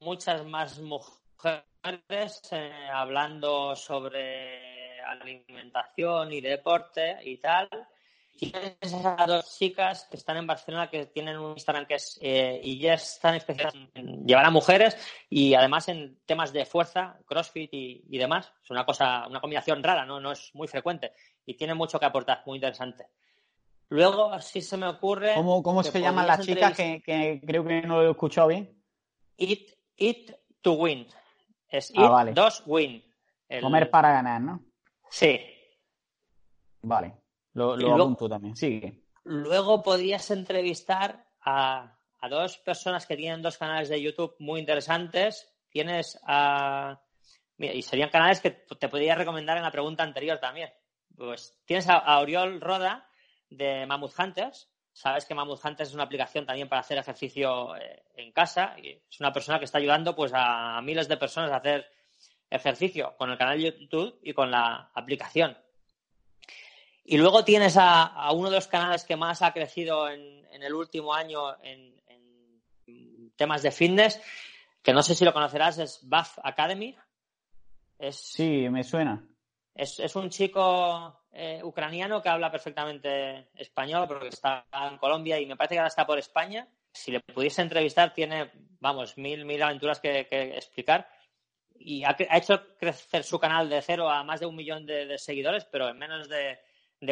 muchas 0.00 0.44
más 0.46 0.78
mujeres 0.78 2.40
eh, 2.50 2.88
hablando 2.92 3.76
sobre 3.76 5.00
alimentación 5.02 6.32
y 6.32 6.40
deporte 6.40 7.18
y 7.22 7.36
tal. 7.38 7.68
Y 8.38 8.52
esas 8.80 9.26
dos 9.26 9.56
chicas 9.58 10.06
que 10.10 10.18
están 10.18 10.36
en 10.36 10.46
Barcelona 10.46 10.90
que 10.90 11.06
tienen 11.06 11.38
un 11.38 11.52
Instagram 11.52 11.86
que 11.86 11.94
es 11.94 12.18
eh, 12.20 12.60
y 12.62 12.78
ya 12.78 12.94
están 12.94 13.34
especializadas 13.34 13.88
en 13.94 14.26
llevar 14.26 14.44
a 14.44 14.50
mujeres 14.50 14.96
y 15.30 15.54
además 15.54 15.88
en 15.88 16.18
temas 16.26 16.52
de 16.52 16.66
fuerza, 16.66 17.18
CrossFit 17.24 17.72
y, 17.72 18.04
y, 18.10 18.18
demás. 18.18 18.52
Es 18.62 18.70
una 18.70 18.84
cosa, 18.84 19.26
una 19.26 19.40
combinación 19.40 19.82
rara, 19.82 20.04
¿no? 20.04 20.20
no 20.20 20.32
es 20.32 20.54
muy 20.54 20.68
frecuente 20.68 21.12
y 21.46 21.54
tiene 21.54 21.72
mucho 21.72 21.98
que 21.98 22.06
aportar, 22.06 22.42
muy 22.44 22.56
interesante. 22.56 23.08
Luego, 23.88 24.32
así 24.32 24.60
se 24.60 24.76
me 24.76 24.88
ocurre. 24.88 25.34
¿Cómo, 25.34 25.62
cómo 25.62 25.82
se 25.82 26.00
llaman 26.00 26.26
las 26.26 26.44
chicas 26.44 26.76
que, 26.76 27.40
creo 27.44 27.64
que 27.64 27.82
no 27.82 28.02
lo 28.02 28.08
he 28.08 28.10
escuchado 28.10 28.48
bien? 28.48 28.82
Eat, 29.36 29.76
eat 29.96 30.36
to 30.60 30.72
win. 30.72 31.06
Es 31.68 31.92
ah, 31.96 32.24
eat, 32.26 32.34
dos, 32.34 32.62
win. 32.66 33.02
Comer 33.60 33.90
para 33.90 34.12
ganar, 34.12 34.40
¿no? 34.40 34.64
Sí. 35.08 35.38
Vale. 36.82 37.14
Lo, 37.52 37.76
lo 37.76 37.94
apunto 37.94 38.28
también. 38.28 38.56
Sigue. 38.56 39.04
Luego 39.24 39.82
podrías 39.82 40.30
entrevistar 40.30 41.26
a, 41.40 41.96
a, 42.20 42.28
dos 42.28 42.58
personas 42.58 43.06
que 43.06 43.16
tienen 43.16 43.42
dos 43.42 43.56
canales 43.56 43.88
de 43.88 44.02
YouTube 44.02 44.34
muy 44.40 44.60
interesantes. 44.60 45.52
Tienes 45.70 46.18
a 46.26 47.00
y 47.58 47.82
serían 47.82 48.10
canales 48.10 48.40
que 48.40 48.50
te 48.50 48.88
podría 48.88 49.14
recomendar 49.14 49.56
en 49.56 49.62
la 49.62 49.70
pregunta 49.70 50.02
anterior 50.02 50.38
también. 50.38 50.70
Pues 51.16 51.58
tienes 51.64 51.88
a, 51.88 52.18
Oriol 52.20 52.60
Roda 52.60 53.08
de 53.56 53.86
Mammoth 53.86 54.18
Hunters. 54.18 54.68
Sabes 54.92 55.24
que 55.24 55.34
Mammoth 55.34 55.64
Hunters 55.64 55.90
es 55.90 55.94
una 55.94 56.04
aplicación 56.04 56.46
también 56.46 56.68
para 56.68 56.80
hacer 56.80 56.98
ejercicio 56.98 57.76
eh, 57.76 58.02
en 58.14 58.32
casa 58.32 58.74
y 58.82 58.90
es 58.90 59.20
una 59.20 59.32
persona 59.32 59.58
que 59.58 59.66
está 59.66 59.78
ayudando 59.78 60.16
pues 60.16 60.32
a 60.34 60.80
miles 60.82 61.08
de 61.08 61.16
personas 61.16 61.50
a 61.52 61.56
hacer 61.56 61.86
ejercicio 62.50 63.14
con 63.18 63.30
el 63.30 63.38
canal 63.38 63.58
de 63.58 63.80
YouTube 63.80 64.18
y 64.22 64.32
con 64.32 64.50
la 64.50 64.90
aplicación. 64.94 65.56
Y 67.04 67.18
luego 67.18 67.44
tienes 67.44 67.76
a, 67.78 68.30
uno 68.32 68.50
de 68.50 68.56
los 68.56 68.66
canales 68.66 69.04
que 69.04 69.16
más 69.16 69.42
ha 69.42 69.52
crecido 69.52 70.08
en, 70.08 70.44
el 70.50 70.74
último 70.74 71.14
año 71.14 71.54
en, 71.62 71.94
temas 73.36 73.62
de 73.62 73.70
fitness, 73.70 74.20
que 74.82 74.94
no 74.94 75.02
sé 75.02 75.14
si 75.14 75.24
lo 75.24 75.34
conocerás, 75.34 75.78
es 75.78 76.00
Buff 76.02 76.38
Academy. 76.42 76.96
Es, 77.98 78.16
sí, 78.16 78.68
me 78.70 78.82
suena. 78.82 79.22
Es, 79.76 80.16
un 80.16 80.30
chico 80.30 81.20
eh, 81.32 81.60
ucraniano 81.62 82.22
que 82.22 82.28
habla 82.30 82.50
perfectamente 82.50 83.48
español, 83.54 84.06
porque 84.08 84.28
está 84.28 84.66
en 84.90 84.96
Colombia 84.98 85.38
y 85.38 85.46
me 85.46 85.56
parece 85.56 85.74
que 85.74 85.78
ahora 85.80 85.88
está 85.88 86.06
por 86.06 86.18
España. 86.18 86.66
Si 86.92 87.12
le 87.12 87.20
pudiese 87.20 87.60
entrevistar, 87.60 88.14
tiene, 88.14 88.50
vamos, 88.80 89.18
mil, 89.18 89.44
mil 89.44 89.62
aventuras 89.62 90.00
que 90.00 90.20
explicar 90.30 91.06
y 91.78 92.04
ha, 92.04 92.16
hecho 92.36 92.76
crecer 92.78 93.24
su 93.24 93.38
canal 93.38 93.68
de 93.68 93.82
cero 93.82 94.08
a 94.08 94.22
más 94.24 94.40
de 94.40 94.46
un 94.46 94.56
millón 94.56 94.86
de, 94.86 95.18
seguidores, 95.18 95.64
pero 95.64 95.88
en 95.88 95.98
menos 95.98 96.28
de, 96.28 96.58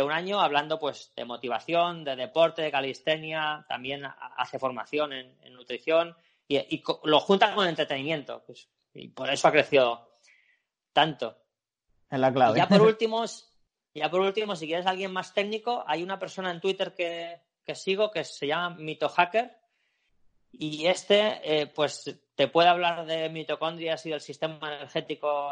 un 0.02 0.12
año, 0.12 0.40
hablando 0.40 0.78
pues 0.78 1.12
de 1.14 1.24
motivación, 1.24 2.04
de 2.04 2.16
deporte, 2.16 2.62
de 2.62 2.70
calistenia, 2.70 3.64
también 3.68 4.04
hace 4.36 4.58
formación 4.58 5.12
en, 5.12 5.52
nutrición 5.52 6.16
y, 6.48 6.82
lo 7.04 7.20
junta 7.20 7.54
con 7.54 7.66
entretenimiento. 7.66 8.42
Pues, 8.46 8.68
y 8.92 9.08
por 9.08 9.30
eso 9.30 9.48
ha 9.48 9.52
crecido 9.52 10.18
tanto. 10.92 11.36
La 12.20 12.32
clave. 12.32 12.58
Y 12.58 12.62
ya 12.62 12.68
por 12.68 12.82
último, 12.82 13.24
ya 13.94 14.10
por 14.10 14.20
último, 14.20 14.56
si 14.56 14.66
quieres 14.66 14.86
alguien 14.86 15.12
más 15.12 15.34
técnico, 15.34 15.84
hay 15.86 16.02
una 16.02 16.18
persona 16.18 16.50
en 16.50 16.60
Twitter 16.60 16.94
que, 16.94 17.40
que 17.64 17.74
sigo 17.74 18.10
que 18.10 18.24
se 18.24 18.46
llama 18.46 18.76
Mito 18.76 19.08
Hacker 19.08 19.56
y 20.58 20.86
este, 20.86 21.40
eh, 21.42 21.66
pues, 21.66 22.20
te 22.34 22.48
puede 22.48 22.68
hablar 22.68 23.06
de 23.06 23.28
mitocondrias 23.28 24.04
y 24.06 24.10
del 24.10 24.20
sistema 24.20 24.76
energético 24.76 25.50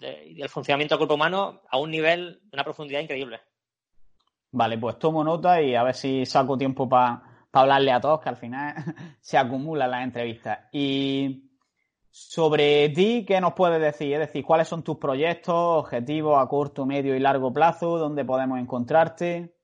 y 0.00 0.34
del 0.34 0.48
funcionamiento 0.48 0.94
del 0.94 1.00
cuerpo 1.00 1.14
humano 1.14 1.62
a 1.68 1.78
un 1.78 1.90
nivel, 1.90 2.40
de 2.42 2.54
una 2.54 2.64
profundidad 2.64 3.00
increíble. 3.00 3.40
Vale, 4.52 4.78
pues 4.78 4.98
tomo 4.98 5.22
nota 5.22 5.60
y 5.60 5.74
a 5.74 5.82
ver 5.82 5.94
si 5.94 6.24
saco 6.24 6.56
tiempo 6.56 6.88
para 6.88 7.46
hablarle 7.52 7.92
a 7.92 8.00
todos, 8.00 8.20
que 8.20 8.28
al 8.28 8.36
final 8.36 8.74
se 9.20 9.36
acumulan 9.36 9.90
las 9.90 10.04
entrevistas. 10.04 10.60
Y 10.72 11.45
sobre 12.18 12.88
ti, 12.88 13.26
¿qué 13.28 13.42
nos 13.42 13.52
puedes 13.52 13.78
decir? 13.78 14.14
Es 14.14 14.20
decir, 14.20 14.42
¿cuáles 14.42 14.66
son 14.66 14.82
tus 14.82 14.96
proyectos, 14.96 15.54
objetivos 15.54 16.42
a 16.42 16.48
corto, 16.48 16.86
medio 16.86 17.14
y 17.14 17.20
largo 17.20 17.52
plazo? 17.52 17.98
¿Dónde 17.98 18.24
podemos 18.24 18.58
encontrarte? 18.58 19.54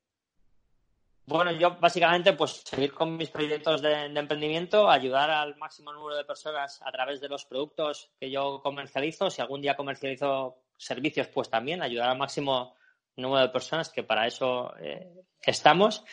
Bueno, 1.24 1.50
yo 1.52 1.78
básicamente 1.80 2.34
pues 2.34 2.62
seguir 2.62 2.92
con 2.92 3.16
mis 3.16 3.30
proyectos 3.30 3.80
de, 3.80 4.04
emprendimiento, 4.04 4.90
ayudar 4.90 5.30
al 5.30 5.56
máximo 5.56 5.94
número 5.94 6.14
de 6.14 6.26
personas 6.26 6.82
a 6.84 6.92
través 6.92 7.22
de 7.22 7.28
los 7.30 7.46
productos 7.46 8.10
que 8.20 8.30
yo 8.30 8.60
comercializo. 8.62 9.30
Si 9.30 9.40
algún 9.40 9.62
día 9.62 9.74
comercializo 9.74 10.58
servicios, 10.76 11.28
pues 11.28 11.48
también 11.48 11.80
ayudar 11.80 12.10
al 12.10 12.18
máximo 12.18 12.74
número 13.16 13.46
de 13.46 13.48
personas, 13.48 13.88
que 13.88 14.02
para 14.02 14.26
eso 14.26 14.74
eh, 14.78 15.24
estamos. 15.40 16.04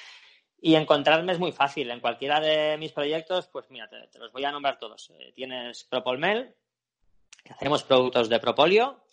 Y 0.62 0.76
encontrarme 0.76 1.32
es 1.32 1.40
muy 1.40 1.52
fácil. 1.52 1.90
En 1.90 2.02
cualquiera 2.02 2.40
de 2.40 2.78
mis 2.78 2.92
proyectos, 2.92 3.48
pues 3.48 3.70
mira, 3.70 3.88
te, 3.88 4.20
los 4.20 4.32
voy 4.32 4.44
a 4.44 4.52
nombrar 4.52 4.78
todos. 4.78 5.10
Eh, 5.12 5.32
tienes 5.34 5.86
Propolmel, 5.86 6.56
que 7.44 7.54
hacemos 7.54 7.84
productos 7.84 8.30
de 8.30 8.40
propóleo. 8.40 9.04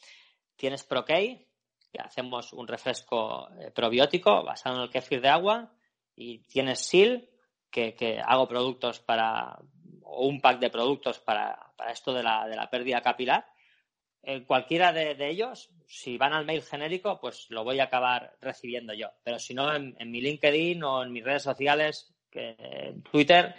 Tienes 0.57 0.85
Prokey, 0.85 1.47
que 1.93 2.01
hacemos 2.01 2.53
un 2.53 2.67
refresco 2.67 3.49
eh, 3.61 3.71
probiótico 3.71 4.43
basado 4.43 4.77
en 4.77 4.83
el 4.83 4.91
kéfir 4.91 5.21
de 5.21 5.29
agua 5.29 5.73
y 6.17 6.39
tienes 6.39 6.81
SIL, 6.81 7.29
que, 7.71 8.21
hago 8.25 8.49
productos 8.49 9.01
para, 9.01 9.59
o 10.03 10.27
un 10.27 10.41
pack 10.41 10.59
de 10.59 10.71
productos 10.71 11.19
para, 11.19 11.73
esto 11.91 12.15
de 12.15 12.23
la, 12.23 12.47
de 12.49 12.57
la, 12.57 12.71
pérdida 12.71 13.03
capilar. 13.03 13.47
En 14.29 14.45
cualquiera 14.45 14.93
de, 14.93 15.15
ellos, 15.31 15.71
si 15.87 16.19
van 16.19 16.33
al 16.33 16.45
mail 16.45 16.61
genérico, 16.61 17.21
pues 17.21 17.47
lo 17.49 17.63
voy 17.63 17.79
a 17.79 17.85
acabar 17.85 18.37
recibiendo 18.41 18.93
yo. 18.93 19.09
Pero 19.23 19.39
si 19.39 19.55
no, 19.55 19.73
en, 19.73 19.95
mi 20.11 20.21
LinkedIn 20.21 20.83
o 20.83 21.05
en 21.05 21.13
mis 21.13 21.23
redes 21.23 21.45
sociales, 21.45 22.13
que, 22.29 22.57
en 22.59 23.03
Twitter, 23.05 23.55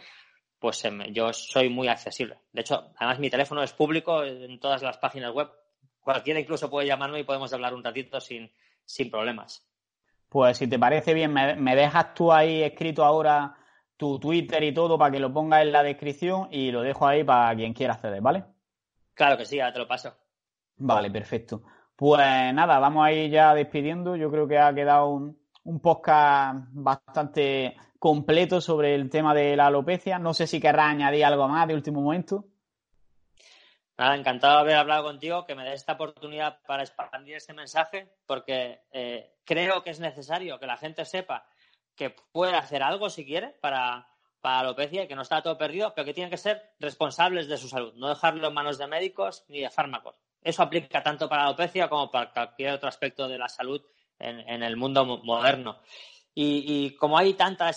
pues 0.60 0.84
em, 0.84 1.04
yo 1.14 1.32
soy 1.32 1.70
muy 1.70 1.88
accesible. 1.88 2.40
De 2.52 2.62
hecho, 2.62 2.92
además 2.98 3.18
mi 3.20 3.30
teléfono 3.30 3.64
es 3.64 3.72
público 3.72 4.26
en 4.26 4.60
todas 4.60 4.82
las 4.82 4.98
páginas 4.98 5.32
web. 5.32 5.50
Cualquiera 6.02 6.42
incluso 6.42 6.70
puede 6.70 6.86
llamarme 6.86 7.22
y 7.22 7.24
podemos 7.24 7.54
hablar 7.54 7.74
un 7.74 7.86
ratito 7.86 8.20
sin, 8.20 8.52
sin 8.84 9.10
problemas. 9.10 9.66
Pues 10.28 10.58
si 10.58 10.68
te 10.68 10.78
parece 10.78 11.14
bien, 11.14 11.32
me, 11.32 11.76
dejas 11.78 12.14
tú 12.14 12.34
ahí 12.34 12.62
escrito 12.62 13.06
ahora 13.06 13.56
tu 13.96 14.20
Twitter 14.20 14.62
y 14.64 14.74
todo 14.74 14.98
para 14.98 15.12
que 15.12 15.20
lo 15.22 15.32
pongas 15.32 15.62
en 15.62 15.72
la 15.72 15.82
descripción 15.82 16.50
y 16.52 16.72
lo 16.72 16.82
dejo 16.82 17.08
ahí 17.08 17.24
para 17.24 17.56
quien 17.56 17.74
quiera 17.74 17.94
acceder, 17.94 18.20
¿vale? 18.20 18.44
Claro 19.14 19.38
que 19.38 19.46
sí, 19.46 19.56
ya 19.56 19.72
te 19.72 19.80
lo 19.80 19.88
paso. 19.88 20.27
Vale, 20.78 21.12
perfecto. 21.12 21.64
Pues 21.96 22.54
nada, 22.54 22.80
vamos 22.80 23.06
a 23.06 23.12
ir 23.12 23.32
ya 23.32 23.54
despidiendo. 23.54 24.16
Yo 24.16 24.30
creo 24.30 24.48
que 24.48 24.60
ha 24.60 24.74
quedado 24.74 25.10
un, 25.10 25.38
un 25.64 25.80
podcast 25.80 26.68
bastante 26.72 27.76
completo 28.00 28.62
sobre 28.62 28.96
el 28.96 29.10
tema 29.10 29.34
de 29.34 29.56
la 29.56 29.68
alopecia. 29.68 30.20
No 30.20 30.34
sé 30.34 30.48
si 30.48 30.62
querrás 30.62 30.92
añadir 30.92 31.26
algo 31.26 31.48
más 31.48 31.68
de 31.68 31.74
último 31.74 32.02
momento. 32.02 32.46
Nada, 33.98 34.16
encantado 34.16 34.58
de 34.58 34.62
haber 34.62 34.76
hablado 34.76 35.04
contigo, 35.06 35.46
que 35.46 35.56
me 35.56 35.64
des 35.64 35.74
esta 35.74 35.94
oportunidad 35.94 36.60
para 36.68 36.84
expandir 36.84 37.36
este 37.36 37.54
mensaje, 37.54 38.14
porque 38.28 38.82
eh, 38.92 39.34
creo 39.44 39.84
que 39.84 39.90
es 39.90 40.00
necesario 40.00 40.60
que 40.60 40.68
la 40.68 40.78
gente 40.78 41.04
sepa 41.04 41.48
que 41.96 42.12
puede 42.32 42.56
hacer 42.56 42.84
algo 42.84 43.10
si 43.10 43.26
quiere 43.26 43.56
para, 43.60 44.08
para 44.40 44.60
alopecia 44.60 45.04
y 45.04 45.08
que 45.08 45.16
no 45.16 45.24
está 45.24 45.42
todo 45.42 45.58
perdido, 45.58 45.94
pero 45.96 46.06
que 46.06 46.14
tienen 46.14 46.30
que 46.30 46.38
ser 46.38 46.76
responsables 46.80 47.48
de 47.48 47.58
su 47.58 47.68
salud, 47.68 47.94
no 47.96 48.08
dejarlo 48.08 48.48
en 48.48 48.54
manos 48.54 48.78
de 48.78 48.86
médicos 48.86 49.44
ni 49.48 49.62
de 49.62 49.72
fármacos. 49.72 50.16
Eso 50.42 50.64
aplica 50.64 51.04
tanto 51.04 51.28
para 51.28 51.44
la 51.44 51.48
alopecia 51.50 51.90
como 51.90 52.10
para 52.10 52.32
cualquier 52.32 52.74
otro 52.74 52.90
aspecto 52.90 53.28
de 53.28 53.38
la 53.38 53.50
salud 53.50 53.82
en, 54.20 54.64
el 54.64 54.78
mundo 54.78 55.06
moderno. 55.06 55.80
Y, 56.34 56.92
como 56.98 57.18
hay 57.18 57.34
tanta 57.34 57.72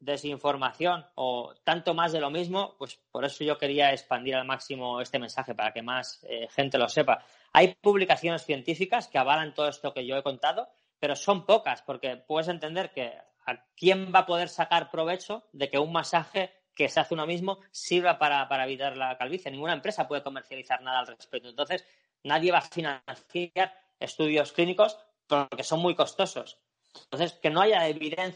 desinformación 0.00 1.06
o 1.14 1.54
tanto 1.64 1.94
más 1.94 2.12
de 2.12 2.20
lo 2.20 2.30
mismo, 2.30 2.76
pues 2.78 3.00
por 3.10 3.24
eso 3.24 3.42
yo 3.42 3.56
quería 3.56 3.92
expandir 3.92 4.34
al 4.34 4.44
máximo 4.44 5.00
este 5.00 5.18
mensaje 5.18 5.54
para 5.54 5.72
que 5.72 5.82
más 5.82 6.22
eh, 6.28 6.46
gente 6.50 6.76
lo 6.76 6.88
sepa. 6.88 7.24
Hay 7.54 7.74
publicaciones 7.80 8.44
científicas 8.44 9.08
que 9.08 9.18
avalan 9.18 9.54
todo 9.54 9.68
esto 9.68 9.94
que 9.94 10.06
yo 10.06 10.16
he 10.16 10.22
contado, 10.22 10.68
pero 10.98 11.16
son 11.16 11.46
pocas 11.46 11.80
porque 11.80 12.16
puedes 12.18 12.48
entender 12.48 12.92
que 12.92 13.14
a 13.46 13.64
quién 13.74 14.12
va 14.14 14.20
a 14.20 14.26
poder 14.26 14.50
sacar 14.50 14.90
provecho 14.90 15.44
de 15.52 15.70
que 15.70 15.78
un 15.78 15.92
masaje 15.92 16.52
que 16.74 16.88
se 16.88 17.00
hace 17.00 17.14
uno 17.14 17.26
mismo 17.26 17.58
sirva 17.70 18.18
para, 18.18 18.48
para 18.48 18.64
evitar 18.64 18.96
la 18.96 19.16
calvicie. 19.16 19.50
Ninguna 19.50 19.72
empresa 19.72 20.08
puede 20.08 20.22
comercializar 20.22 20.82
nada 20.82 21.00
al 21.00 21.06
respecto. 21.06 21.48
Entonces, 21.48 21.84
nadie 22.24 22.52
va 22.52 22.58
a 22.58 22.62
financiar 22.62 23.74
estudios 23.98 24.52
clínicos 24.52 24.98
porque 25.26 25.62
son 25.62 25.80
muy 25.80 25.94
costosos. 25.94 26.58
Entonces, 27.04 27.34
que 27.34 27.50
no 27.50 27.60
haya 27.60 27.82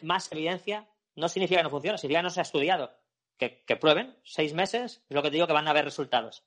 más 0.02 0.30
evidencia 0.30 0.86
no 1.16 1.28
significa 1.28 1.60
que 1.60 1.64
no 1.64 1.70
funcione, 1.70 1.98
significa 1.98 2.20
que 2.20 2.24
no 2.24 2.30
se 2.30 2.40
ha 2.40 2.42
estudiado. 2.42 2.92
Que, 3.38 3.76
prueben, 3.80 4.16
seis 4.22 4.54
meses, 4.54 5.04
es 5.08 5.14
lo 5.14 5.22
que 5.22 5.28
te 5.28 5.34
digo 5.34 5.46
que 5.46 5.52
van 5.52 5.66
a 5.66 5.70
haber 5.70 5.84
resultados. 5.84 6.44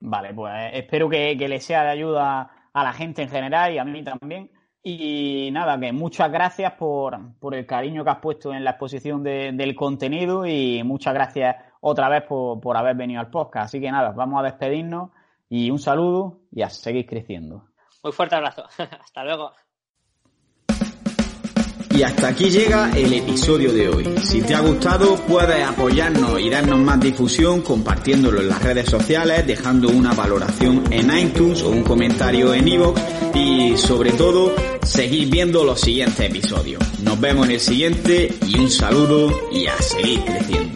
Vale, 0.00 0.34
pues 0.34 0.52
eh, 0.54 0.78
espero 0.78 1.08
que, 1.08 1.36
que 1.38 1.48
le 1.48 1.60
sea 1.60 1.84
de 1.84 1.90
ayuda 1.90 2.68
a 2.72 2.84
la 2.84 2.92
gente 2.92 3.22
en 3.22 3.30
general 3.30 3.72
y 3.72 3.78
a 3.78 3.84
mí 3.84 4.02
también. 4.02 4.50
Y 4.88 5.50
nada, 5.50 5.80
que 5.80 5.90
muchas 5.90 6.30
gracias 6.30 6.74
por, 6.74 7.18
el 7.52 7.66
cariño 7.66 8.04
que 8.04 8.10
has 8.10 8.18
puesto 8.18 8.54
en 8.54 8.62
la 8.62 8.70
exposición 8.70 9.20
del 9.24 9.74
contenido 9.74 10.46
y 10.46 10.80
muchas 10.84 11.12
gracias 11.12 11.56
otra 11.80 12.08
vez 12.08 12.22
por, 12.22 12.60
por 12.60 12.76
haber 12.76 12.94
venido 12.94 13.18
al 13.18 13.28
podcast. 13.28 13.64
Así 13.64 13.80
que 13.80 13.90
nada, 13.90 14.12
vamos 14.12 14.38
a 14.38 14.44
despedirnos 14.44 15.10
y 15.48 15.72
un 15.72 15.80
saludo 15.80 16.38
y 16.52 16.62
a 16.62 16.70
seguir 16.70 17.04
creciendo. 17.04 17.64
Muy 18.04 18.12
fuerte 18.12 18.36
abrazo. 18.36 18.62
Hasta 18.78 19.24
luego. 19.24 19.50
Y 21.96 22.02
hasta 22.02 22.28
aquí 22.28 22.50
llega 22.50 22.90
el 22.90 23.10
episodio 23.14 23.72
de 23.72 23.88
hoy. 23.88 24.18
Si 24.18 24.42
te 24.42 24.54
ha 24.54 24.60
gustado, 24.60 25.16
puedes 25.26 25.66
apoyarnos 25.66 26.38
y 26.38 26.50
darnos 26.50 26.78
más 26.78 27.00
difusión 27.00 27.62
compartiéndolo 27.62 28.42
en 28.42 28.50
las 28.50 28.62
redes 28.62 28.90
sociales, 28.90 29.46
dejando 29.46 29.88
una 29.88 30.12
valoración 30.12 30.84
en 30.92 31.18
iTunes 31.18 31.62
o 31.62 31.70
un 31.70 31.82
comentario 31.82 32.52
en 32.52 32.68
iVoox 32.68 33.00
y 33.34 33.78
sobre 33.78 34.12
todo, 34.12 34.54
seguir 34.86 35.28
viendo 35.28 35.64
los 35.64 35.80
siguientes 35.80 36.20
episodios. 36.20 36.82
Nos 37.02 37.20
vemos 37.20 37.46
en 37.46 37.52
el 37.52 37.60
siguiente 37.60 38.32
y 38.46 38.58
un 38.58 38.70
saludo 38.70 39.30
y 39.52 39.66
a 39.66 39.76
seguir 39.78 40.20
creciendo. 40.24 40.75